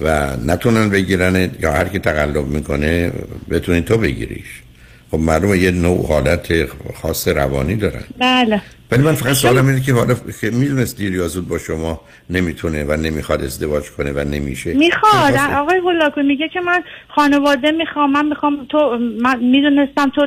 [0.00, 3.12] و نتونن بگیرن یا هر کی تقلب می‌کنه
[3.50, 4.62] بتونی تو بگیریش.
[5.10, 6.52] خب معلومه یه نوع حالت
[6.94, 8.04] خاص روانی دارن.
[8.18, 8.62] بله.
[8.92, 12.84] ولی من فقط سوالم اینه که حالا که می‌دونست دیر یا زود با شما نمی‌تونه
[12.84, 14.74] و نمی‌خواد ازدواج کنه و نمیشه.
[14.74, 15.34] می‌خواد.
[15.56, 20.26] آقای هولاکو میگه که من خانواده می‌خوام من می‌خوام تو من می‌دونستم تو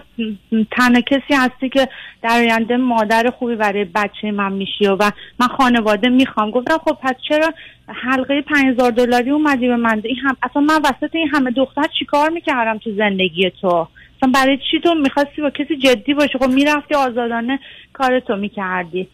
[0.72, 1.88] تنها کسی هستی که
[2.22, 6.52] در آینده مادر خوبی برای بچه من میشی و من خانواده می‌خوام.
[6.52, 7.54] گفتم خب پس چرا
[7.88, 12.30] حلقه 5000 دلاری اومدی به من؟ این هم اصلا من وسط این همه دختر چیکار
[12.30, 13.88] می‌کردم تو زندگی تو؟
[14.24, 17.60] اصلا برای چی تو می‌خواستی با کسی جدی باشی؟ خب می‌رفتی آزادانه
[17.94, 19.08] کار تو می‌کردی.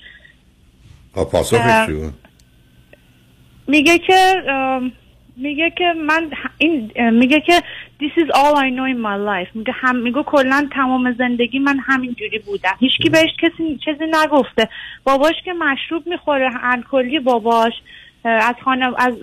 [1.13, 2.13] پاسخش چی بود؟
[3.67, 4.41] میگه که
[5.37, 7.63] میگه که من این میگه که
[7.99, 9.55] this is all I know in my life.
[9.55, 14.69] میگه هم میگه کلا تمام زندگی من همین جوری بودم هیچکی بهش کسی چیزی نگفته.
[15.03, 17.73] باباش که مشروب می‌خوره الکلی باباش.
[18.25, 19.13] از خانه از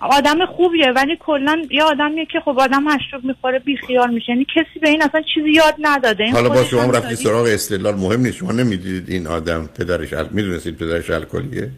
[0.00, 4.32] آدم خوبیه ولی کلا یه آدمیه که خب آدم مشروب می‌خوره بی خیال میشه.
[4.32, 6.30] یعنی کسی به این اصلا چیزی یاد نداده.
[6.32, 8.36] حالا با شما رفتی سراغ استدلال مهم نیست.
[8.36, 10.28] شما نمی‌دیدید این آدم پدرش ال...
[10.30, 11.70] می‌دونستید پدرش الکلیه؟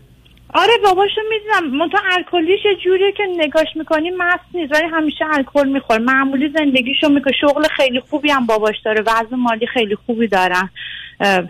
[0.54, 1.76] آره باباشو می‌دونم.
[1.78, 5.98] منتها الکلیش جوریه که نگاش می‌کنی مست نیست ولی همیشه الکل می‌خوره.
[5.98, 7.32] معمولی زندگیشو می‌کنه.
[7.40, 9.00] شغل خیلی خوبی هم باباش داره.
[9.00, 10.70] وضع مالی خیلی خوبی دارن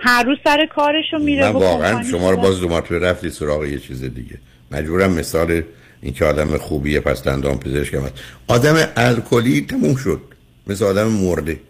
[0.01, 4.05] هر روز سر کارشو میره من واقعا شما رو باز دو رفتی سراغ یه چیز
[4.15, 4.39] دیگه.
[4.71, 5.63] مجبورم مثال
[6.03, 8.11] این که آدم خوبیه پس دندان پزشک هم
[8.49, 10.21] آدم الکلی تموم شد.
[10.67, 11.61] مثل آدم مرده.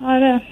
[0.00, 0.42] آره.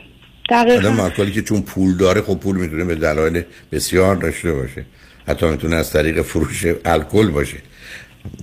[0.51, 0.89] دقیقا.
[0.89, 3.43] آدم الکلی که چون پول داره خب پول می‌تونه به دلایل
[3.73, 4.85] بسیار داشته باشه.
[5.27, 7.57] حتی می‌تونه از طریق فروش الکل باشه.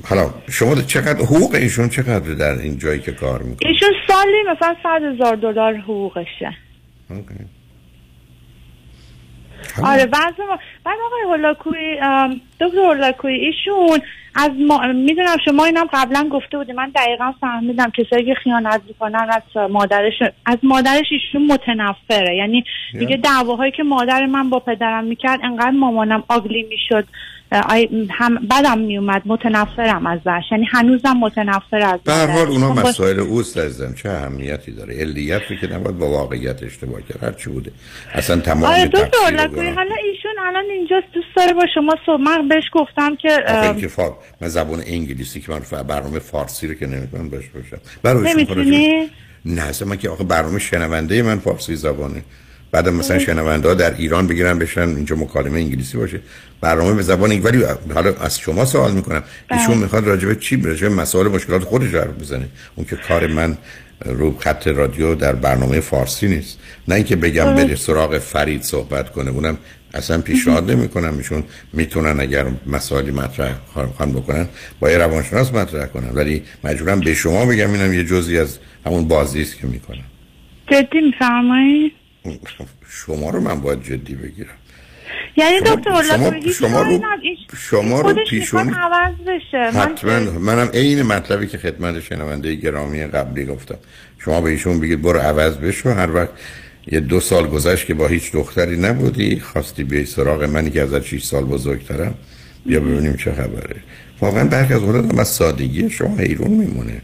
[0.03, 4.75] حالا شما چقدر حقوق ایشون چقدر در این جایی که کار می‌کنه؟ ایشون سالی مثلا
[4.83, 6.57] 100 هزار دلار حقوقشه.
[9.83, 11.95] آره بعض ما بعد آقای هولاکوی
[12.59, 13.99] دکتر هولاکوی ایشون
[14.35, 14.87] از ما...
[14.93, 20.13] می‌دونم شما اینم قبلا گفته بودی من دقیقا فهمیدم کسایی که خیانت می‌کنن از مادرش
[20.45, 22.35] از مادرش ایشون متنفره.
[22.35, 22.63] یعنی
[22.93, 27.07] میگه دعواهایی که مادر من با پدرم می‌کرد انقدر مامانم آگلی می‌شد.
[28.09, 30.43] هم بدم میومد متنفرم ازش.
[30.51, 35.41] یعنی هنوزم متنفر از به هر حال اونا مسائل اوست عزیزم چه اهمیتی داره؟ علیت
[35.61, 37.71] که نباید با واقعیت اشتباه کرد هر چی بوده.
[38.13, 42.63] اصلا تمام آره دو حالا ایشون الان اینجاست دوست داره با شما صبح من بهش
[42.73, 43.29] گفتم که
[44.41, 47.77] من زبان انگلیسی که من برنامه فارسی رو که نمی‌تونم بهش باشم.
[48.03, 49.09] برای نمی‌تونی؟
[49.45, 52.23] نه اصلا من که آخه برنامه شنونده من فارسی زبانه.
[52.71, 56.19] بعد مثلا شنونده ها در ایران بگیرن بشن اینجا مکالمه انگلیسی باشه.
[56.61, 57.63] برنامه به زبان ولی
[57.93, 59.23] حالا از شما سوال می‌کنم.
[59.51, 63.57] ایشون می‌خواد راجبه چی راجبه مسائل مشکلات خودش حرف بزنه؟ اون که کار من
[64.05, 66.59] رو خط رادیو در برنامه فارسی نیست.
[66.87, 69.31] نه اینکه بگم بره سراغ فرید صحبت کنه.
[69.31, 69.57] اونم
[69.93, 71.43] اصلا پیشنهاد نمی کنم ایشون
[71.73, 74.47] می‌تونن اگر مسائلی مطرح خواهن بکنن
[74.79, 76.09] با یه روانشناس مطرح کنن.
[76.13, 80.05] ولی مجبورم به شما بگم اینم یه جزی از همون بازی است که می‌کنم.
[80.71, 81.91] جدی میفرمایید
[82.89, 84.57] شما رو من باید جدی بگیرم.
[85.37, 87.01] یعنی دکتر شما, شما رو
[87.57, 89.79] شما رو پیشون عوض بشه.
[89.79, 90.19] حتما.
[90.39, 93.77] منم عین مطلبی که خدمت شنونده گرامی قبلی گفتم.
[94.19, 95.89] شما به ایشون بگید برو عوض بشو.
[95.89, 96.29] هر وقت
[96.91, 101.05] یه دو سال گذشت که با هیچ دختری نبودی خواستی بیای سراغ منی که ازت
[101.05, 102.15] 6 سال بزرگترم.
[102.65, 103.75] بیا ببینیم چه خبره.
[104.21, 107.01] واقعا برخی از اولاد از سادگی شما حیرون میمونه.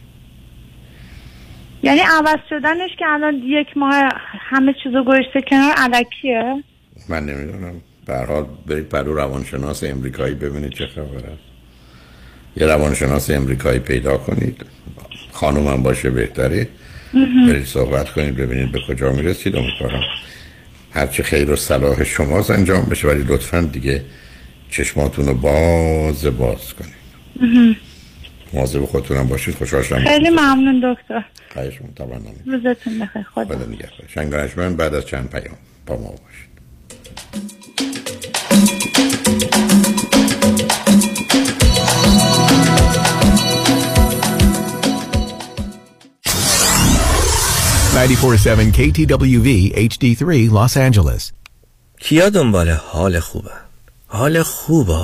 [1.83, 4.09] یعنی عوض شدنش که الان یک ماه
[4.49, 6.63] همه چیزو گذاشته کنار علکیه.
[7.09, 7.81] من نمی‌دونم.
[8.05, 11.43] به حال برید پرو روانشناس امریکایی ببینید چه خبر است
[12.57, 14.65] یه روانشناس امریکایی پیدا کنید.
[15.31, 16.67] خانومم باشه بهتره.
[17.47, 19.55] برید صحبت کنید ببینید به کجا می‌رسید.
[19.55, 20.03] امیدوارم
[20.93, 23.07] هرچی خیر و صلاح شماست انجام بشه.
[23.07, 24.01] ولی لطفا دیگه
[24.69, 27.77] چشماتون رو باز باز کنید.
[28.53, 29.55] مواظب خودتونم باشید.
[29.55, 31.25] خوشحال شدم خیلی ممنون دکتر.
[31.53, 33.23] خواهشون طبعا روزتون بخیر.
[33.23, 36.53] خدا خدا من بعد از چند پیام با ما باشید.
[48.73, 49.49] KTWV
[49.89, 51.31] HD3 Los Angeles.
[51.99, 53.51] کیا دنبال حال خوبه
[54.07, 55.03] حال خوبه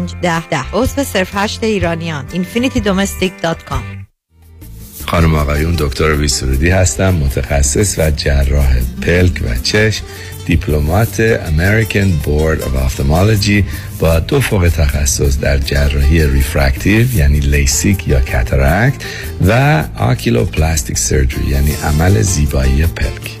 [0.05, 0.63] ده ده.
[0.73, 4.01] عضو صفر هشت ایرانیان infinitydomestic.com
[5.07, 10.05] خانم آقایون دکتر ویسرودی هستم متخصص و جراح پلک و چشم
[10.45, 13.63] diplomate American Board of Ophthalmology
[14.01, 19.03] با دو فوق تخصص در جراحی refractive یعنی لیسیک یا cataract
[19.47, 23.31] و oculoplastic surgery یعنی عمل زیبایی پلک.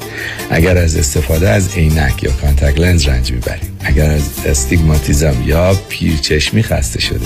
[0.49, 3.71] اگر از استفاده از عینک یا contact lens رنج می‌برید.
[3.83, 7.25] اگر از استیگماتیزم یا پیرچشمی خسته شده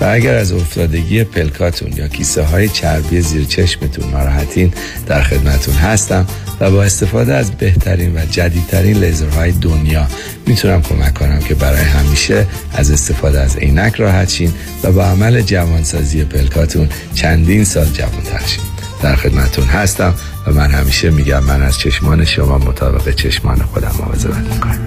[0.00, 4.72] و اگر از افتادگی پلکاتون یا کیسه های چربی زیر چشمتون ناراحتین
[5.06, 6.26] در خدمتون هستم
[6.60, 10.06] و با استفاده از بهترین و جدیدترین لیزرهای دنیا
[10.46, 14.52] می‌تونم کمک کنم که برای همیشه از استفاده از عینک راحت شین
[14.82, 18.64] و با عمل جوانسازی پلکاتون چندین سال جوانتر شین.
[19.02, 20.14] در خدمتون هستم
[20.46, 24.78] و من همیشه میگم من از چشمان شما مطابق چشمان خودم مواظبت می‌کنم.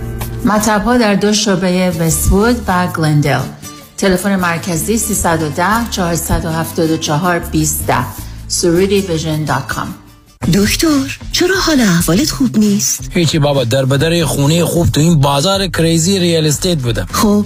[0.46, 3.40] مطب ها در دو شعبه وستوود و گلندل.
[3.98, 7.84] تلفن مرکزی 310 474 20
[8.50, 9.88] surudivision.com
[10.54, 15.68] دکتر چرا حال احوالت خوب نیست؟ هیچی بابا در بدر خونه خوب تو این بازار
[15.68, 17.08] crazy real estate بودم.
[17.12, 17.46] خب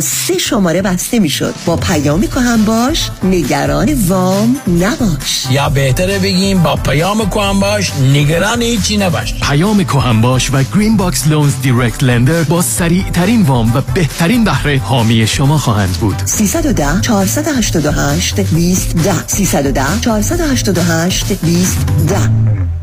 [0.01, 1.53] سه شماره بسته می‌شد.
[1.65, 5.45] با پیام هم باش نگران وام نباش.
[5.51, 9.33] یا بهتره بگیم با پیام هم باش نگران هیچی نباش.
[9.41, 14.43] پیام هم باش و Green Box Loans direct lender با سریع ترین وام و بهترین
[14.43, 16.21] بهره حامی شما خواهند بود.
[16.25, 21.77] 310 488 20 10 310 488 20
[22.07, 22.80] 10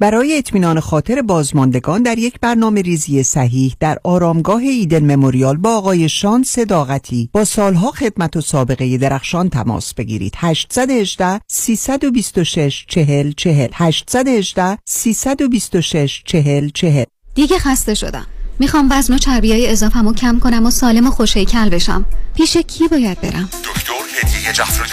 [0.00, 6.08] برای اطمینان خاطر بازماندگان در یک برنامه ریزی صحیح در آرامگاه ایدن مموریال با آقای
[6.08, 10.34] شان صداقتی با سالها خدمت و سابقه درخشان تماس بگیرید.
[10.36, 18.26] 818 326 40 40 818 326 40 40 دیگه خسته شدم.
[18.58, 22.06] می‌خوام وزن و چربی های اضافه‌مو کم کنم و سالم و خوش‌هیکل بشم.
[22.36, 23.92] پیش کی باید برم؟ دکتر
[24.22, 24.92] هدیه جفرودی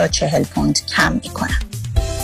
[0.07, 1.59] 40 پوند کم می‌کنن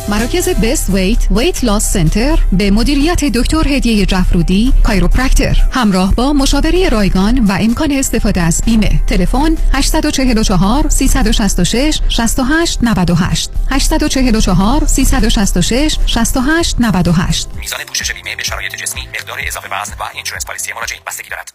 [0.10, 6.90] مراکز Best Weight Weight Loss Center به مدیریت دکتر هدیه جفرودی chiropractor همراه با مشاوره
[6.90, 9.00] رایگان و امکان استفاده از بیمه.
[9.08, 19.02] تلفن 844 366 68 98 844 366 68 98 میزان پوشش بیمه به شرایط جسمی
[19.08, 21.54] مقدار اضافه وزن و اینشورنس پالیسی مراجعه بستگی دارد.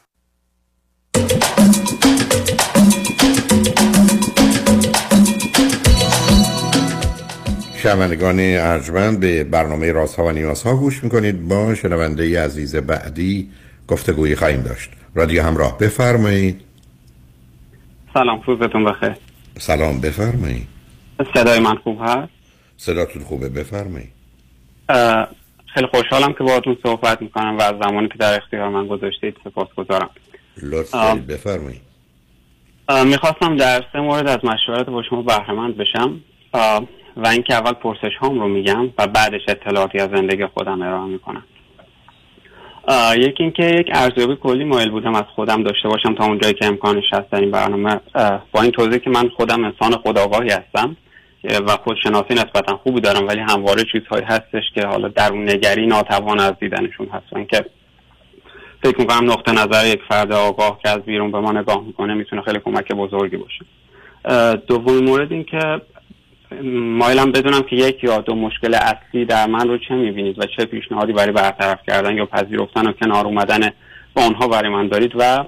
[7.83, 11.49] شنوندگان ارجمند به برنامه رازها و نیازها گوش می‌کنید.
[11.49, 13.51] با شنونده عزیز بعدی
[13.89, 14.91] گفتگویی خواهیم داشت.
[15.15, 16.61] رادیو همراه بفرمایید.
[18.15, 19.13] سلام روزتون بخیر.
[19.59, 20.69] سلام بفرمایید.
[21.35, 22.29] صدای من خوب هست؟
[22.77, 24.13] صداتون خوبه بفرمایید.
[25.75, 29.69] خیلی خوشحالم که باهاتون صحبت می‌کنم و از زمانی که در اختیار من گذاشتید سپاس
[29.77, 30.11] گذارم
[30.63, 31.81] لطفا بفرمایید.
[33.07, 36.21] می‌خواستم در سه مورد از مشورت با شما بهرهمند بشم.
[37.17, 41.45] و اینکه اول پرسش هام رو میگم و بعدش اطلاعاتی از زندگی خودم ارائه می‌کنم.
[43.17, 47.05] یکی اینکه یک ارزیابی کلی مایل بودم از خودم داشته باشم تا اونجایی که امکانش
[47.13, 48.01] هست در این برنامه.
[48.53, 50.97] با این توضیح که من خودم انسان خودآگاهی هستم
[51.45, 56.41] و خودشناسی نسبتا خوبی دارم ولی همواره چیزهایی هستش که حالا در اون نگری ناتوان
[56.41, 57.65] از دیدنشون هست و اینکه
[58.85, 62.43] فکر می‌کنم نقطه نظر یک فرد آگاه که از بیرون به ما نگاه می‌کنه می‌تونه
[62.43, 63.65] خیلی کمک بزرگی باشه.
[64.67, 65.81] دومین مورد این که
[66.99, 70.65] مایلم بدونم که یک یا دو مشکل اصلی در من رو چه می‌بینید و چه
[70.65, 73.61] پیشنهادی برای برطرف کردن یا پذیرفتن و کنار اومدن
[74.15, 75.45] با اونها برای من دارید و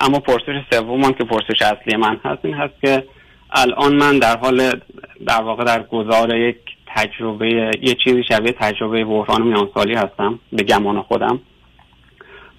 [0.00, 3.04] اما پرسش سومم که پرسش اصلی من هست این هست که
[3.50, 4.70] الان من در حال
[5.26, 6.56] در واقع در گذار یک
[6.86, 7.48] تجربه
[7.82, 11.40] یه چیزی شبیه تجربه بحران میانسالی هستم به گمان خودم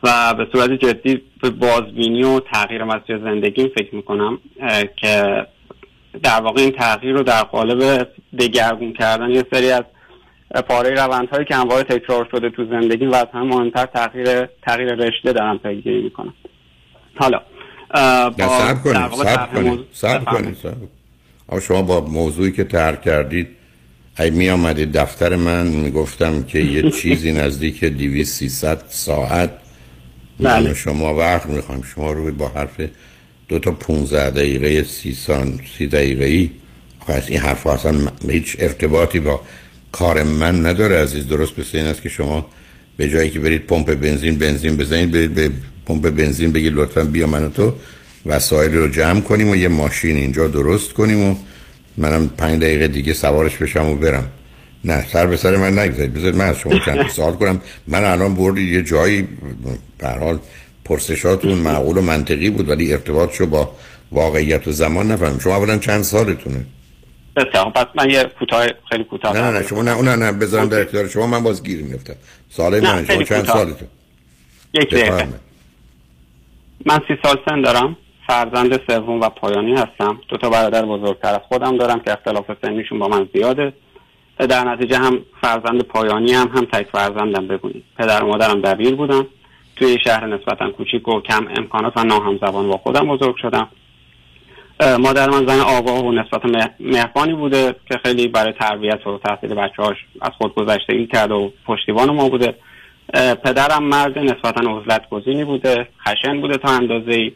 [0.03, 4.39] و به صورت جدی به بازبینی و تغییر مسیر زندگیم فکر می‌کنم
[4.95, 5.45] که
[6.23, 8.07] در واقع این تغییر رو در قالب
[8.39, 9.83] دگرگون کردن یه سری از
[10.67, 15.33] پاره روندهایی که همواره تکرار شده تو زندگی و از همه مهمتر تغییر تغییر رشته
[15.33, 16.33] دارم پیگیری می‌کنم
[17.15, 17.41] حالا
[17.95, 19.79] موضوع- صبر بفرمایید.
[20.25, 20.73] کنید صبر.
[21.49, 23.47] اما شما با موضوعی که ترک کردید
[24.19, 29.49] ای می آمدید دفتر من می‌گفتم که یه چیزی نزدیک 200 300 ساعت
[30.39, 32.81] من و شما وقت می‌خوایم شما رو با حرف
[33.47, 36.49] دو تا 15 دقیقه 30 سان 30 دقیقه ای
[37.07, 37.95] از این حرف اصلا
[38.29, 39.41] هیچ ارتباطی با
[39.91, 41.27] کار من نداره عزیز.
[41.27, 42.45] درست مثل این است که شما
[42.97, 45.51] به جایی که برید پمپ بنزین بنزین بزنید برید به
[45.85, 47.73] پمپ بنزین بگید لطفا بیا من تو
[48.25, 51.35] وسایل رو جمع کنیم و یه ماشین اینجا درست کنیم و
[51.97, 54.27] منم پنج دقیقه دیگه سوارش بشم و برم.
[54.85, 56.13] نه سر به سر من نگذارید.
[56.13, 57.61] بذارید من از شما چند سوال کنم.
[57.87, 59.27] من الان بردید یه جایی
[59.97, 60.39] به حال
[60.85, 63.71] پرسشاتون معقول و منطقی بود ولی ارتباط شو با
[64.11, 66.65] واقعیت و زمان نفهم شما اولا چند سالتونه؟
[67.35, 67.69] بسیار.
[67.69, 70.81] پس من یه کوتاه خیلی کوتاه نه نه نه شما نه اون نه بذارم در
[70.81, 71.27] اختیار شما.
[71.27, 72.15] من باز گیر میفتم
[72.49, 73.45] سال من شما چند.
[73.45, 73.87] سالتون؟
[74.73, 75.27] یک دقیقه.
[76.85, 77.97] من سی سال سن دارم.
[78.27, 80.19] فرزند سوم و پایانی هستم.
[80.27, 83.73] دو تا برادر بزرگتر از خودم دارم که اختلاف سنیشون با من زیاده.
[84.49, 87.47] در نتیجه هم فرزند پایانی هم هم تک فرزندم.
[87.47, 89.25] بگونید پدر و مادرم دبیر بودن.
[89.83, 93.67] توی یه شهر نسبتا کوچیک و کم امکانات و ناهمزبان با خودم بزرگ شدم.
[94.99, 99.55] مادر من زن آگاه و نسبتا مه- مهربانی بوده که خیلی برای تربیت و تحصیل
[99.55, 102.55] بچه‌هاش از خود گذشتگی کرد و پشتیبان ما بوده.
[103.43, 107.31] پدرم مرد نسبتا عزلت گزینی بوده خشن بوده تا اندازه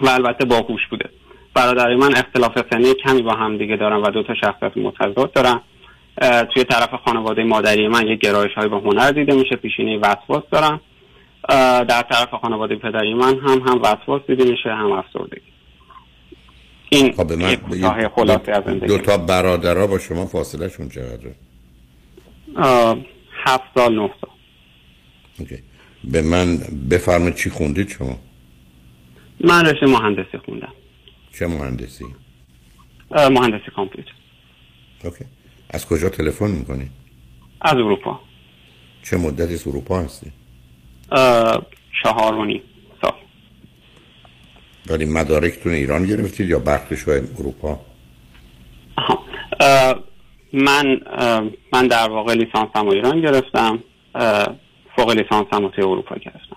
[0.00, 1.08] و البته باهوش بوده.
[1.54, 5.60] برادرای من اختلاف سنی کمی با هم دیگه دارن و دو تا شخصیت متضاد دارن.
[6.54, 10.80] توی طرف خانواده مادری من یک گرایش های به هنر دیده میشه پیشینه وسواس دارن.
[11.48, 15.52] در طرف خانواده پدری من هم هم وسواس دیده میشه هم افسردگی.
[16.90, 17.56] این خب من
[18.08, 18.86] خلاصه از زندگی.
[18.86, 21.34] دو تا برادرها با شما فاصله شون چقدره
[23.44, 24.30] هفت سال نه سال.
[25.38, 25.62] اوکی.
[26.04, 26.56] به من
[26.90, 28.18] بفرمایید چی خوندید شما؟
[29.40, 30.72] من رشته مهندسی خوندم.
[31.38, 32.04] چه مهندسی؟
[33.10, 34.12] مهندسی کامپیوتر.
[35.04, 35.24] اوکی.
[35.70, 36.90] از کجا تلفن می‌کنید
[37.60, 38.20] از اروپا.
[39.02, 40.32] چه مدتی از اروپا هستی؟
[42.02, 42.62] چهار و نیم
[43.02, 43.12] سال
[44.90, 47.80] ولی مدارکتون ایران گرفتید یا بخشش اروپا
[49.60, 49.94] اه،
[50.52, 51.42] من اه،
[51.72, 53.78] من در واقع لیسانسم رو ایران گرفتم
[54.96, 56.56] فوق لیسانسم رو توی اروپا گرفتم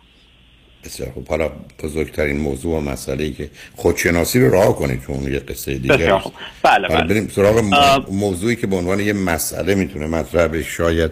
[0.83, 1.51] بسیار خوب حالا
[1.83, 5.97] بزرگترین موضوع و مسئله ای که خودشناسی رو راه کنید چون اون یه قصه دیگه
[5.97, 6.19] بسیار.
[6.19, 6.33] خوب.
[6.63, 7.03] بله، بله.
[7.03, 7.63] بریم سراغ.
[8.11, 11.11] موضوعی که به عنوان یه مسئله می‌تونه مطرح شاید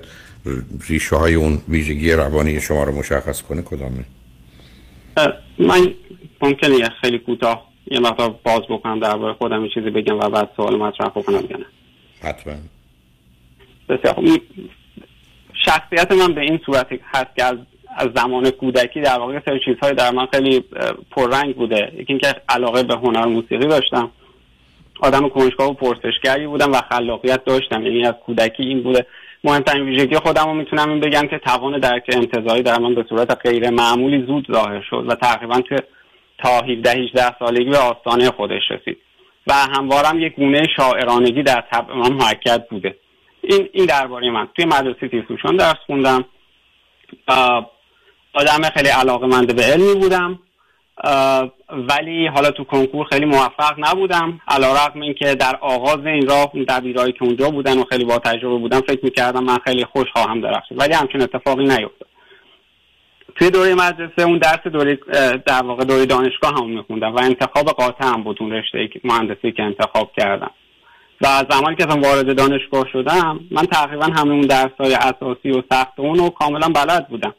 [0.88, 4.06] ریشه های اون ویژگی روانی شما رو مشخص کنه کدامه
[5.60, 5.93] من
[6.41, 10.50] ممکنه یه خیلی کوتاه یه مقدار باز بکنم درباره خودم یه چیزی بگم و بعد
[10.56, 11.66] سوال مطرح بکنم یا نه.
[12.24, 12.54] حتما.
[13.89, 14.41] بسیار این
[15.66, 17.58] شخصیت من به این صورت هست که از
[17.97, 20.64] از زمان کودکی در واقع سری چیزهای در من خیلی
[21.12, 21.91] پررنگ بوده.
[21.93, 24.12] یکی اینکه علاقه به هنر موسیقی داشتم.
[25.00, 27.84] آدم کنجکاو و پرسشگری بودم و خلاقیت داشتم.
[27.84, 29.06] یعنی از کودکی این بوده.
[29.44, 33.48] مهمترین ویژگی خودم رو می‌تونم این بگم که توان درک انتظاری در من به صورت
[33.48, 35.76] غیر معمولی زود ظاهر شد و تقریبا که
[36.38, 38.98] تا 17 18 سالگی به آستانه خودش رسید
[39.48, 42.96] و هموارم یک گونه شاعرانگی در طبع من محکد بوده.
[43.42, 44.48] این این درباره من.
[44.56, 46.26] توی مدرسه تیزهوشان درس خوندم.
[48.34, 50.40] آدم خیلی علاقه منده به علمی بودم.
[51.70, 54.41] ولی حالا تو کنکور خیلی موفق نبودم.
[54.47, 58.06] علا رقم این که در آغاز این راه اون دبیرایی که اونجا بودن و خیلی
[58.06, 60.80] با تجربه بودم فکر می‌کردم من خیلی خوش خواهم درخشید.
[60.80, 62.07] ولی همچین اتفاقی نیفتاد.
[63.36, 64.99] توی دوره مدرسه اون درس دوره
[65.45, 69.64] در واقع دوره دانشگاه هم میخوندم و انتخاب قاطع هم بود اون رشته مهندسی که
[69.64, 70.52] انتخاب کردم.
[71.22, 75.52] و از زمانی که اصلا وارد دانشگاه شدم من تقریبا همه اون درس های اساسی
[75.52, 77.34] و سخت اون رو کاملا بلد بودم.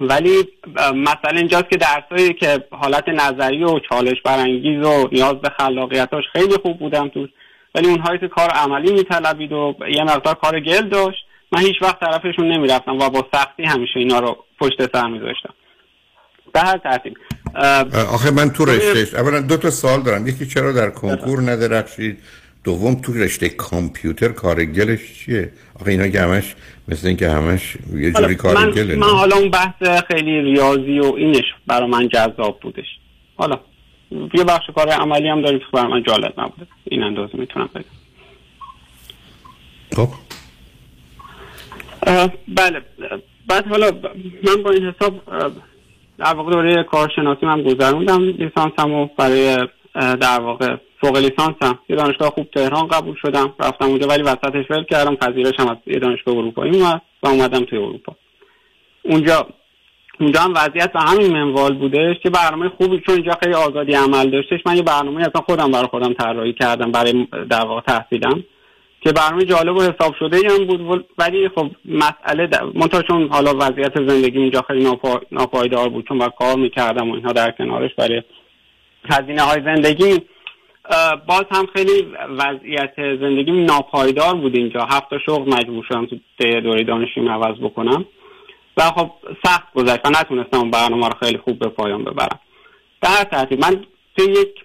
[0.00, 0.48] ولی
[0.94, 6.56] مثلا اینجاست که درسایی که حالت نظری و چالش برانگیز و نیاز به خلاقیتاش خیلی
[6.62, 7.28] خوب بودم توش
[7.74, 11.18] ولی اونهایی که کار عملی میطلبید و یه مقدار کار گل داشت
[11.52, 15.54] من هیچ وقت طرفشون نمی‌رفتم و با سختی همیشه اینا رو پشت سر میذاشتم.
[16.54, 17.16] به هر ترتیب
[18.12, 20.26] آخه من تو رشته اولا دو تا سال دارم.
[20.26, 22.18] یکی چرا در کنکور ندرخشید؟
[22.66, 26.54] دوم تو رشته کامپیوتر کار گلش چیه؟ آخه اینا که همش
[26.88, 31.44] مثل اینکه همش یه جوری کار من من حالا اون بحث خیلی ریاضی و اینش
[31.66, 32.84] برای من جذاب بودش.
[33.36, 33.60] حالا
[34.10, 36.66] یه بخش کار عملی هم داریم که برای من جالب نبوده.
[36.84, 37.84] این اندازه می‌تونم بگم
[39.96, 40.08] خب.
[42.48, 42.82] بله.
[43.46, 43.90] بعد حالا
[44.44, 45.22] من با این حساب
[46.18, 48.22] در واقع دوره کارشناسی من گذروندم.
[48.22, 53.54] لیسانسمو برای در واقع فوق لیسانسم یه دانشگاه خوب تهران قبول شدم.
[53.60, 55.16] رفتم اونجا ولی وسطش ول کردم.
[55.16, 58.16] پذیرش هم از یه دانشگاه اروپایی اومد و اومدم توی اروپا.
[59.02, 59.46] اونجا
[60.20, 64.30] اونجا هم وضعیت به همین منوال بودش که برنامه خوبی چون اینجا خیلی آزادی عمل
[64.30, 64.60] داشتش.
[64.66, 68.44] من یه برنامه اصلا خودم برای خودم طراحی کردم برای در واقع تحصیلم.
[69.00, 71.06] که برنامه جالب و حساب شده هم بود.
[71.18, 75.20] ولی خب مسئله منتها چون حالا وضعیت زندگی اینجا خیلی ناپا...
[75.32, 77.90] ناپایدار بود چون با کار می‌کردم و اینها در کنارش.
[77.94, 78.22] برای
[79.10, 80.20] هزینه های زندگی
[81.26, 82.06] باز هم خیلی
[82.38, 84.80] وضعیت زندگی ناپایدار بود اینجا.
[84.80, 86.16] هفت شغل مجبور شدم تو
[86.60, 88.04] دوره دانشجویی عوض بکنم.
[88.76, 89.10] و خب
[89.44, 90.00] سخت گذشت.
[90.06, 92.40] و نتونستم اون برنامه رو خیلی خوب به پایان ببرم.
[93.02, 93.84] در ترتیب من
[94.16, 94.64] تو یک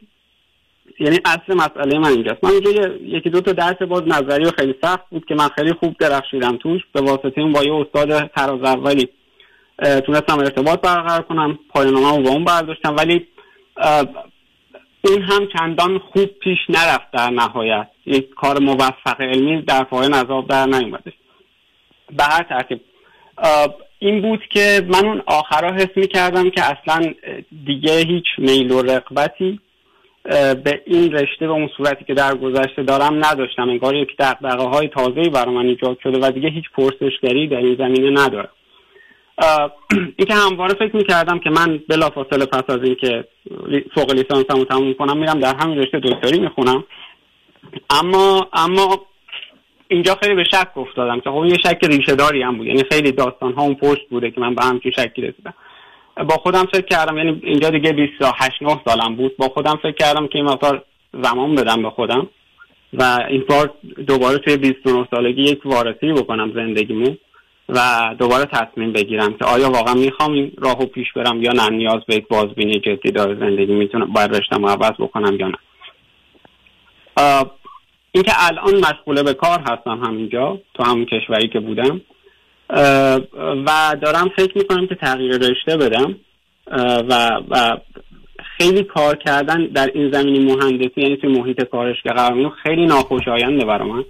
[0.99, 2.43] یعنی اصل مسئله من اینجاست.
[2.43, 5.73] من اینجا یکی دو تا درس باز نظری و خیلی سخت بود که من خیلی
[5.73, 6.81] خوب درخشیدم توش.
[6.93, 9.09] به واسطه اون با یه استاد تراز اولی
[10.05, 11.59] تونستم ارتباط برقرار کنم.
[11.69, 12.95] پایانامه رو با اون برداشتم.
[12.95, 13.27] ولی
[15.05, 17.87] اون هم چندان خوب پیش نرفت در نهایت.
[18.05, 21.13] یک کار موفق علمی در پایان عذاب در نیومدش
[22.17, 22.81] به هر ترتیب
[23.99, 27.13] این بود که من اون آخرها حس می کردم که اصلا
[27.65, 29.59] دیگه هیچ میل و رقبتی
[30.63, 33.69] به این رشته به اون صورتی که در گذشته دارم نداشتم.
[33.69, 37.75] انگار یک دقدقه های تازهی برای من ایجاد شده و دیگه هیچ پرسشگری در این
[37.75, 38.49] زمینه ندارم.
[40.17, 43.25] اینکه همواره فکر می‌کردم که من بلافاصله پس از اینکه
[43.95, 46.83] فوق لیسانسمو تموم کنم میرم در همین رشته دکتری می‌خونم.
[47.89, 49.01] اما اما
[49.87, 52.67] اینجا خیلی به شک افتادم که خب یه شک ریشه داری هم بود.
[52.67, 55.53] یعنی خیلی داستان ها اون پشت بوده که من به همچین شکی رسیدم.
[56.17, 59.37] با خودم فکر کردم یعنی اینجا دیگه 28 9 سالم بود.
[59.37, 60.83] با خودم فکر کردم که این مقدار
[61.23, 62.27] زمان بدم به خودم
[62.93, 63.73] و این بار
[64.07, 67.15] دوباره توی 29 سالگی یک وارسی بکنم زندگیمو.
[67.69, 67.79] و
[68.19, 71.69] دوباره تصمیم بگیرم که آیا واقعا می‌خوام این راهو پیش برم یا نه.
[71.69, 73.73] نیاز به یک بازبینی جدی داره زندگی.
[73.73, 75.57] می‌تونم باید رشتم عوض بکنم یا نه.
[78.11, 82.01] اینکه الان مشغوله به کار هستم همینجا تو همون کشوری که بودم.
[83.65, 86.15] و دارم فکر می‌کنم که تغییر رشته بدم.
[87.09, 87.77] و, و
[88.57, 93.65] خیلی کار کردن در این زمینی مهندسی یعنی توی محیط کارش که قرار خیلی ناخوشاینده
[93.65, 94.05] برای من.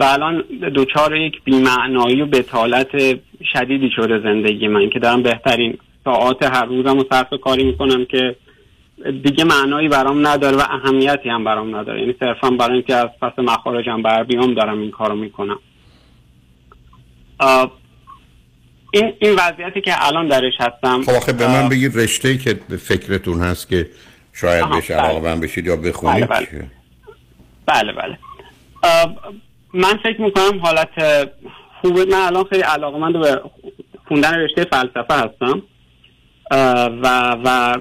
[0.00, 0.44] و الان
[0.74, 2.90] دوچار یک بیمعنایی و بتالت
[3.52, 8.36] شدیدی شده زندگی من که دارم بهترین ساعات هر روزم و صرف کاری می‌کنم که
[9.22, 12.00] دیگه معنایی برام نداره و اهمیتی هم برام نداره.
[12.00, 15.58] یعنی صرفا برای اینکه از پس مخارجم بر بیام دارم این کارو می‌کنم.
[18.92, 23.40] این این وضعیتی که الان درش هستم خب آخه به من بگید رشته که فکرتون
[23.40, 23.90] هست که
[24.32, 26.46] شاید بهش علاقه من بشید یا بخونید بله
[27.66, 28.18] بله, بله, بله.
[29.74, 30.88] من فکر می‌کنم حالت
[31.80, 33.42] خوبه من الان خیلی علاقه من به
[34.08, 35.62] خوندن رشته فلسفه هستم.
[37.02, 37.74] و و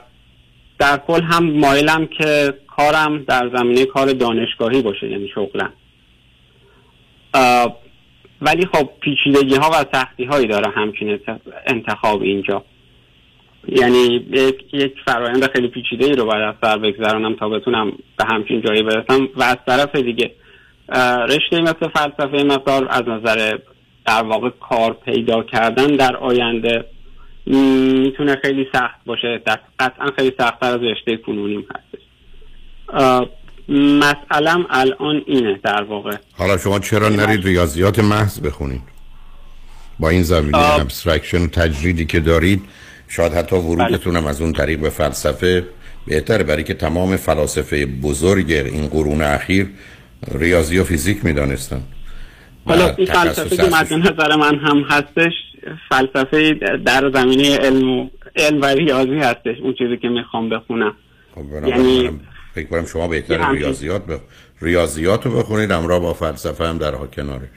[0.80, 5.74] در کل هم مایلم که کارم در زمینه کار دانشگاهی باشه یعنی شغلم.
[8.42, 11.20] ولی خب پیچیدگی ها و سختی هایی داره همچین
[11.68, 12.64] انتخاب اینجا.
[13.68, 18.26] یعنی یک, یک فرایند خیلی پیچیده ای رو باید از سر بگذرانم تا بتونم به
[18.32, 20.32] همچین جایی برسم و از طرف دیگه
[21.30, 23.58] رشته مثل فلسفه مقدار از نظر
[24.06, 26.86] در واقع کار پیدا کردن در آینده
[27.46, 29.42] می‌تونه خیلی سخت باشه.
[29.80, 32.00] قطعا خیلی سختتر از رشته فنونیم هستش.
[34.00, 36.16] مسئلم الان اینه در واقع.
[36.38, 38.82] حالا شما چرا نرید ریاضیات محض بخونید؟
[40.00, 42.62] با این زمینه abstraction تجریدی که دارید
[43.08, 45.66] شاید حتی ورودتونم از اون طریق به فلسفه
[46.08, 46.44] بهتره.
[46.44, 49.68] برای که تمام فلاسفه بزرگ این قرون اخیر
[50.28, 51.82] ریاضی و فیزیک می‌دانستن
[52.66, 55.34] حالا این فلسفه که مد نظر من هم هستش
[55.90, 56.54] فلسفه
[56.86, 60.94] در زمینه علم و علم و ریاضی هستش اون چیزی که می‌خوام بخونم.
[61.36, 62.20] خب یعنی
[62.56, 64.20] فکر کنم شما بهتر ریاضیات ب...
[64.62, 67.50] ریاضیات رو بخونید همراه با فلسفه هم در کنارش.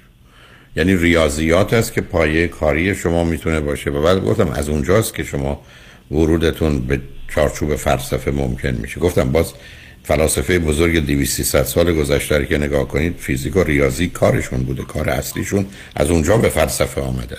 [0.76, 3.90] یعنی ریاضیات است که پایه کاری شما می‌تونه باشه.
[3.90, 5.62] و بعد گفتم از اونجاست که شما
[6.10, 7.01] ورودتون به
[7.34, 9.01] چارچوب فلسفه ممکن میشه.
[9.01, 9.55] گفتم باز
[10.04, 15.66] فلاسفه بزرگ 200 سال گذشته که نگاه کنید فیزیک و ریاضی کارشون بوده کار اصلیشون
[15.96, 17.36] از اونجا به فلسفه آمده.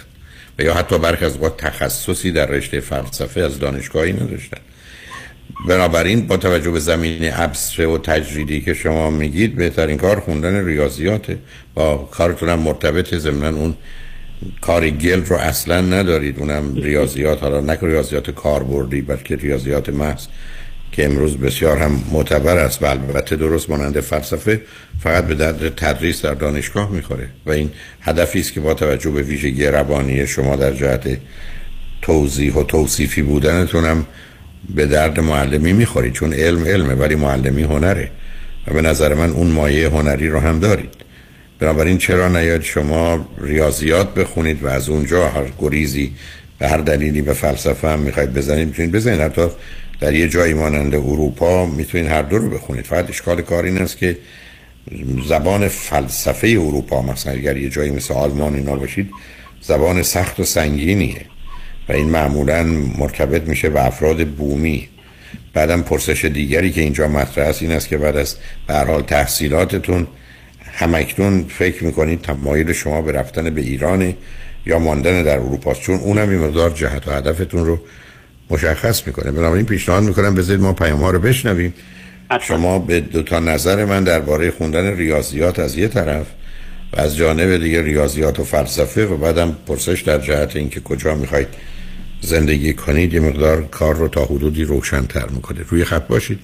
[0.59, 4.57] و یا حتی برخی از اوقات تخصصی در رشته فلسفه از دانشگاهی نداشتن.
[5.67, 11.37] بنابراین با توجه به زمینه ابستره و تجریدی که شما میگید بهترین کار خوندن ریاضیاته.
[11.73, 13.75] با کارتون هم مرتبط ضمن اون
[14.61, 16.39] کار گل رو اصلا ندارید.
[16.39, 20.27] اونم ریاضیات حالا نه ریاضیات کاربردی بلکه ریاضیات محض.
[20.93, 24.61] که امروز بسیار هم معتبر است و البته درست مانند فلسفه
[24.99, 27.71] فقط به درد تدریس در دانشگاه می‌خوره و این
[28.01, 31.17] هدفی است که با توجه به ویژگی روانی شما در جهت
[32.01, 34.05] توضیح و توصیفی بودنتون هم
[34.75, 38.11] به درد معلمی می‌خوری چون علم علمه ولی معلمی هنره
[38.67, 40.93] و به نظر من اون مایه هنری رو هم دارید.
[41.59, 46.11] بنابراین چرا نیاد شما ریاضیات بخونید و از اونجا هر گریزی
[46.59, 49.47] به هر دلیلی به فلسفه هم می‌خواید بزنید؟ می‌تونید بزنید حتی
[50.03, 52.85] در یه جایی مانند اروپا می‌تونید هر دو رو بخونید.
[52.85, 54.17] فقط اشکال کار این است که
[55.27, 59.11] زبان فلسفه اروپا مثلا اگر یه جایی مثل آلمان اینا باشید
[59.61, 61.25] زبان سخت و سنگینیه
[61.89, 62.63] و این معمولا
[62.97, 64.89] مرتبط میشه به افراد بومی.
[65.53, 68.35] بعدم پرسش دیگری که اینجا مطرح است این است که بعد از
[68.67, 70.07] به حال تحصیلاتتون
[70.73, 74.13] همکنون فکر می‌کنید تمایل شما به رفتن به ایران
[74.65, 77.79] یا ماندن در اروپا چون اونم این مقدار جهت و هدفتون رو
[78.49, 79.31] مشخص می‌کنه.
[79.31, 81.73] بنابراین پیشنهاد می‌کنم بذارید ما پیام ها رو بشنویم.
[82.41, 86.25] شما به دو تا نظر من درباره خوندن ریاضیات از یه طرف
[86.93, 91.47] و از جانب دیگه ریاضیات و فلسفه و بعدم پرسش در جهت اینکه کجا می‌خواید
[92.21, 96.39] زندگی کنید یه مقدار کار رو تا حدودی روشنتر می‌کنه روی خط باشید.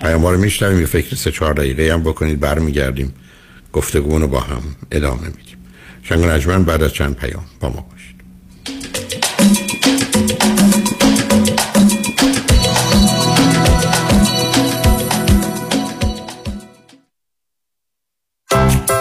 [0.00, 0.80] پیام ها رو میشنویم.
[0.80, 2.40] یه فکر سه چهار دقیقه هم بکنید.
[2.40, 3.14] برمیگردیم.
[3.72, 5.56] گفتگو رو با هم ادامه میدیم.
[6.02, 7.86] شنگ نجمن بعد از چند پیام با ما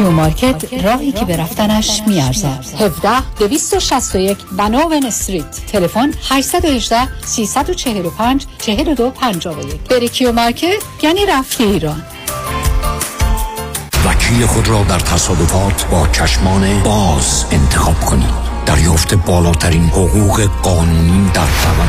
[0.00, 2.64] Q Market راهی که به رفتنش میارزد.
[2.78, 5.66] 17 261 Vanowen Street.
[5.72, 12.02] تلفن 818 345 42 51 بری Q Market یعنی رفتی ایران.
[14.06, 18.49] وکیل خود را در تصادفات با چشمان باز انتخاب کنید.
[18.70, 21.40] دریافت بالاترین حقوق قانونی در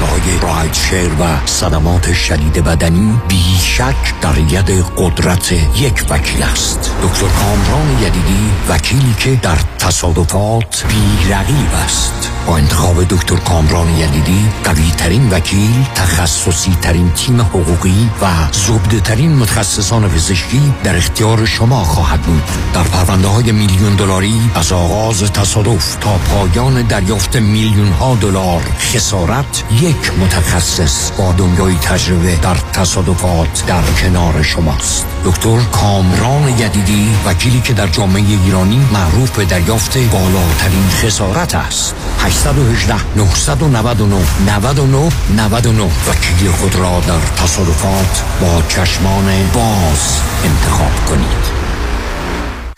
[0.05, 6.91] های rideshare و صدمات شدید بدنی بیشک در ید قدرت یک وکیل است.
[7.03, 12.31] دکتر کامران یدیدی وکیلی که در تصادفات بیرقیب است.
[12.47, 19.35] با انتخاب دکتر کامران یدیدی قوی ترین وکیل تخصصی ترین تیم حقوقی و زبده ترین
[19.35, 22.43] متخصصان پزشکی در اختیار شما خواهد بود.
[22.73, 29.63] در پرونده های میلیون دلاری از آغاز تصادف تا پایان دریافت میلیون ها دلار خسارت
[29.81, 35.05] یک متخصص با دنیای تجربه در تصادفات در کنار شماست.
[35.25, 41.95] دکتر کامران یدیدی وکیلی که در جامعه ایرانی معروف به دریافت بالاترین خسارت است.
[42.31, 51.70] 818 999 99 99 وکیل خود را در تصادفات با چشمان باز انتخاب کنید.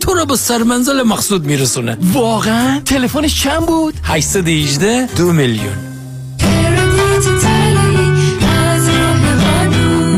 [0.00, 1.98] تو رو به سرمنزل مقصود میرسونه.
[2.12, 5.74] واقعا تلفنش چند بود؟ 818 دو میلیون.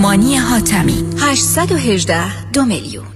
[0.00, 3.06] مانی حاتمی 818 دو میلیون.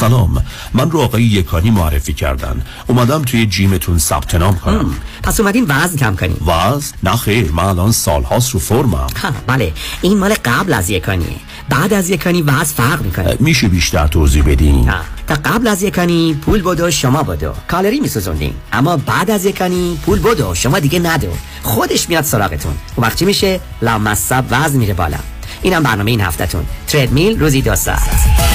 [0.00, 0.44] سلام.
[0.74, 2.62] من رو آقای یکانی معرفی کردن.
[2.86, 4.94] اومدم توی جیمتون ثبت نام کنم.
[5.22, 6.36] پس اومدین وزن کم کنیم.
[6.46, 9.06] وزن؟ نه خیر من الان سالهاست رو فرمم.
[9.46, 9.72] بله.
[10.02, 11.36] این مال قبل از یکانیه.
[11.68, 13.36] بعد از یکانی وزن فرق می‌کنه.
[13.40, 14.92] میشه بیشتر توضیح بدین.
[15.26, 17.52] تا قبل از یکانی پول بدو شما بدو.
[17.68, 18.54] کالری میسوزوندین.
[18.72, 21.28] اما بعد از یکانی پول بدو شما دیگه ندو.
[21.62, 22.74] خودش میاد سراغتون.
[22.98, 25.18] و وقتی میشه؟ لامصب وزن میره بالا.
[25.62, 26.64] اینم برنامه این هفتهتون.
[26.86, 28.53] تردمیل روزی دو ساعت.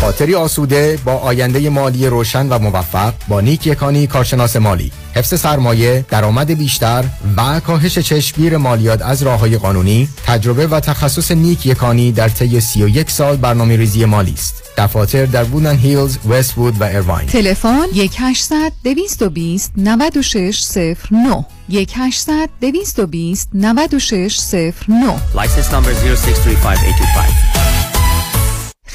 [0.00, 4.92] خاطری آسوده با آینده مالی روشن و موفق با نیک یکانی کارشناس مالی.
[5.14, 7.04] حفظ سرمایه درآمد بیشتر
[7.36, 12.60] و کاهش چشمگیر مالیات از راه های قانونی تجربه و تخصص نیک یکانی در طی
[12.60, 14.62] 31 سال برنامه ریزی مالی است.
[14.78, 25.14] دفاتر در وودلند هیلز، وست وود و ایرواین تلفن 1800 220 9609 1800 220 9609
[25.34, 27.65] license number 0635825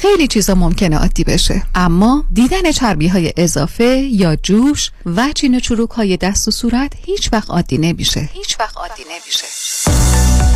[0.02, 1.62] خیلی چیزا ممکنه عادی بشه.
[1.74, 6.92] اما دیدن چربی های اضافه یا جوش و چین و چروک های دست و صورت
[7.06, 8.28] هیچ وقت عادی نمیشه.
[8.32, 9.46] هیچ وقت عادی نمیشه.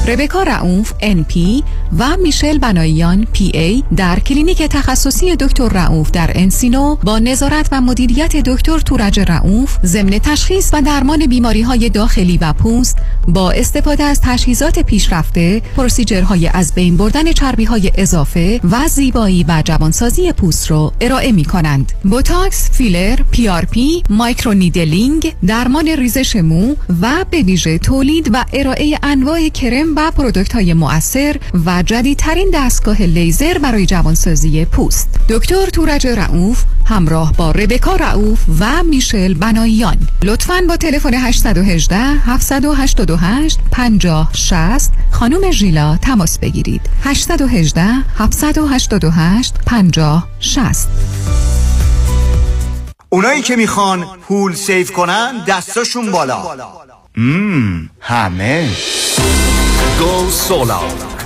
[0.08, 1.62] ربکا رعوف NP
[1.98, 8.36] و میشل بناییان PA در کلینیک تخصصی دکتر رعوف در انسینو با نظارت و مدیریت
[8.36, 12.98] دکتر تورج رعوف ضمن تشخیص و درمان بیماری های داخلی و پوست
[13.28, 19.44] با استفاده از تجهیزات پیشرفته procedure های از بین بردن چربی های اضافه و زیبایی
[19.48, 23.16] و جوانسازی پوست رو ارائه می کنند بوتاکس، فیلر،
[23.70, 30.52] پی microneedling درمان ریزش مو و به ویژه تولید و ارائه انواع کرم و پرودکت
[30.52, 31.36] های مؤثر
[31.66, 35.08] و جدیدترین دستگاه لیزر برای جوانسازی پوست.
[35.28, 43.58] دکتر تورج رعوف همراه با ربکا رعوف و میشل بناییان لطفاً با تلفن 818 788
[43.72, 46.80] 50 60 خانم ژیلا تماس بگیرید.
[47.04, 47.82] 818
[48.18, 50.88] 788 50 60
[53.08, 56.42] اونایی که می‌خوان پول save کنن دستاشون بالا.
[57.16, 58.68] مم همه
[59.98, 61.25] go solar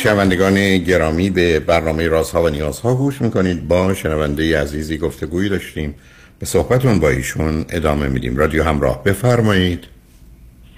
[0.00, 3.68] شنوندگان گرامی به برنامه رازها و نیازها گوش می‌کنید.
[3.68, 5.94] با شنونده عزیزی گفتگویی داشتیم.
[6.38, 8.36] به صحبتون با ایشون ادامه میدیم.
[8.36, 9.86] رادیو همراه بفرمایید.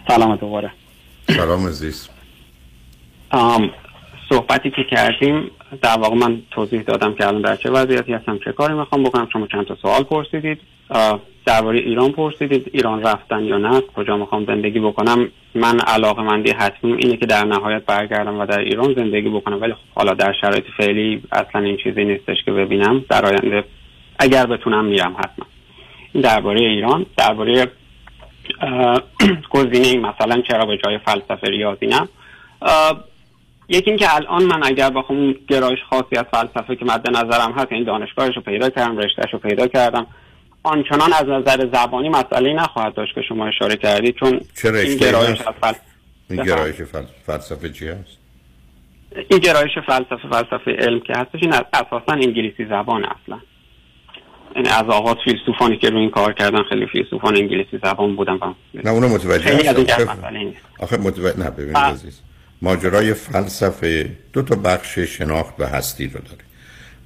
[0.08, 0.70] سلام دوباره.
[1.26, 2.08] سلام عزیز.
[4.28, 5.50] صحبتی که کردیم
[5.82, 9.28] در واقع من توضیح دادم که الان در چه وضعیتی هستم چه کاری می‌خوام بکنم.
[9.32, 10.58] شما چند تا سوال پرسیدید.
[11.46, 12.70] درباره ایران پرسیدید.
[12.72, 17.44] ایران رفتن یا نه؟ کجا می‌خوام زندگی بکنم؟ من علاقه مندی حتمیم اینه که در
[17.44, 19.60] نهایت برگردم و در ایران زندگی بکنم.
[19.60, 23.04] ولی خب حالا در شرایط فعلی اصلا این چیزی نیستش که ببینم.
[23.10, 23.64] در آینده
[24.18, 25.46] اگر بتونم میرم حتما.
[26.22, 27.70] درباره ایران درباره
[29.50, 32.08] گزینه مثلا چرا به جای فلسفه ریاضی نه؟
[33.68, 37.72] یکی اینکه الان من اگر بخوام گرایش خاصی از فلسفه که مد نظرم هست این
[37.72, 40.06] یعنی دانشگاهش رو پیدا کردم رشتهش رو پیدا کردم
[40.62, 45.38] آنچنان از نظر زبانی مسئله نخواهد داشت که شما اشاره کردید چون چه این گرایش
[45.42, 45.72] فل...
[46.30, 46.76] این گرایش
[47.26, 48.18] فلسفه چی هست؟
[49.28, 53.40] این گرایش فلسفه فلسفه علم که هستش این اساسا انگلیسی زبان اصلا.
[54.56, 58.38] این از آغاز فیلسوفانی که رو این کار کردن خیلی فیلسوفان انگلیسی زبان بودن
[58.74, 62.20] نه اونو متوجه هستم آخه متوجه نه ببینید عزیز.
[62.62, 66.42] ماجرای فلسفه دو تا بخش شناخت و هستی رو داره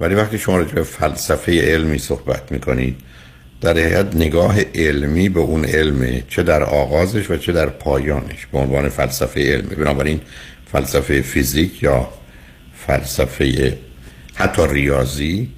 [0.00, 2.96] ولی وقتی شما راجع به فلسفه علمی صحبت می‌کنید
[3.60, 8.58] در حقیقت نگاه علمی به اون علمه چه در آغازش و چه در پایانش به
[8.58, 9.74] عنوان فلسفه علمی.
[9.74, 10.20] بنابراین
[10.72, 12.08] فلسفه فیزیک یا
[12.86, 13.78] فلسفه
[14.34, 15.48] حتی ریاضی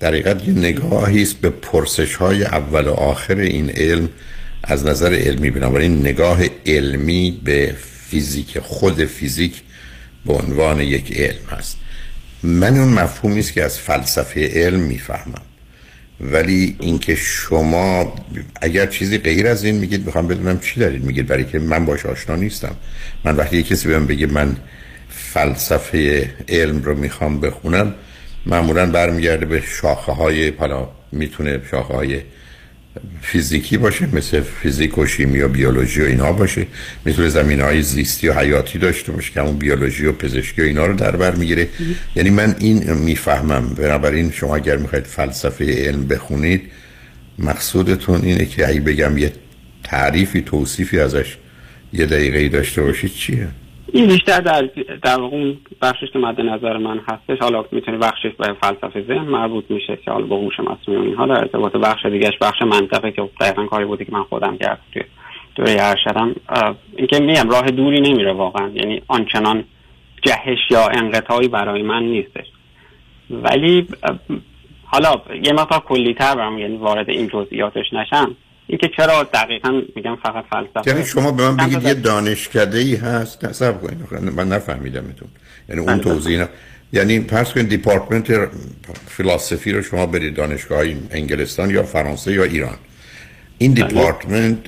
[0.00, 4.08] در حقیقت نگاهی است به پرسش های اول و آخر این علم
[4.64, 5.50] از نظر علمی.
[5.50, 7.74] بنابراین نگاه علمی به
[8.10, 9.62] فیزیک خود فیزیک
[10.26, 11.76] به عنوان یک علم هست.
[12.42, 15.47] من اون مفهومی است که از فلسفه علم می‌فهمم.
[16.20, 18.14] ولی اینکه شما
[18.62, 22.06] اگر چیزی غیر از این میگید می‌خوام بدونم چی دارید میگید برای که من باش
[22.06, 22.76] آشنا نیستم.
[23.24, 24.56] من وقتی کسی بهم بگه من
[25.08, 27.94] فلسفه علم رو می‌خوام بخونم
[28.46, 32.20] معمولا برمیگرده به شاخه های حالا می‌تونه شاخه های
[33.22, 36.66] فیزیکی باشه مثل فیزیک و شیمی و بیولوژی و اینا باشه.
[37.04, 40.86] می‌تونه زمین های زیستی و حیاتی داشته باشه که همون بیولوژی و پزشکی و اینا
[40.86, 41.68] رو در بر می‌گیره.
[42.16, 43.68] یعنی من این می‌فهمم.
[43.68, 46.62] بنابراین شما اگر می‌خواید فلسفه علم بخونید
[47.38, 49.32] مقصودتون اینه که اگه بگم یه
[49.84, 51.36] تعریفی توصیفی ازش
[51.92, 53.48] یه دقیقه داشته باشید چیه؟
[53.92, 54.68] این بیشتر در
[55.02, 59.64] در اون بخشش که مد نظر من هستش حالا می‌تونه بخشش به فلسفه ذهن مربوط
[59.68, 63.66] میشه که حالا با هوش مصنوعی اینها در ارتباط بخش دیگهش بخش منطقه که دقیقا
[63.66, 65.02] کاری بودی که من خودم کردم توی
[65.54, 66.34] دوره ارشدم.
[66.96, 69.64] اینکه میم راه دوری نمیره واقعا یعنی آنچنان
[70.22, 72.46] جهش یا انقطاعی برای من نیستش.
[73.30, 73.88] ولی
[74.84, 78.36] حالا یه مقدار کلیتر برم یعنی وارد این جزئیاتش نشم.
[78.68, 80.90] اینکه چرا دقیقا میگم فقط فلسفه.
[80.90, 85.28] یعنی شما به من بگید یه دانشکده ای هست؟ نصب کنید من نفهمیدمتون.
[85.68, 86.48] یعنی اون توضیح نه
[86.92, 88.50] یعنی پس کنید دیپارتمنت
[89.06, 92.76] فلسفی رو شما برید دانشگاه انگلستان یا فرانسه یا ایران.
[93.58, 93.86] این بله.
[93.86, 94.58] دیپارتمنت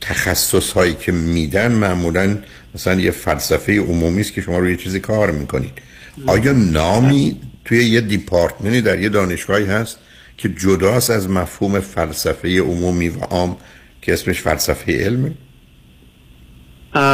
[0.00, 2.38] تخصص هایی که میدن معمولا
[2.74, 5.72] مثلا یه فلسفه عمومی است که شما روی چیزی کار می‌کنید.
[6.26, 9.98] آیا نامی توی یه دیپارتمنتی در یه دانشگاهی هست؟
[10.36, 13.56] که جداست از مفهوم فلسفه عمومی و عام
[14.02, 15.32] که اسمش فلسفه علمه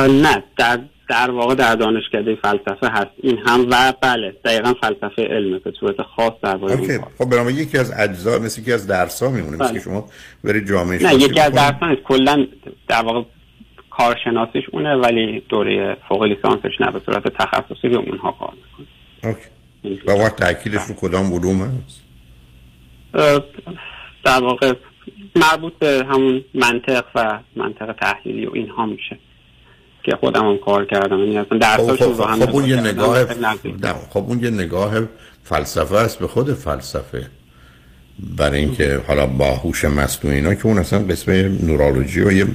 [0.09, 3.11] نه در در واقع در دانشکده فلسفه هست.
[3.23, 6.99] این هم و بله دقیقا فلسفه علمه به صورت خاص در اوکی.
[7.19, 9.73] خب برام یکی از اجزا مثل یکی از درس ها میمونه مثل بله.
[9.73, 10.09] که شما
[10.45, 12.03] برید جامعه نه یکی از درس نیست.
[12.03, 12.47] کلا
[12.89, 13.23] در واقع
[13.91, 18.87] کارشناسیش اونه ولی دوره فوق لیسانسش نه به صورت تخصصی به اونها کار می‌کنه
[19.25, 20.01] اوکی.
[20.07, 22.12] و وقت تحکیلش رو کدام علوم هست؟
[24.25, 24.73] در واقع
[25.37, 29.19] مربوط به همون منطق و منطق تحلیلی و اینها میشه
[30.03, 31.19] که خودم هم کار کردم.
[31.19, 33.25] یعنی اصلا خب, درساشون خب, رو هم خب اون یه نگاه
[34.11, 34.95] خب اون یه نگاه
[35.45, 37.27] فلسفه است به خود فلسفه.
[38.37, 41.33] برای اینکه حالا با هوش مصنوعی اینا که اون اصلا قسم
[41.67, 42.47] نورولوژی و یه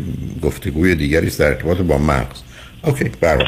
[0.44, 2.42] گفتگوی دیگری است در ارتباط با مغز.
[2.84, 3.46] Okay برای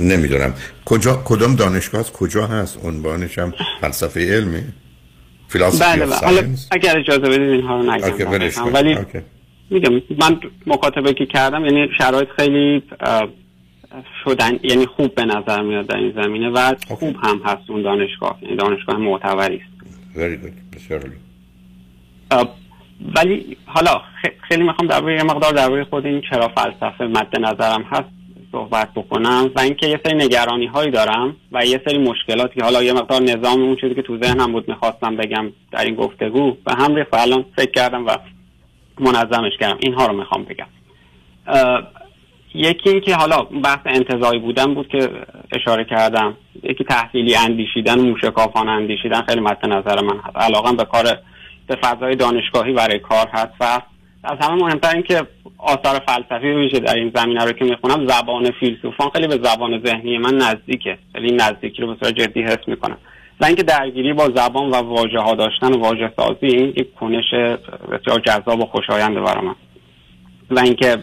[0.00, 0.54] نمی‌دونم.
[0.84, 4.62] کجا کدام دانشگاه کجا هست؟ عنوانش هم فلسفه علمی.
[5.48, 6.16] فلسفه بله بله.
[6.16, 8.74] حالا اگر اجازه بدید اینها رو okay، نگم.
[8.74, 9.18] ولی okay.
[9.70, 12.82] میگم من مکاتبه که کردم یعنی شرایط خیلی
[14.24, 18.38] شدن یعنی خوب به نظر میاد در این زمینه و خوب هم هست اون دانشگاه.
[18.42, 19.84] یعنی دانشگاه معتبری است.
[20.14, 20.76] Very good.
[20.76, 21.10] بسیار
[23.16, 24.00] ولی حالا
[24.48, 28.08] خیلی می‌خوام درباره یه مقدار درباره خود این چرا فلسفه مد نظرم هست.
[28.54, 32.92] صحبت بکنم و اینکه یه سری نگرانی هایی دارم و یه سری مشکلاتی حالا یه
[32.92, 36.94] مقدار نظام اون چیزی که تو ذهنم بود می‌خواستم بگم در این گفتگو و هم
[36.94, 38.10] ریخت و الان فکر کردم و
[39.00, 39.78] منظمش کردم.
[39.80, 40.66] اینها رو می‌خوام بگم.
[42.54, 45.10] یکی این که حالا بحث انتظایی بودن بود که
[45.52, 46.36] اشاره کردم.
[46.62, 50.36] یکی تحصیلی اندیشیدن موشکافانه اندیشیدن خیلی مد نظر من هست.
[50.36, 51.04] علاقم به کار
[51.66, 53.80] به فضای دانشگاهی برای کار هست و
[54.24, 55.26] از همه مهمتر این که
[55.58, 60.18] آثار فلسفی ویژه در این زمینه رو که می‌خونم زبان فیلسوفان خیلی به زبان ذهنی
[60.18, 60.98] من نزدیکه.
[61.12, 62.98] خیلی نزدیکی رو به صورت جدی حس می‌کنم.
[63.40, 67.34] و اینکه درگیری با زبان و واژه ها داشتن و واژه سازی این یک کنش
[67.92, 69.54] بسیار جذاب و خوشاینده برای من.
[70.50, 70.98] و اینکه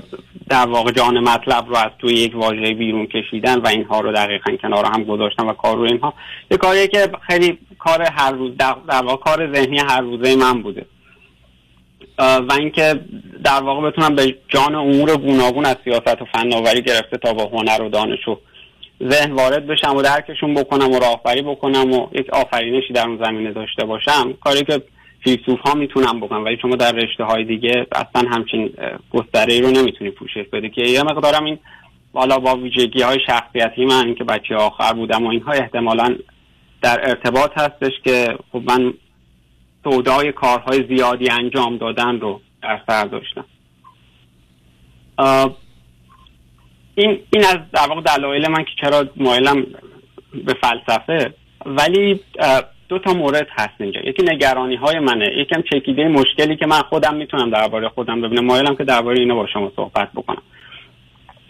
[0.50, 4.56] در واقع جان مطلب رو از توی یک واژه بیرون کشیدن و اینها رو دقیقا
[4.56, 6.14] کنار هم گذاشتن و کار رو اینها
[6.52, 10.62] یه کاریه که خیلی کار هر روز در در واقع کار ذهنی هر روزه من
[10.62, 10.86] بوده.
[12.22, 13.00] و اینکه
[13.44, 17.82] در واقع بتونم به جان امور گوناگون از سیاست و فناوری گرفته تا با هنر
[17.82, 18.38] و دانش و
[19.10, 23.52] ذهن وارد بشم و درکشون بکنم و راهبری بکنم و یک آفرینشی در اون زمینه
[23.52, 24.34] داشته باشم.
[24.34, 24.82] کاری که
[25.24, 28.74] فیلسوف ها می‌تونم بکنم ولی شما در رشته های دیگه اصلا همچین
[29.14, 31.60] گستره ای رو نمی‌تونی پوشش بده که یه مقدارم این
[32.14, 36.16] بالا با ویژگی های شخصیتی من اینکه بچه آخر بودم و اینها احتمالا
[36.82, 38.94] در ارتباط هستش که خب من
[39.84, 43.46] سودای کارهای زیادی انجام دادن رو در سر داشتم.
[45.18, 45.56] اه،
[46.96, 49.66] این این از در واقع دلایل من که چرا مایلم
[50.46, 51.34] به فلسفه.
[51.66, 52.20] ولی
[52.90, 54.00] دو تا مورد هست اینجا.
[54.00, 55.26] یکی نگرانی های منه.
[55.38, 58.46] یکم چکیده مشکلی که من خودم می‌تونم درباره خودم ببینم.
[58.46, 60.42] مایلم که درباره اینو با شما صحبت بکنم.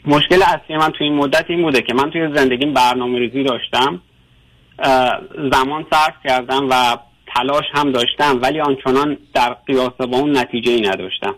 [0.05, 4.01] مشکل اصلی من توی این مدت این بوده که من توی زندگیم برنامه ریزی داشتم
[5.51, 6.97] زمان صرف کردم و
[7.35, 11.35] تلاش هم داشتم ولی آنچنان در قیاس با اون نتیجه ای نداشتم.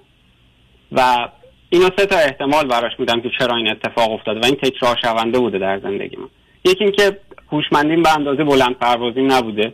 [0.92, 1.30] و
[1.70, 5.40] اینو سه تا احتمال براش میدم که چرا این اتفاق افتاد و این تکرار شونده
[5.40, 6.28] بوده در زندگی من
[6.66, 7.20] یکی اینکه
[7.52, 9.74] هوشمندیم به اندازه بلند پروازی نبوده.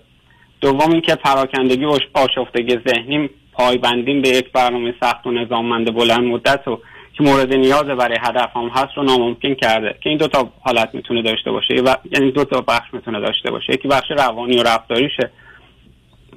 [0.62, 6.68] دوم اینکه پراکندگی و آشفتگی ذهنیم پایبندیم به یک برنامه سخت و نظاممند بلند مدت
[6.68, 6.80] و
[7.14, 9.96] که مورد نیاز برای هدف هم هست رو ناممکن کرده.
[10.04, 11.76] که این دو تا حالت می‌تونه داشته باشه.
[12.12, 13.74] یعنی دو تا بخش می‌تونه داشته باشه.
[13.74, 15.32] یکی بخش روانی و رفتاریشه.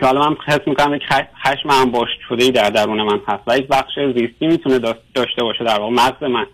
[0.00, 1.02] که حالا من حس می‌کنم یک
[1.46, 4.78] خشم هم باش شده در درون من هست و یک بخش زیستی می‌تونه
[5.14, 6.46] داشته باشه در واقع مغز من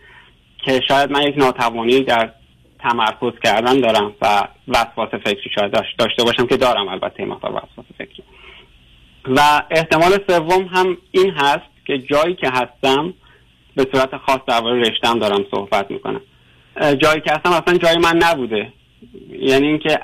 [0.64, 2.30] که شاید من یک ناتوانی در
[2.80, 8.22] تمرکز کردن دارم و وسواس فکری شاید داشته باشم که دارم البته مقدار وسواس فکری.
[9.26, 13.14] و احتمال سوم هم این هست که جایی که هستم
[13.76, 16.20] به صورت خاص درباره رشتم دارم صحبت می‌کنم.
[16.80, 18.72] جایی که هستم اصلا جای من نبوده.
[19.40, 20.00] یعنی اینکه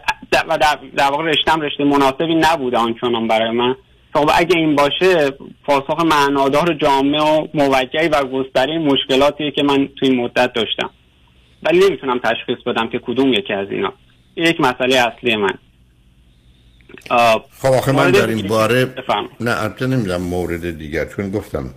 [0.48, 0.58] و
[0.96, 3.76] در, واقع رشتم رشته مناسبی نبوده آنچنان برای من.
[4.14, 5.30] خب اگه این باشه
[5.64, 10.90] پاسخ معنادار جامعه و موجهی و گستری مشکلاتیه که من توی این مدت داشتم.
[11.62, 13.92] ولی نمی‌تونم تشخیص بدم که کدوم یکی از اینا.
[14.36, 15.54] یک مسئله اصلی من.
[17.60, 18.94] خب آخه من در این باره
[19.40, 21.70] نه البته نمی‌دونم مورد دیگر چون گفتم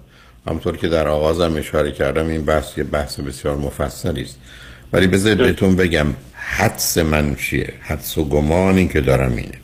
[0.47, 4.41] همطور که در آغازم اشاره کردم این بحث یه بحث بسیار مفصلی است.
[4.93, 9.57] ولی بذارید بهتون بگم حدس من چیه؟ حدس و گمانی که دارم اینه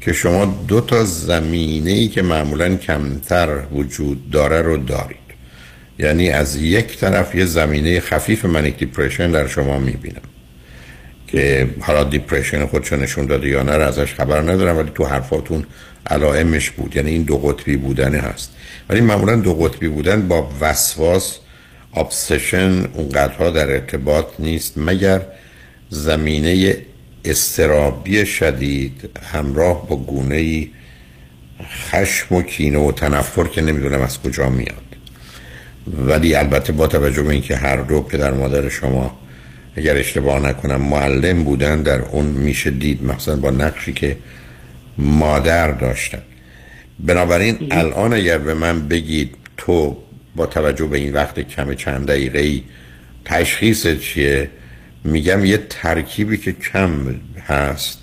[0.00, 5.16] که شما دو تا زمینه ای که معمولا کمتر وجود داره رو دارید.
[5.98, 10.22] یعنی از یک طرف یه زمینه خفیف منیک دیپریشن در شما می‌بینم
[11.26, 15.64] که حالا دیپریشن خودشو نشون داده یا نه ازش خبر ندارم ولی تو حرفاتون
[16.10, 16.96] علائمش بود.
[16.96, 18.52] یعنی این دو قطبی بودنه هست.
[18.88, 21.38] ولی معمولا دو قطبی بودن با وسواس
[21.96, 25.20] ابسشن اونقدرها در ارتباط نیست مگر
[25.90, 26.76] زمینه
[27.24, 30.68] استرابی شدید همراه با گونه
[31.90, 34.82] خشم و کینه و تنفر که نمی‌دونم از کجا میاد.
[36.06, 39.18] ولی البته با توجه به اینکه هر دو پدر مادر شما
[39.76, 44.16] اگر اشتباه نکنم معلم بودن در اون میشه دید مثلا با نقشی که
[44.98, 46.22] مادر داشتن.
[47.00, 49.96] بنابراین الان اگر به من بگید تو
[50.36, 52.62] با توجه به این وقت کم چند دقیقه ای
[53.24, 54.50] تشخیص چیه؟
[55.04, 57.14] میگم یه ترکیبی که کم
[57.46, 57.98] هست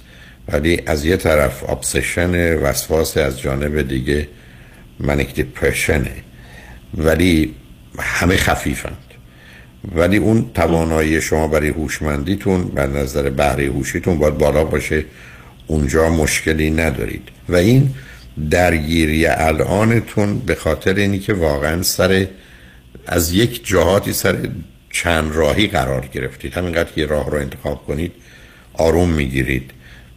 [0.48, 4.28] ولی از یه طرف ابسشن وسواس از جانب دیگه
[5.00, 6.14] منیک دیپرشنه
[6.98, 7.56] ولی
[8.00, 8.98] همه خفیفند.
[9.96, 15.06] ولی اون توانایی شما برای هوشمندیتون به نظر بهره هوشیتون باید بالا باشه.
[15.68, 17.30] اونجا مشکلی ندارید.
[17.50, 17.94] و این
[18.52, 22.28] درگیری الانتون به خاطر اینی که واقعا سر
[23.08, 24.50] از یک جهاتی سر
[24.92, 26.54] چند راهی قرار گرفتید.
[26.54, 28.12] همینقدر که راه رو انتخاب کنید
[28.74, 29.72] آروم می‌گیرید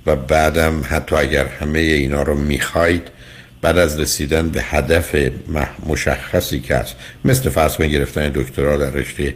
[0.06, 3.08] و بعدم حتی اگر همه اینا رو می‌خواید
[3.62, 5.16] بعد از رسیدن به هدف
[5.86, 9.34] مشخصی که هست مثل فرض کنید گرفتن دکترا در رشته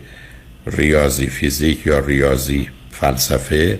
[0.67, 3.79] ریاضی فیزیک یا ریاضی فلسفه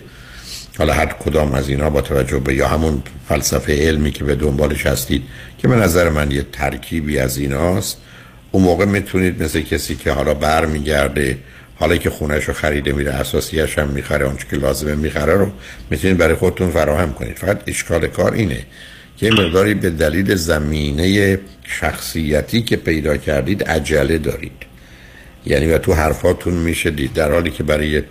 [0.79, 4.87] حالا هر کدام از اینا با توجه به یا همون فلسفه علمی که به دنبالش
[4.87, 5.23] هستید
[5.59, 7.99] که به نظر من یه ترکیبی از ایناست
[8.53, 11.39] اون موقع می‌تونید مثل کسی که حالا بر میگرده
[11.77, 15.51] حالا که خونش رو خریده میره اساسیش هم می‌خره آنچه که لازمه می‌خره رو
[15.91, 17.37] می‌تونید برای خودتون فراهم کنید.
[17.37, 18.59] فقط اشکال کار اینه
[19.17, 24.53] که مقداری به دلیل زمینه شخصیتی که پیدا کردید عجله دارید.
[25.47, 28.03] یعنی و تو حرفاتون میشه دید در حالی که برای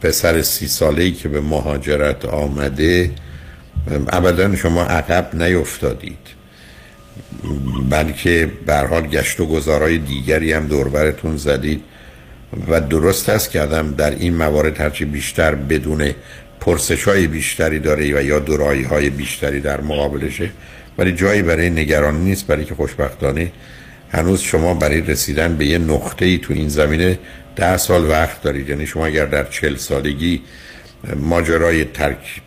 [0.00, 3.10] پسر سی ساله ای که به مهاجرت آمده
[4.08, 6.18] ابدا شما عقب نیفتادید
[7.90, 11.82] بلکه به حال گشت و گذارای دیگری هم دوربرتون زدید
[12.68, 16.10] و درست است که آدم در این موارد هرچی بیشتر بدون
[16.60, 20.50] پرسش های بیشتری داره و یا دورایی های بیشتری در مقابلشه
[20.98, 23.52] ولی جایی برای نگرانی نیست برای که خوشبختانه
[24.14, 27.18] هنوز شما برای رسیدن به یه نقطه ای تو این زمینه
[27.56, 28.68] ده سال وقت دارید.
[28.68, 30.42] یعنی شما اگر در چل سالگی
[31.16, 32.42] ماجرای ترک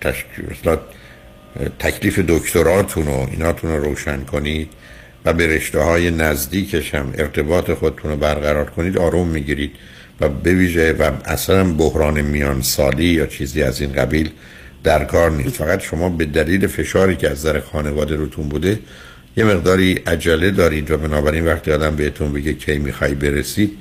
[1.80, 4.69] تکلیف دکتراتون و ایناتون رو روشن کنید
[5.26, 9.72] و به رشته های نزدیکش هم ارتباط خودتون رو برقرار کنید آروم می‌گیرید
[10.22, 14.30] و بویژه و اصلا بحران میان سالی یا چیزی از این قبیل
[14.84, 15.56] در کار نیست.
[15.56, 18.80] فقط شما به دلیل فشاری که از در خانواده روتون بوده
[19.38, 23.72] یه مقداری عجله دارید و بنابراین وقتی آدم بهتون بگه کی می‌خوای برسید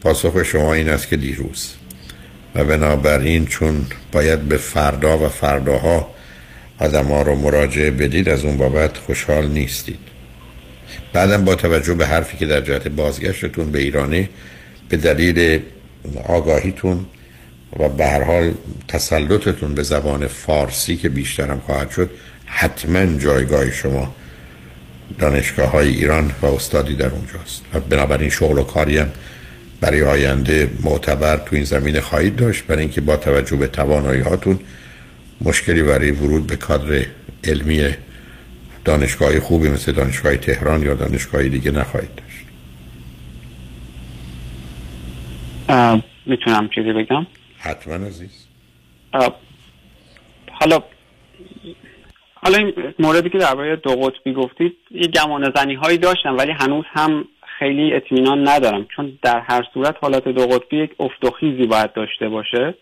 [0.00, 1.72] پاسخ شما این است که دیروز.
[2.54, 6.14] و بنابراین چون باید به فردا و فرداها
[6.78, 9.98] آدم ها رو مراجعه بدید از اون بابت خوشحال نیستید.
[11.12, 14.28] بعدم با توجه به حرفی که در جهت بازگشتتون به ایرانه
[14.88, 15.60] به دلیل
[16.28, 17.06] آگاهیتون
[17.78, 18.52] و به هر حال
[18.88, 22.10] تسلطتون به زبان فارسی که بیشترم خواهد شد
[22.46, 24.14] حتما جایگاه شما
[25.18, 27.64] دانشگاه های ایران و استادی در اونجاست.
[27.74, 29.10] و بنابراین شغل و کاری هم
[29.80, 32.64] برای آینده معتبر تو این زمینه خواهید داشت.
[32.64, 34.58] برای اینکه با توجه به توانایی هاتون
[35.40, 37.06] مشکلی برای ورود به کادر
[37.44, 37.90] علمی
[38.84, 42.32] دانشگاه خوبی مثل دانشگاه تهران یا دانشگاه دیگه نخواهید داشت.
[46.26, 47.26] می‌تونم چیزی بگم؟
[47.58, 48.30] حتما عزیز.
[50.52, 50.82] حالا
[52.44, 56.84] حالا این موردی که درباره دو قطبی گفتید یه گمان زنی هایی داشتم ولی هنوز
[56.92, 57.24] هم
[57.58, 58.86] خیلی اطمینان ندارم.
[58.96, 62.74] چون در هر صورت حالت دو قطبی یک افت و خیزی باید داشته باشه.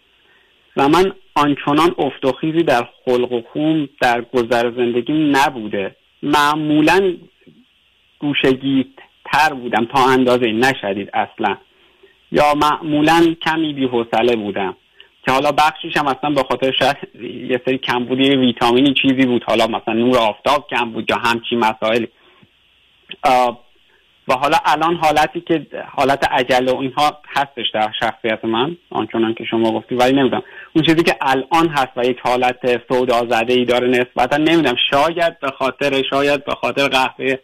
[0.76, 5.96] و من آنچنان افت و خیزی در خلق و خوم در گذر زندگی نبوده.
[6.22, 7.16] معمولا
[8.18, 8.86] گوشگی
[9.32, 11.56] تر بودم تا اندازه نشدید اصلا.
[12.32, 13.86] یا معمولا کمی بی
[14.36, 14.76] بودم.
[15.26, 16.96] که حالا بخشیش هم اصلا به خاطر شاید
[17.50, 19.44] یه سری کمبودی ویتامینی چیزی بود.
[19.44, 22.08] حالا مثلا نور آفتاب کم بود یا همچی مسائلی.
[24.28, 25.66] و حالا الان حالتی که
[25.96, 30.42] حالت عجله و اینها هستش در شخصیت من آنچنان که شما گفتی ولی نمی‌دونم.
[30.72, 34.76] اون چیزی که الان هست و یک حالت سودا زده ای داره نسبتا نمی‌دونم.
[34.90, 37.38] شاید به خاطر شاید به خاطر قهوه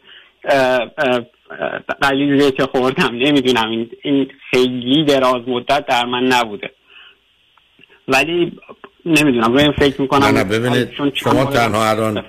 [2.00, 3.88] قلیزی که خوردم نمی‌دونم.
[4.02, 6.70] این خیلی دراز مدت در من نبوده.
[8.08, 8.52] ولی
[9.06, 12.24] نمی‌دونم روی این فکر می‌کنم نه ببینید شما تنها الان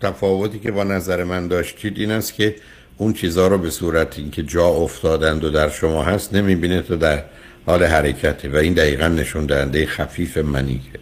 [0.00, 2.56] تفاوتی که با نظر من داشتید این است که
[2.98, 7.22] اون چیزها رو به صورت اینکه جا افتادند و در شما هست نمی‌بینه تو در
[7.66, 10.98] حال حرکته و این دقیقا نشون دهنده خفیف منی که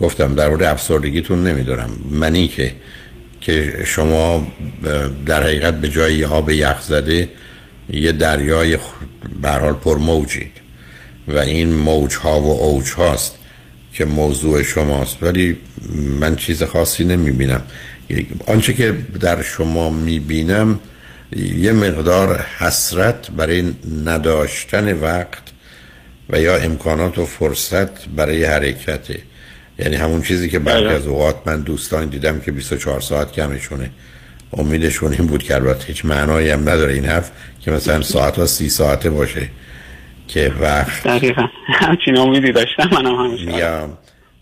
[0.00, 1.90] گفتم در مورد افسردگیتون نمی‌دونم.
[2.10, 2.72] منی که
[3.40, 4.46] که شما
[5.26, 7.28] در حقیقت به جای آب یخ زده
[7.90, 8.78] یه دریای
[9.42, 10.61] برحال پر موجید
[11.28, 13.34] و این موج ها و اوج هاست
[13.92, 15.22] که موضوع شماست.
[15.22, 15.56] ولی
[16.20, 17.62] من چیز خاصی نمی‌بینم.
[18.46, 20.80] آنچه که در شما می‌بینم
[21.36, 23.72] یه مقدار حسرت برای
[24.04, 25.42] نداشتن وقت
[26.30, 29.18] و یا امکانات و فرصت برای حرکته.
[29.78, 30.90] یعنی همون چیزی که بعد بله.
[30.90, 33.90] از اوقات من دوستان دیدم که 24 ساعت کمشونه.
[34.52, 37.30] امیدشون این بود که البته هیچ معنایی هم نداره این حرف
[37.60, 39.48] که مثلا ساعت ها سی ساعته باشه.
[40.28, 41.46] که وقت دقیقا.
[41.66, 43.88] همچین امیدی داشتم منم همیشه.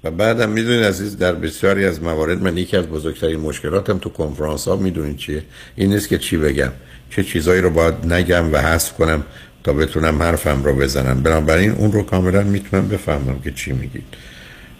[0.04, 4.68] و بعدم می‌دونید عزیز در بسیاری از موارد من یکی از بزرگترین مشکلاتم تو کنفرانس
[4.68, 5.42] ها می‌دونید چیه؟
[5.76, 6.72] این نیست که چی بگم.
[7.10, 9.22] چه چیزایی رو باید نگم و حذف کنم
[9.64, 11.22] تا بتونم حرفم رو بزنم.
[11.22, 14.04] بنابراین اون رو کاملا می‌تونم بفهمم که چی میگید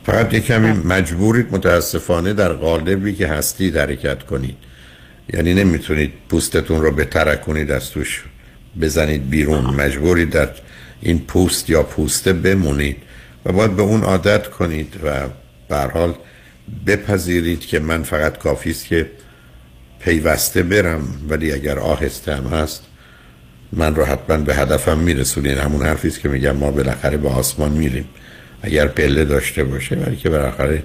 [0.07, 4.57] فقط یه کمی مجبورید متاسفانه در قالبی که هستی حرکت کنید.
[5.35, 8.25] یعنی نمی‌تونید پوستتون رو بترکونید از توش
[8.81, 9.65] بزنید بیرون.
[9.65, 10.49] مجبورید در
[11.03, 12.97] این پوست یا پوسته بمونید
[13.45, 16.15] و باید به اون عادت کنید و حال
[16.87, 19.11] بپذیرید که من فقط کافی است که
[20.01, 22.83] پیوسته برم ولی اگر آهسته هم هست
[23.73, 27.73] من رو حتما به هدفم میرسونین همون حرفی است که میگم ما بالاخره به آسمان
[27.73, 28.05] میریم.
[28.63, 30.83] اگر پله داشته باشه ولی که بالاخره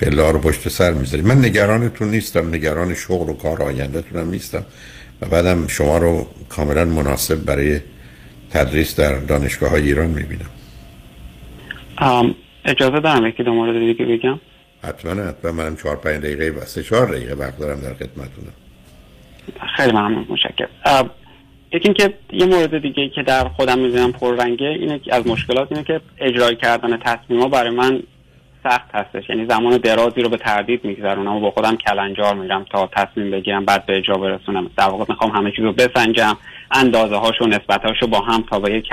[0.00, 1.26] پله رو پشت سر می‌ذاریم.
[1.26, 4.64] من نگرانتون نیستم نگران شغل و کار آیندهتونم نیستم.
[5.20, 7.80] و بعدم شما رو کاملا مناسب برای
[8.50, 10.50] تدریس در دانشگاه های ایران می‌بینم.
[12.64, 14.40] اجازه دارم یکی دو مورد دیگه بگم؟
[14.82, 15.52] حتما حتما.
[15.52, 18.52] منم چهار پنج دقیقه و سه چهار دقیقه وقت دارم در خدمتونم
[19.76, 21.10] خیلی ممنون متشکرم.
[21.72, 25.84] یکی اینکه یه مورد دیگه که در خودم می‌بینم پررنگه اینه که از مشکلات اینه
[25.84, 28.02] که اجرای کردن تصمیم برای من
[28.68, 29.28] سخت هستش.
[29.28, 33.64] یعنی زمان درازی رو به تردید میگذرونم و با خودم کلنجار میرم تا تصمیم بگیرم
[33.64, 34.70] بعد به اجرا برسونم.
[34.76, 36.36] در واقع می‌خوام همه چیز رو بسنجم
[36.70, 38.88] اندازه هاشو نسبت هاشو با هم تا به یک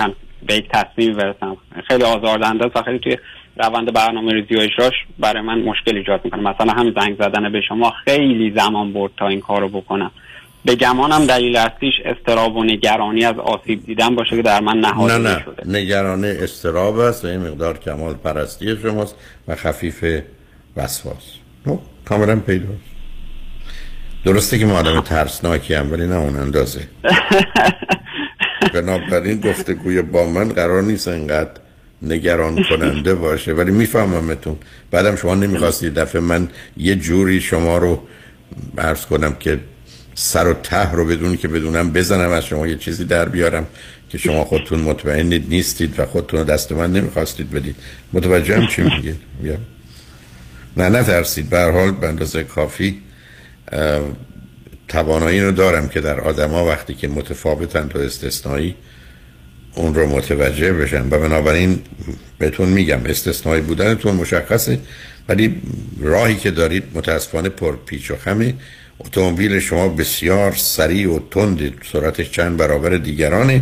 [0.48, 1.58] به یک تصمیم برسم.
[1.88, 3.18] خیلی آزاردهنده و خیلی توی
[3.58, 6.41] روند برنامه ریزی و اجراش برای من مشکل ایجاد می‌کنه.
[6.41, 10.12] مثلا همین زنگ زدن به شما خیلی زمان برد تا این کارو بکنم.
[10.65, 15.18] به گمانم دلیل اصلیش استراب و نگرانی از آسیب دیدن باشه که در من نهاده
[15.18, 15.44] نه نه.
[15.45, 19.15] شده نگرانی استراب است و این مقدار کمال پرستی شماست
[19.48, 20.06] و خفیف
[20.77, 21.34] وسواس.
[21.65, 22.81] نو کاملا پیداست
[24.26, 26.88] درسته که ما آدم ترسناکی هم ولی نه اون اندازه.
[28.73, 31.52] بنابراین گفتگوی با من قرار نیست انقدر
[32.02, 33.53] نگران کننده باشه.
[33.53, 34.57] ولی میفهممتون.
[34.91, 38.07] بعدم شما نمی‌خواستید دفعه من یه جوری شما رو
[38.77, 39.60] عرض کنم که
[40.15, 43.68] سر و ته رو بدون که بدونم بزنم از شما یه چیزی در بیارم
[44.10, 47.76] که شما خودتون مطمئن نیستید و خودتون دست من نمی‌خواستید بدید.
[48.14, 49.15] متوجه هم چی میگه
[50.77, 53.02] نه نه ترسید به حال به اندازه کافی
[54.88, 58.76] توانایی رو دارم که در آدما وقتی که متفاوتن تو استثنایی
[59.76, 61.81] اون رو متوجه بشن و بنابراین
[62.38, 64.80] بهتون میگم استثنایی بودنتون مشخصه
[65.30, 65.61] ولی
[66.02, 68.53] راهی که دارید متاسفانه پر پیچ و خمه.
[68.99, 73.61] اتومبیل شما بسیار سریع و تند سرعتش چند برابر دیگرانه.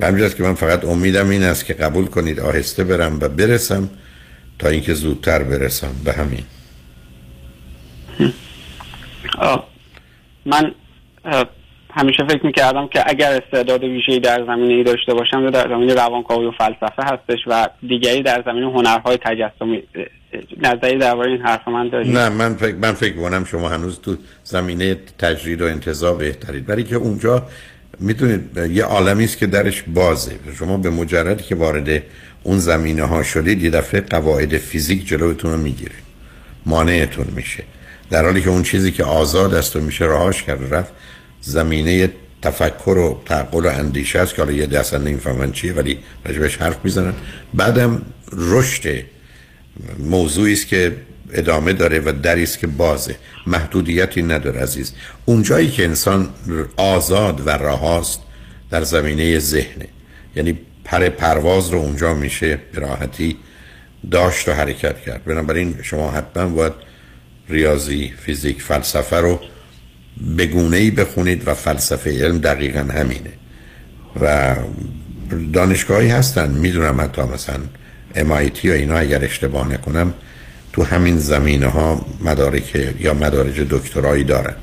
[0.00, 3.90] و همجاست که من فقط امیدم این است که قبول کنید آهسته برم و برسم
[4.58, 5.92] تا اینکه زودتر برسم.
[6.04, 6.42] به همین.
[10.46, 10.74] من
[11.90, 16.46] همیشه فکر می‌کردم که اگر استعداد ویژه‌ای در زمینه ای داشته باشم در زمینه روانکاوی
[16.46, 19.82] و فلسفه هستش و دیگری در زمینه هنرهای تجسمی
[20.62, 24.16] نظری درباره این حرف من دارید؟ نه من فکر من فکر کنم شما هنوز تو
[24.44, 26.66] زمینه تجرید و انتظار بهترید.
[26.66, 27.46] برای که اونجا
[28.00, 30.32] می‌تونید یه عالمی است که درش بازه.
[30.58, 32.02] شما به مجردی که وارد
[32.42, 35.94] اون زمینه ها شدید یه دفعه قواعد فیزیک جلوتون رو می‌گیره
[36.66, 37.64] مانعتون میشه.
[38.10, 40.92] در حالی که اون چیزی که آزاد است و میشه راهاش کرد رفت
[41.40, 42.10] زمینه
[42.42, 46.76] تفکر و تعقل و اندیشه است که حالا یه دست نمی‌فهمن چیه ولی راجبش حرف
[46.84, 47.12] می‌زنن.
[47.54, 48.02] بعدم
[48.32, 49.04] رشد
[49.98, 50.96] موضوعی است که
[51.32, 53.16] ادامه داره و دری است که بازه.
[53.46, 54.92] محدودیتی نداره عزیز.
[55.24, 56.28] اونجایی که انسان
[56.76, 58.20] آزاد و رهاست
[58.70, 59.88] در زمینه ذهنه.
[60.36, 63.36] یعنی پر پرواز رو اونجا میشه راحتی
[64.10, 65.24] داشت و حرکت کرد.
[65.24, 66.72] بنابراین شما حتما باید
[67.48, 69.40] ریاضی فیزیک فلسفه رو
[70.36, 73.32] به گونه ای بخونید و فلسفه علم دقیقا همینه.
[74.20, 74.56] و
[75.52, 77.60] دانشگاهی هستن می‌دونم حتی مثلا
[78.24, 80.14] MIT یا اینا اگر اشتباه نکنم
[80.72, 84.54] تو همین زمینه ها مدارک یا مدارج دکترایی دارن.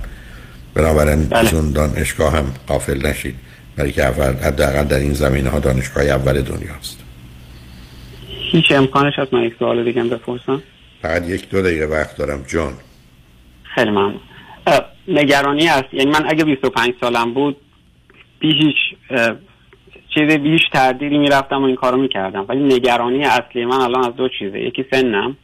[0.73, 1.55] بنابراین بله.
[1.55, 3.35] اون دانشگاه هم قافل نشید
[3.75, 6.99] برای که اول حداقل در این زمینه ها دانشگاه اول دنیاست
[8.51, 10.61] هیچ امکانش هست من یک سوال دیگه بپرسم؟
[11.01, 12.73] فقط یک دو دقیقه وقت دارم جان.
[13.75, 14.19] خیلی ممنون.
[15.07, 17.57] نگرانی است یعنی من اگه 25 سالم بود
[18.39, 18.75] بی هیچ
[20.15, 22.45] چیز بیش تردیدی می‌رفتم و این کارو می‌کردم.
[22.49, 24.59] ولی نگرانی اصلی من الان از دو چیزه.
[24.59, 25.37] یکی سنم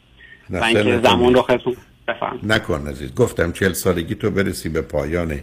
[0.50, 1.76] و اینکه زمان رو خیلی
[2.08, 2.38] بفهم.
[2.42, 3.14] نکن عزیز.
[3.14, 5.38] گفتم چهل سالگی تو برسی به پایان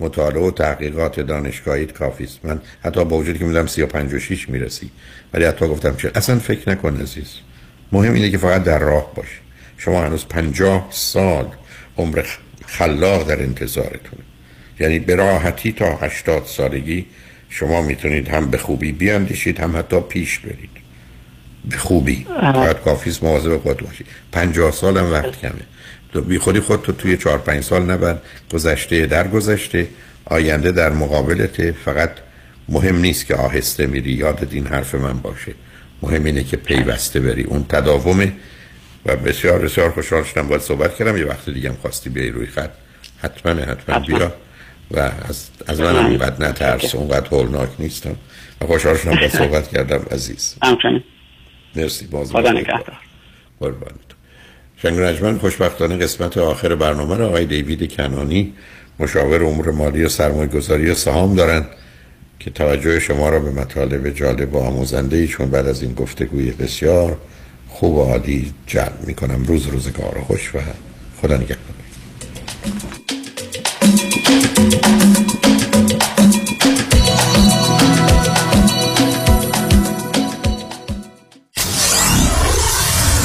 [0.00, 2.44] مطالعه و تحقیقات دانشگاهیت کافیست.
[2.44, 4.90] من حتی با وجودی که میدم 35 و 6 می‌رسی.
[5.34, 7.34] ولی حتی گفتم چه اصلا فکر نکن عزیز.
[7.92, 9.38] مهم اینه که فقط در راه باشی.
[9.78, 11.46] شما هنوز 50 سال
[11.98, 12.22] عمر
[12.66, 14.22] خلاق در انتظارتونه.
[14.80, 17.06] یعنی به راحتی تا 80 سالگی
[17.58, 20.70] شما می‌تونید هم به خوبی بیاندیشید هم حتی پیش برید.
[21.70, 22.26] به خوبی.
[22.54, 25.52] باید کافیست مواظب خود باشید 50 سال هم وقت کمه.
[26.12, 28.18] تو بی خودی خود تو توی 4 5 سال نبر
[28.52, 29.88] گذشته در گذشته
[30.24, 32.10] آینده در مقابلت فقط
[32.68, 35.54] مهم نیست که آهسته میری یادت این حرف من باشه.
[36.02, 37.42] مهم اینه که پیوسته بری.
[37.42, 38.32] اون تداومه.
[39.06, 40.48] و بسیار بسیار خوشحال شدم.
[40.48, 41.16] باید صحبت کردم.
[41.16, 42.70] یه وقت دیگه هم خواستی بیای روی خط.
[43.22, 43.52] حتما.
[43.52, 44.32] حتما, بیا.
[44.90, 44.98] و
[45.28, 48.16] از, از من هم اونقدر نترس اونقدر هولناک نیستم.
[48.60, 50.54] و خوشحال شدم باید صحبت کردم عزیز.
[51.76, 52.96] مرسی باز خدا نگهدار.
[54.76, 58.52] شنگ نجمن خوشبختانه قسمت آخر برنامه را آقای دیوید کنانی
[58.98, 61.66] مشاور امور مالی و سرمایه گذاری و سهام دارن
[62.40, 67.16] که توجه شما را به مطالب جالب و آموزنده ایشون بعد از این گفتگوی بسیار
[67.68, 69.44] خوب و عالی جلب می‌کنم.
[69.44, 70.58] روز روزگار خوش و
[71.22, 71.58] خدا نگهدار.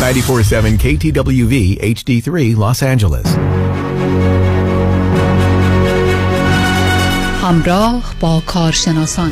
[0.10, 1.56] Ninety-four-seven KTWV
[1.96, 3.28] HD3 Los Angeles.
[7.44, 9.32] همراه با کارشناسان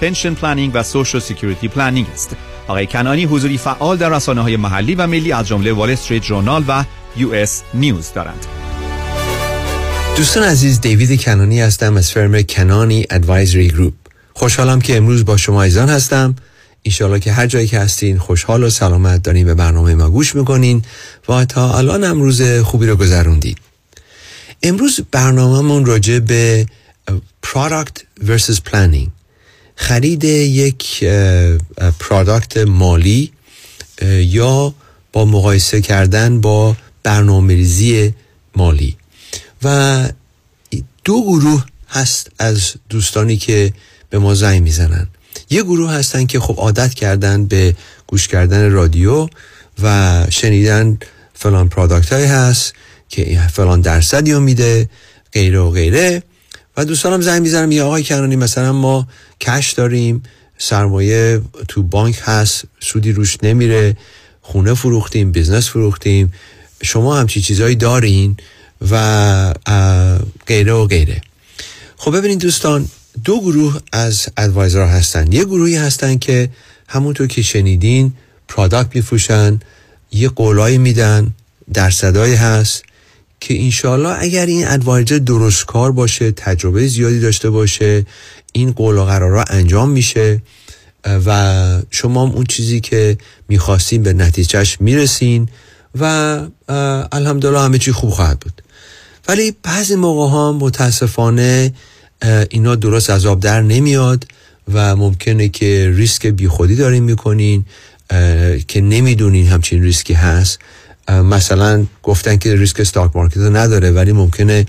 [0.00, 2.36] pension planning و Social Security planning است.
[2.68, 6.64] آقای کنانی حضوری فعال در رسانه های محلی و ملی از جمله Wall Street Journal
[6.68, 6.84] و
[7.16, 8.46] US News دارند.
[10.16, 13.94] دوستان عزیز دیوید کنانی هستم از firm Kanani Advisory Group.
[14.34, 16.36] خوشحالم که امروز با شما ایزان هستم.
[16.84, 20.82] انشالله که هر جایی که هستین خوشحال و سلامت دارین به برنامه ما گوش می‌کنین
[21.28, 23.58] و تا الان هم روز خوبی رو گذروندید.
[24.62, 26.66] امروز برنامهمون راجع به
[27.46, 29.17] product versus planning
[29.80, 31.04] خرید یک
[31.98, 33.32] پرادکت مالی
[34.20, 34.74] یا
[35.12, 38.14] با مقایسه کردن با برنامه
[38.56, 38.96] مالی.
[39.62, 40.08] و
[41.04, 43.72] دو گروه هست از دوستانی که
[44.10, 45.08] به ما زنگ می‌زنن.
[45.50, 47.76] یه گروه هستن که خب عادت کردن به
[48.06, 49.28] گوش کردن رادیو
[49.82, 50.98] و شنیدن
[51.34, 52.72] فلان product هست
[53.08, 54.88] که فلان درصدی رو میده
[55.32, 56.22] غیره و غیره.
[56.78, 59.08] و دوستانم زنگ می‌زنن که آقای کنانی مثلا ما
[59.40, 60.22] cash داریم
[60.58, 63.96] سرمایه تو بانک هست سودی روش نمیره
[64.42, 66.32] خونه فروختیم business فروختیم
[66.82, 68.36] شما همچی چیزهایی دارین
[68.90, 69.54] و
[70.46, 71.20] غیره و غیره.
[71.96, 72.88] خب ببینید دوستان
[73.24, 75.32] دو گروه از ادوایزر هستن.
[75.32, 76.50] یه گروهی هستن که
[76.88, 78.12] همونطور که شنیدین
[78.48, 79.60] پرادکت میفروشن
[80.12, 81.30] یه قولایی میدن
[81.72, 82.82] درصدایی هست
[83.40, 88.06] که انشالله اگر این ادوایزر درست کار باشه تجربه زیادی داشته باشه
[88.52, 90.42] این قول و قرارا انجام میشه
[91.26, 95.48] و شما اون چیزی که می‌خواستین به نتیجهش می‌رسین
[96.00, 96.04] و
[97.12, 98.62] الحمدلله همه چی خوب خواهد بود.
[99.28, 101.72] ولی بعضی موقع ها متاسفانه
[102.50, 104.24] اینا درست از آب در نمیاد
[104.72, 107.64] و ممکنه که ریسک بیخودی دارین می‌کنین
[108.68, 110.58] که نمی‌دونین همچین ریسکی هست.
[111.08, 114.66] مثلا گفتن که ریسک stock market رو نداره ولی ممکنه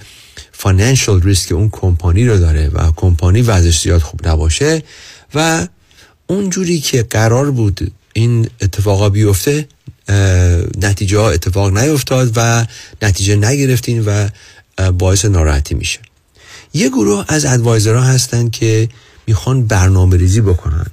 [0.51, 4.83] financial risk اون کمپانی رو داره و کمپانی وضعش زیاد خوب نباشه.
[5.35, 5.67] و
[6.27, 9.67] اونجوری که قرار بود این اتفاقا بیفته
[10.81, 12.65] نتیجه ها اتفاق نیفتاد و
[13.01, 14.29] نتیجه نگرفتین و
[14.91, 15.99] باعث ناراحتی میشه.
[16.73, 18.89] یه گروه از ادوایزرها هستن که
[19.27, 20.87] می‌خوان برنامه ریزی بکنن.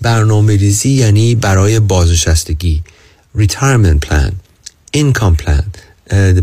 [0.00, 2.82] برنامه ریزی یعنی برای بازنشستگی
[3.38, 4.45] retirement plan.
[4.96, 5.64] Income plan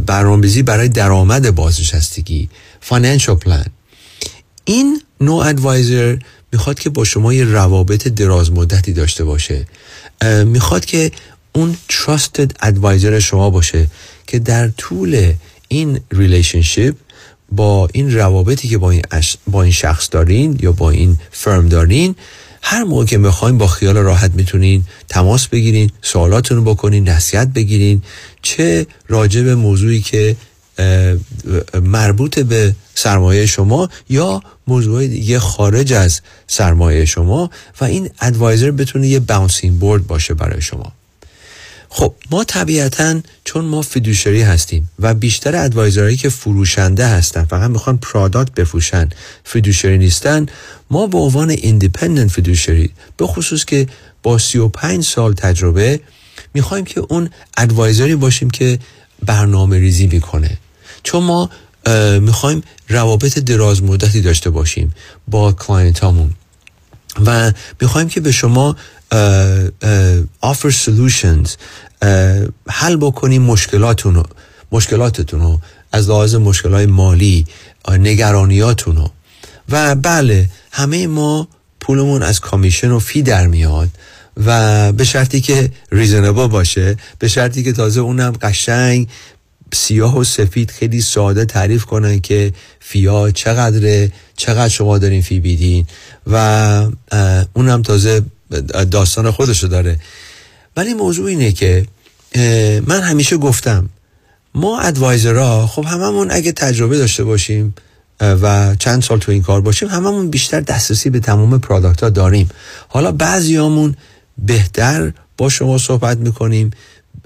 [0.05, 2.49] برنامه ریزی برای درآمد بازنشستگی
[2.89, 3.69] financial plan.
[4.65, 6.17] این نوع advisor
[6.51, 9.65] می‌خواد که با شما یه روابط دراز مدتی داشته باشه.
[10.45, 11.11] می‌خواد که
[11.53, 13.87] اون trusted advisor شما باشه
[14.27, 15.33] که در طول
[15.67, 16.95] این relationship
[17.51, 19.01] با این روابطی که با این,
[19.47, 22.15] با این شخص دارین یا با این firm دارین
[22.65, 28.01] هر موقع که می‌خواین با خیال راحت می‌تونین تماس بگیرین سوالاتون رو بکنین نصیحت بگیرین
[28.41, 30.35] چه راجع به موضوعی که
[31.81, 37.49] مربوط به سرمایه شما یا موضوع دیگه خارج از سرمایه شما
[37.81, 40.91] و این advisor بتونه یه bouncing board باشه برای شما.
[41.95, 47.69] خب ما طبیعتا چون ما fiduciary هستیم و بیشتر advisor هایی که فروشنده هستن فقط
[47.69, 49.09] می‌خوان product بفروشن
[49.43, 50.45] fiduciary نیستن
[50.91, 53.87] ما به عنوان independent fiduciary به خصوص که
[54.23, 55.99] با 35 سال تجربه
[56.53, 58.79] می‌خوایم که اون advisor ی باشیم که
[59.25, 60.57] برنامه ریزی می‌کنه.
[61.03, 61.49] چون ما
[62.19, 64.93] می‌خوایم روابط دراز مدتی داشته باشیم
[65.27, 66.33] با client هامون
[67.25, 67.51] و
[67.81, 68.75] می‌خوایم که به شما
[70.43, 71.49] offer solutions
[72.69, 74.23] حل بکنیم مشکلاتون رو
[74.71, 75.59] مشکلاتتون رو
[75.91, 77.45] از لحاظ مشکلات مالی
[77.89, 79.11] نگرانیاتون رو
[79.69, 81.47] و بله همه ما
[81.79, 83.89] پولمون از کامیشن و فی در میاد
[84.45, 89.07] و به شرطی که ریزنبل باشه به شرطی که تازه اونم قشنگ
[89.73, 95.87] سیاه و سفید خیلی ساده تعریف کنن که فیا چقدره چقدر شما دارین فی بیدین
[96.27, 96.37] و
[97.53, 98.21] اونم تازه
[98.91, 99.99] داستان خودشو داره.
[100.77, 101.87] ولی موضوع اینه که
[102.87, 103.89] من همیشه گفتم
[104.55, 107.75] ما ادوایزرها خب هممون اگه تجربه داشته باشیم
[108.19, 112.49] و چند سال تو این کار باشیم هممون بیشتر دسترسی به تمام پرادکت ها داریم.
[112.87, 113.95] حالا بعضیامون
[114.37, 116.71] بهتر با شما صحبت می‌کنیم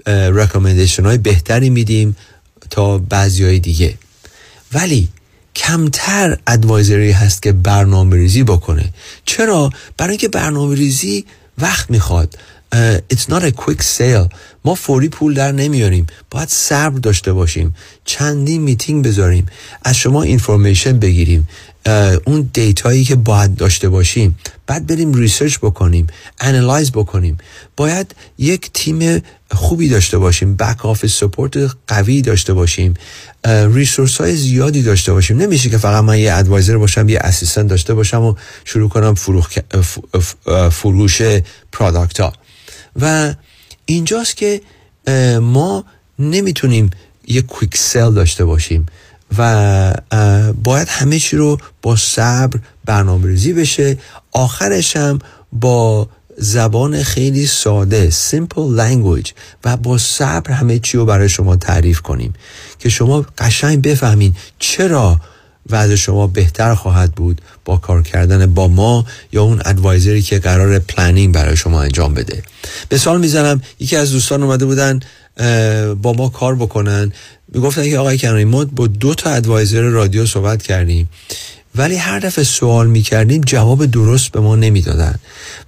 [0.06, 2.16] رکامندیشن های بهتری میدیم
[2.70, 3.94] تا بعضی های دیگه.
[4.72, 5.08] ولی
[5.58, 8.92] کمتر ادوایزری هست که برنامه ریزی بکنه.
[9.24, 11.24] چرا؟ برای اینکه برنامه ریزی
[11.58, 12.38] وقت می‌خواد.
[13.12, 14.28] It's not a quick sale.
[14.64, 16.06] ما فوری پول در نمیاریم.
[16.30, 17.74] باید صبر داشته باشیم.
[18.04, 19.46] چندین میتینگ بذاریم.
[19.84, 21.48] از شما information بگیریم.
[22.24, 24.38] اون data یی که باید داشته باشیم.
[24.66, 26.06] بعد بریم research بکنیم
[26.40, 27.38] analyze بکنیم.
[27.76, 32.94] باید یک تیم خوبی داشته باشیم back office support قوی داشته باشیم
[33.46, 35.38] resource های زیادی داشته باشیم.
[35.38, 38.34] نمیشه که فقط من یه advisor باشم یه assistant داشته باشم و
[38.64, 39.14] شروع کنم
[40.70, 41.22] فروش
[41.72, 42.32] product ها
[43.00, 43.34] و
[43.84, 44.60] اینجاست که
[45.40, 45.84] ما
[46.18, 46.90] نمی‌تونیم
[47.26, 48.86] یه کویک سل داشته باشیم.
[49.38, 49.94] و
[50.64, 53.98] باید همه چی رو با صبر برنامه ریزی بشه.
[54.32, 55.18] آخرش هم
[55.52, 59.30] با زبان خیلی ساده simple language
[59.64, 62.32] و با صبر همه چی رو برای شما تعریف کنیم
[62.78, 65.20] که شما قشنگ بفهمین چرا
[65.70, 70.38] وضع شما بهتر خواهد بود با کار کردن با ما یا اون advisor ی که
[70.38, 72.42] قراره planning برای شما انجام بده.
[72.96, 75.00] مثال می‌زنم یکی از دوستان اومده بودن
[76.02, 77.12] با ما کار بکنن.
[77.54, 81.08] می‌گفتن که آقای کنانی ما با دو تا advisor رادیو صحبت کردیم.
[81.74, 85.18] ولی هر دفعه سوال می‌کردیم جواب درست به ما نمی‌دادن.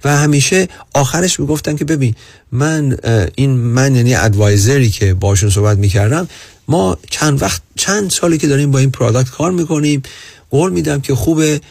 [0.03, 2.15] و همیشه آخرش می‌گفتن که ببین
[2.51, 2.97] من
[3.35, 6.27] این من یعنی advisor ی که باشون صحبت می‌کردم
[6.67, 10.03] ما چند وقت چند سالی که داریم با این product کار می‌کنیم
[10.49, 11.61] قول میدم که خوبه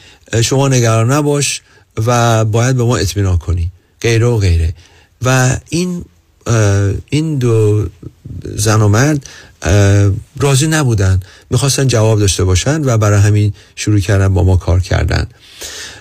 [0.42, 1.62] شما نگران نباش
[2.06, 3.70] و باید به ما اطمینان کنی.
[4.00, 4.74] غیره و غیره.
[5.22, 6.04] و این
[7.10, 7.86] این دو
[8.56, 9.26] زن و مرد
[10.38, 11.20] راضی نبودن.
[11.50, 15.26] می‌خواستن جواب داشته باشن و برای همین شروع کردن با ما کار کردن.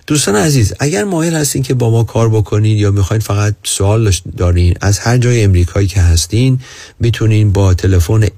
[0.08, 4.74] دوستان عزیز اگر مایل هستین که با ما کار بکنین یا می‌خواین فقط سوال دارین
[4.82, 6.60] از هر جای امریکایی که هستین
[7.00, 8.30] می‌تونین با تلفن 877-829-9227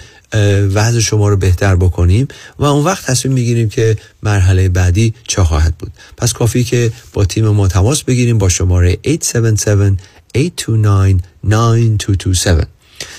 [0.73, 2.27] وضع شما رو بهتر بکنیم؟
[2.59, 5.91] و اون وقت تصمیم می‌گیریم که مرحله بعدی چه خواهد بود.
[6.17, 9.99] پس کافی که با تیم ما تماس بگیریم با شماره 877
[10.35, 12.67] 829 9227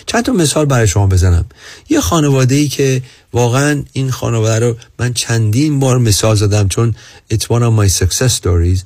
[0.07, 1.45] چند تا مثال برای شما بزنم.
[1.89, 3.03] یه خانواده ای که
[3.33, 6.95] واقعا این خانواده رو من چندین بار مثال زدم چون
[7.33, 8.81] it's one of my success stories.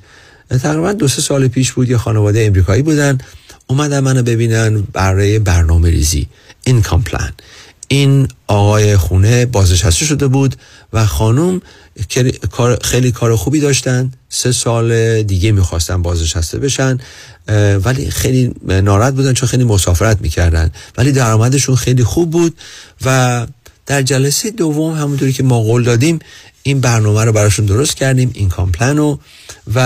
[0.57, 3.17] تقریبا دو سه سال پیش بود یه خانواده امریکایی بودن
[3.67, 6.27] اومدن منو ببینن برای برنامه ریزی
[6.69, 7.31] income plan.
[7.87, 10.55] این آقای خونه بازنشسته شده بود
[10.93, 11.61] و خانم
[12.81, 14.11] خیلی کار خوبی داشتن.
[14.29, 16.97] سه سال دیگه می‌خواستن بازنشسته بشن
[17.83, 20.71] ولی خیلی ناراحت بودن چون خیلی مسافرت می‌کردن.
[20.97, 22.57] ولی درآمدشون خیلی خوب بود
[23.05, 23.47] و
[23.85, 26.19] در جلسه دوم همونطوری که ما قول دادیم
[26.63, 29.17] این برنامه رو براشون درست کردیم این کامپلن
[29.75, 29.79] و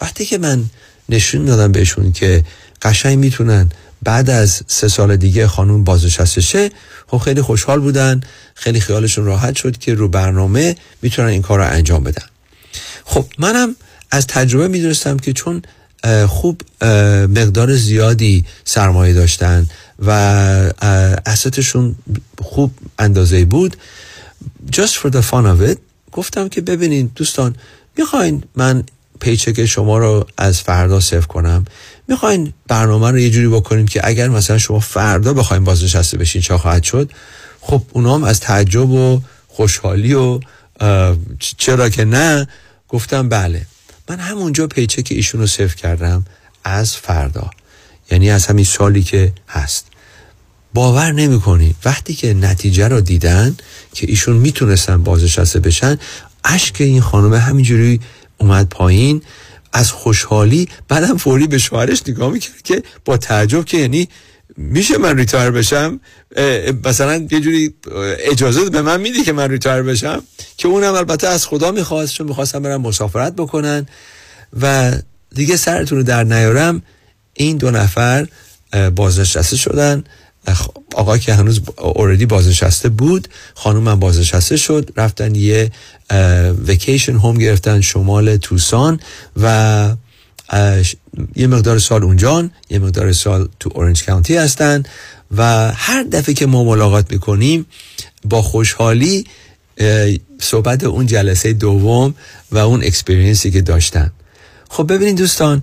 [0.00, 0.64] وقتی که من
[1.08, 2.44] نشون دادم بهشون که
[2.82, 3.70] قشنگ می‌تونن
[4.02, 6.70] بعد از سه سال دیگه خانوم بازنشسته
[7.06, 8.20] خب خیلی خوشحال بودن
[8.54, 12.26] خیلی خیالشون راحت شد که رو برنامه می‌تونن این کار رو انجام بدن.
[13.04, 13.76] خب منم
[14.10, 15.62] از تجربه می‌دونستم که چون
[16.28, 16.62] خوب
[17.28, 19.68] مقدار زیادی سرمایه داشتن
[19.98, 20.10] و
[21.26, 21.94] اسطشون
[22.42, 23.76] خوب اندازه بود
[24.72, 25.78] just for the fun of it
[26.14, 27.56] گفتم که ببینین دوستان
[27.96, 28.84] می‌خواین من
[29.20, 31.64] پیچک شما رو از فردا صرف کنم؟
[32.08, 36.58] می‌خواین برنامه رو یه جوری بکنیم که اگر مثلا شما فردا بخواین بازنشسته بشین چه
[36.58, 37.10] خواهد شد؟
[37.60, 40.40] خب اونا هم از تعجب و خوشحالی و
[41.38, 42.48] چرا که نه؟
[42.88, 43.66] گفتم بله.
[44.08, 46.24] من همونجا پیچک ایشون رو صرف کردم
[46.64, 47.50] از فردا.
[48.10, 49.86] یعنی از همین سالی که هست.
[50.74, 53.56] باور نمی وقتی که نتیجه رو دیدن
[53.92, 55.98] که ایشون می‌تونستن بازنشسته بشن
[56.44, 58.00] اشک این خانم همینجوری
[58.38, 59.22] اومد پایین.
[59.72, 64.08] از خوشحالی بعدم فوری به شوهرش نگاه می‌کرد که با تعجب که یعنی
[64.56, 66.00] میشه من retire بشم؟
[66.84, 67.74] مثلا یه جوری
[68.18, 70.22] اجازه به من میدی که من retire بشم؟
[70.56, 73.86] که اونم البته از خدا می‌خواست چون می‌خواستن برن مسافرت بکنن.
[74.60, 74.92] و
[75.34, 76.82] دیگه سرتون رو درد نیارم.
[77.34, 78.26] این دو نفر
[78.94, 80.04] بازنشسته شدن.
[80.94, 85.70] آقا که هنوز already بازنشسته بود خانوم هم بازنشسته شد رفتن یه
[86.66, 89.00] vacation home گرفتن شمال Tucson
[89.42, 89.96] و
[91.36, 94.82] یه مقدار سال اونجان یه مقدار سال تو Orange County هستن
[95.36, 97.66] و هر دفعه که ما ملاقات می‌کنیم
[98.24, 99.26] با خوشحالی
[100.40, 102.14] صحبت اون جلسه دوم
[102.52, 104.12] و اون experience ی که داشتن.
[104.70, 105.62] خب ببینید دوستان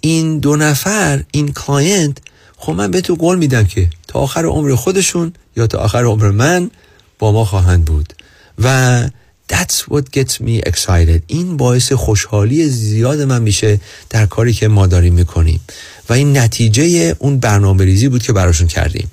[0.00, 2.18] این دو نفر این client
[2.64, 6.30] خب من به تو قول میدم که تا آخر عمر خودشون یا تا آخر عمر
[6.30, 6.70] من
[7.18, 8.12] با ما خواهند بود.
[8.58, 9.08] و
[9.52, 11.20] That's what gets me excited.
[11.26, 13.80] این باعث خوشحالی زیاد من میشه
[14.10, 15.60] در کاری که ما داریم می‌کنیم.
[16.08, 19.10] و این نتیجه اون برنامه ریزی بود که براشون کردیم.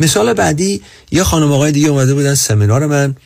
[0.00, 3.16] مثال بعدی یه خانم آقای دیگه اومده بودن سمینار من.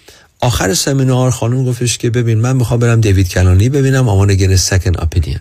[0.41, 4.09] آخر سمینار خانم گفتش که ببین من می‌خوام برم دیوید کلانی ببینم.
[4.09, 5.39] آمان گره سکن اپینین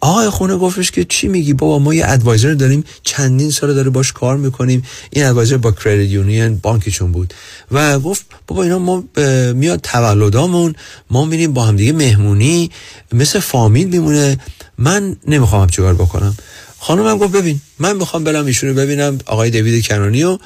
[0.00, 4.12] آقای خونه گفتش که چی میگی؟ بابا ما یه ادوایزر داریم چندین سال داره باش
[4.12, 4.82] کار می‌کنیم.
[5.10, 7.34] این ادوایزر با کردیت یونین بانکشون بود.
[7.72, 9.04] و گفت بابا اینا ما
[9.54, 10.74] میاد تولدامون
[11.10, 12.70] ما میریم با هم دیگه مهمونی
[13.12, 14.38] مثل فامیل میمونه.
[14.78, 16.36] من نمی‌خوام چیکار بکنم.
[16.78, 20.38] خانمم گفت ببین من می‌خوام برم ایشونو ببینم آقای دیوید کنانی و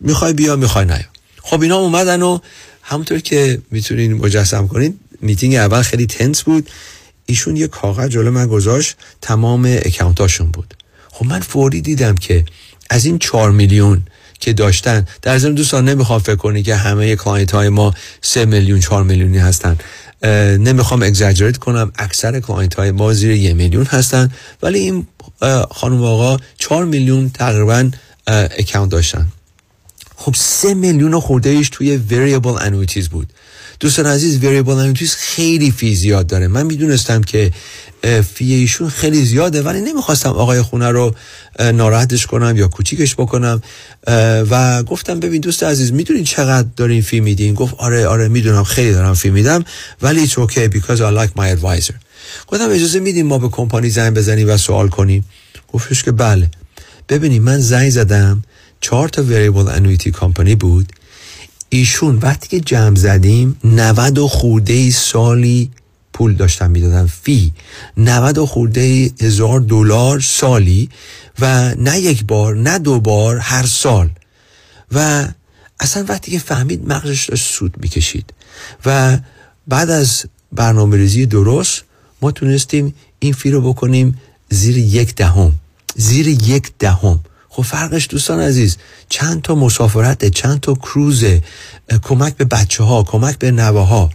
[0.00, 0.96] می‌خوای بیا می‌خوای نیا.
[1.42, 2.38] خب اینا اومدن و
[2.82, 6.70] همونطور که می‌تونین مجسم کنید میتینگ اول خیلی tense بود.
[7.30, 10.74] ایشون یه کاغذ جلو من گذاشت تمام account اشون بود.
[11.10, 12.44] خب من فوری دیدم که
[12.90, 14.02] از این چهار میلیون
[14.40, 18.80] که داشتن در ضمن دوستان نمی‌خوام فکر کنی که همه client های ما سه میلیون
[18.80, 19.76] چهار میلیونی هستن.
[20.58, 24.32] نمی‌خوام exaggerate کنم اکثر client های ما زیر یه میلیون هستن.
[24.62, 25.06] ولی این
[25.70, 27.90] خانم آقا چهار میلیون تقریبا
[28.26, 29.28] account داشتن.
[30.20, 33.32] خب سه میلیون خورده ایش توی variable annuities بود.
[33.80, 36.48] دوستان عزیز variable annuities خیلی fee زیاد داره.
[36.48, 37.52] من می‌دونستم که
[38.34, 41.14] fee ایشون خیلی زیاده ولی نمی‌خواستم آقای خونه رو
[41.60, 43.62] ناراحتش کنم یا کوچیکش بکنم.
[44.50, 48.92] و گفتم ببین دوست عزیز می‌دونی چقدر دارین فی میدین؟ گفت آره آره می‌دونم خیلی
[48.92, 49.64] دارم فی میدم
[50.02, 51.94] ولی it's okay because I like my advisor.
[52.46, 55.24] گفتم اجازه میدیم ما به کمپانی زنگ بزنیم و سوال کنیم؟
[55.72, 56.50] گفتش که بله.
[57.08, 58.42] ببینید من زنگ زدم
[58.80, 60.92] چهار تا وریبل انویتی کمپانی بود.
[61.68, 65.70] ایشون وقتی که جمع زدیم 90 و خورده سالی
[66.12, 67.06] پول داشتن می‌دادن.
[67.06, 67.52] فی
[67.96, 70.88] 90 و خورده هزار دلار سالی
[71.38, 74.10] و نه یک بار نه دو بار هر سال.
[74.92, 75.28] و
[75.80, 78.34] اصلا وقتی که فهمید مغزش داشت سود می‌کشید.
[78.86, 79.18] و
[79.68, 81.82] بعد از برنامه ریزی درست
[82.22, 84.18] ما تونستیم این فی رو بکنیم
[84.50, 85.54] زیر یک دهم.
[85.96, 87.20] زیر یک دهم.
[87.58, 88.76] خب فرقش دوستان عزیز
[89.08, 91.24] چند تا مسافرت چند تا کروز
[92.02, 94.10] کمک به بچه ها کمک به نوه ها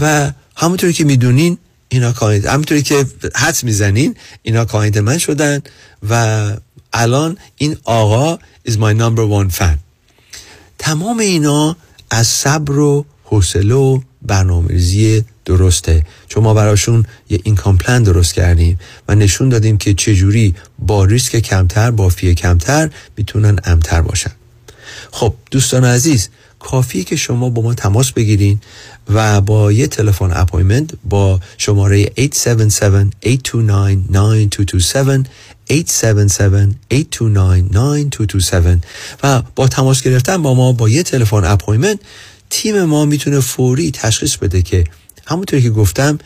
[0.00, 5.62] و همونطوری که می‌دونین اینا client همونطوری که حدس می‌زنین اینا client من شدن
[6.10, 6.52] و
[6.92, 8.38] الان این آقا
[8.68, 9.78] is my number one fan.
[10.78, 11.76] تمام اینا
[12.10, 16.04] از صبر و حوصله و برنامه‌ریزی درسته.
[16.28, 21.36] چون ما براشون یه income plan درست کردیم و نشون دادیم که چجوری با ریسک
[21.36, 24.32] کمتر با fee کمتر می‌تونن امن‌تر باشن.
[25.12, 28.60] خب دوستان عزیز کافیه که شما با ما تماس بگیرین
[29.08, 32.10] و با یه تلفن appointment با شماره 877-829-9227
[35.70, 35.74] 877-829-9227
[39.22, 41.98] و با تماس گرفتن با ما با یه تلفن appointment
[42.50, 44.84] تیم ما می‌تونه فوری تشخیص بده که
[45.26, 46.18] همونطوری که گفتم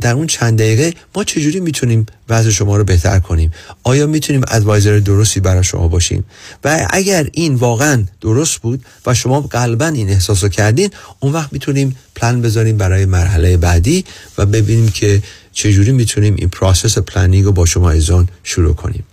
[0.00, 3.52] در اون چند دقیقه ما چجوری می‌تونیم وضع شما رو بهتر کنیم؟
[3.82, 6.24] آیا می‌تونیم advisor درستی برای شما باشیم؟
[6.64, 11.52] و اگر این واقعا درست بود و شما قلبا این احساس رو کردین اون وقت
[11.52, 14.04] می‌تونیم پلان بذاریم برای مرحله بعدی
[14.38, 15.22] و ببینیم که
[15.52, 19.04] چجوری می‌تونیم این process planning رو با شما عزیزان شروع کنیم.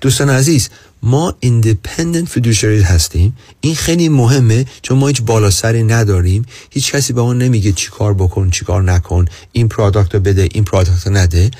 [0.00, 0.68] دوستان عزیز
[1.02, 3.36] ما independent fiduciaries هستیم.
[3.60, 6.46] این خیلی مهمه چون ما هیچ بالاسری نداریم.
[6.70, 9.24] هیچ کسی به ما نمیگه چی کار بکن چی کار نکن.
[9.52, 11.50] این product رو بده این product رو نده.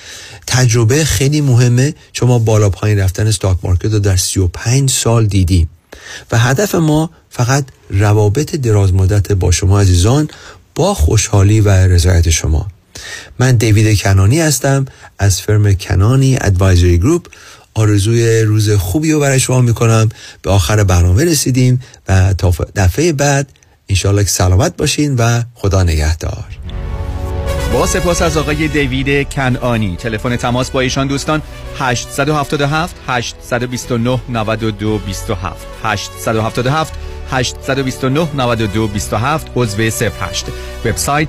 [0.47, 1.95] تجربه خیلی مهمه.
[2.13, 5.71] چون ما بالا پایین رفتن stock market رو در 35 سال دیدیم.
[6.33, 10.29] و هدف ما فقط روابط دراز مدت با شما عزیزان
[10.75, 12.69] با خوشحالی و رضایت شما.
[13.39, 14.85] من دیوید کنانی هستم
[15.19, 17.27] از فرم کنانی ادوایزری گروپ
[17.81, 20.09] آرزوی روز خوبی رو برای شما می‌کنم.
[20.43, 23.49] به آخر برنامه رسیدیم و تا دفعه بعد
[23.89, 26.45] انشاءالله که سلامت باشین و خدا نگهدار.
[27.73, 31.43] با سپاس از آقای دیوید کنانی تلفن تماس با ایشان دوستان
[31.79, 36.95] 877 829 92 27 877
[37.31, 40.47] 829 92 27 عضو 08
[40.85, 41.29] وبسایت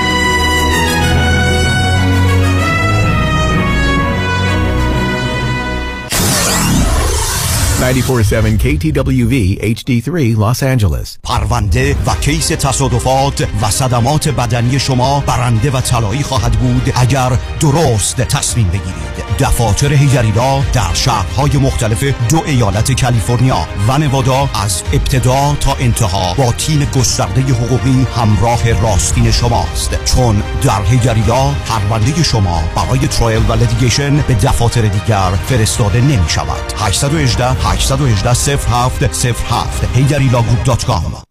[7.81, 11.17] 94.7 KTWV HD3 Los Angeles.
[11.23, 18.15] پرونده و case تصادفات و صدمات بدنی شما برنده و طلایی خواهد بود اگر درست
[18.15, 19.11] تصمیم بگیرید.
[19.39, 26.33] دفاتر Heidari Law در شهرهای مختلف دو ایالت کالیفرنیا و نوادا از ابتدا تا انتها
[26.33, 30.05] با تیم گسترده حقوقی همراه راستین شماست.
[30.05, 36.29] چون در Heidari Law پرونده شما برای trial و litigation به دفاتر دیگر فرستاده نمی
[36.29, 41.30] شود 818 818 07 07 HeidariLawGroup.com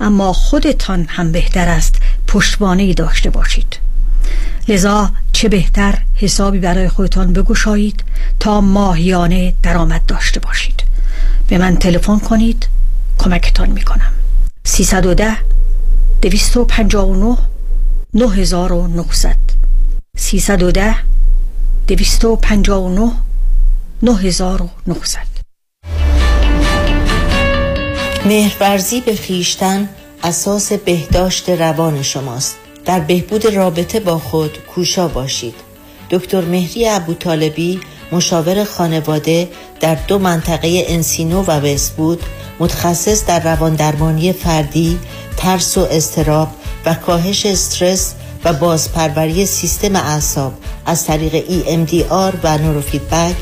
[0.00, 1.94] اما خودتان هم بهتر است
[2.26, 3.78] پشتوانه داشته باشید.
[4.68, 8.04] لذا چه بهتر حسابی برای خودتان بگشایید
[8.40, 10.82] تا ماهیانه درآمد داشته باشید.
[11.48, 12.68] به من تلفن کنید
[13.18, 14.12] کمکتان می‌کنم.
[14.64, 15.36] 310
[16.22, 17.36] 259
[18.14, 19.36] 9900
[20.16, 20.94] 310
[21.88, 23.12] 259
[24.02, 25.36] 9900
[28.26, 29.88] مهرورزی به خیشتن
[30.22, 32.56] اساس بهداشت روان شماست.
[32.84, 35.54] در بهبود رابطه با خود کوشا باشید.
[36.10, 37.80] دکتر مهری ابوطالبی
[38.12, 39.48] مشاور خانواده
[39.80, 42.22] در دو منطقه انسینو و وستوود
[42.58, 44.98] متخصص در روان درمانی فردی
[45.36, 46.48] ترس و اضطراب
[46.86, 50.52] و کاهش استرس و بازپروری سیستم اعصاب
[50.86, 53.36] از طریق EMDR و نوروفیدبک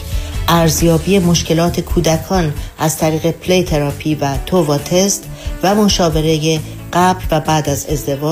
[0.49, 5.25] ارزیابی مشکلات کودکان از طریق play therapy و TOVA test
[5.63, 6.61] و مشاوره
[6.93, 8.25] قبل و بعد از ازدواج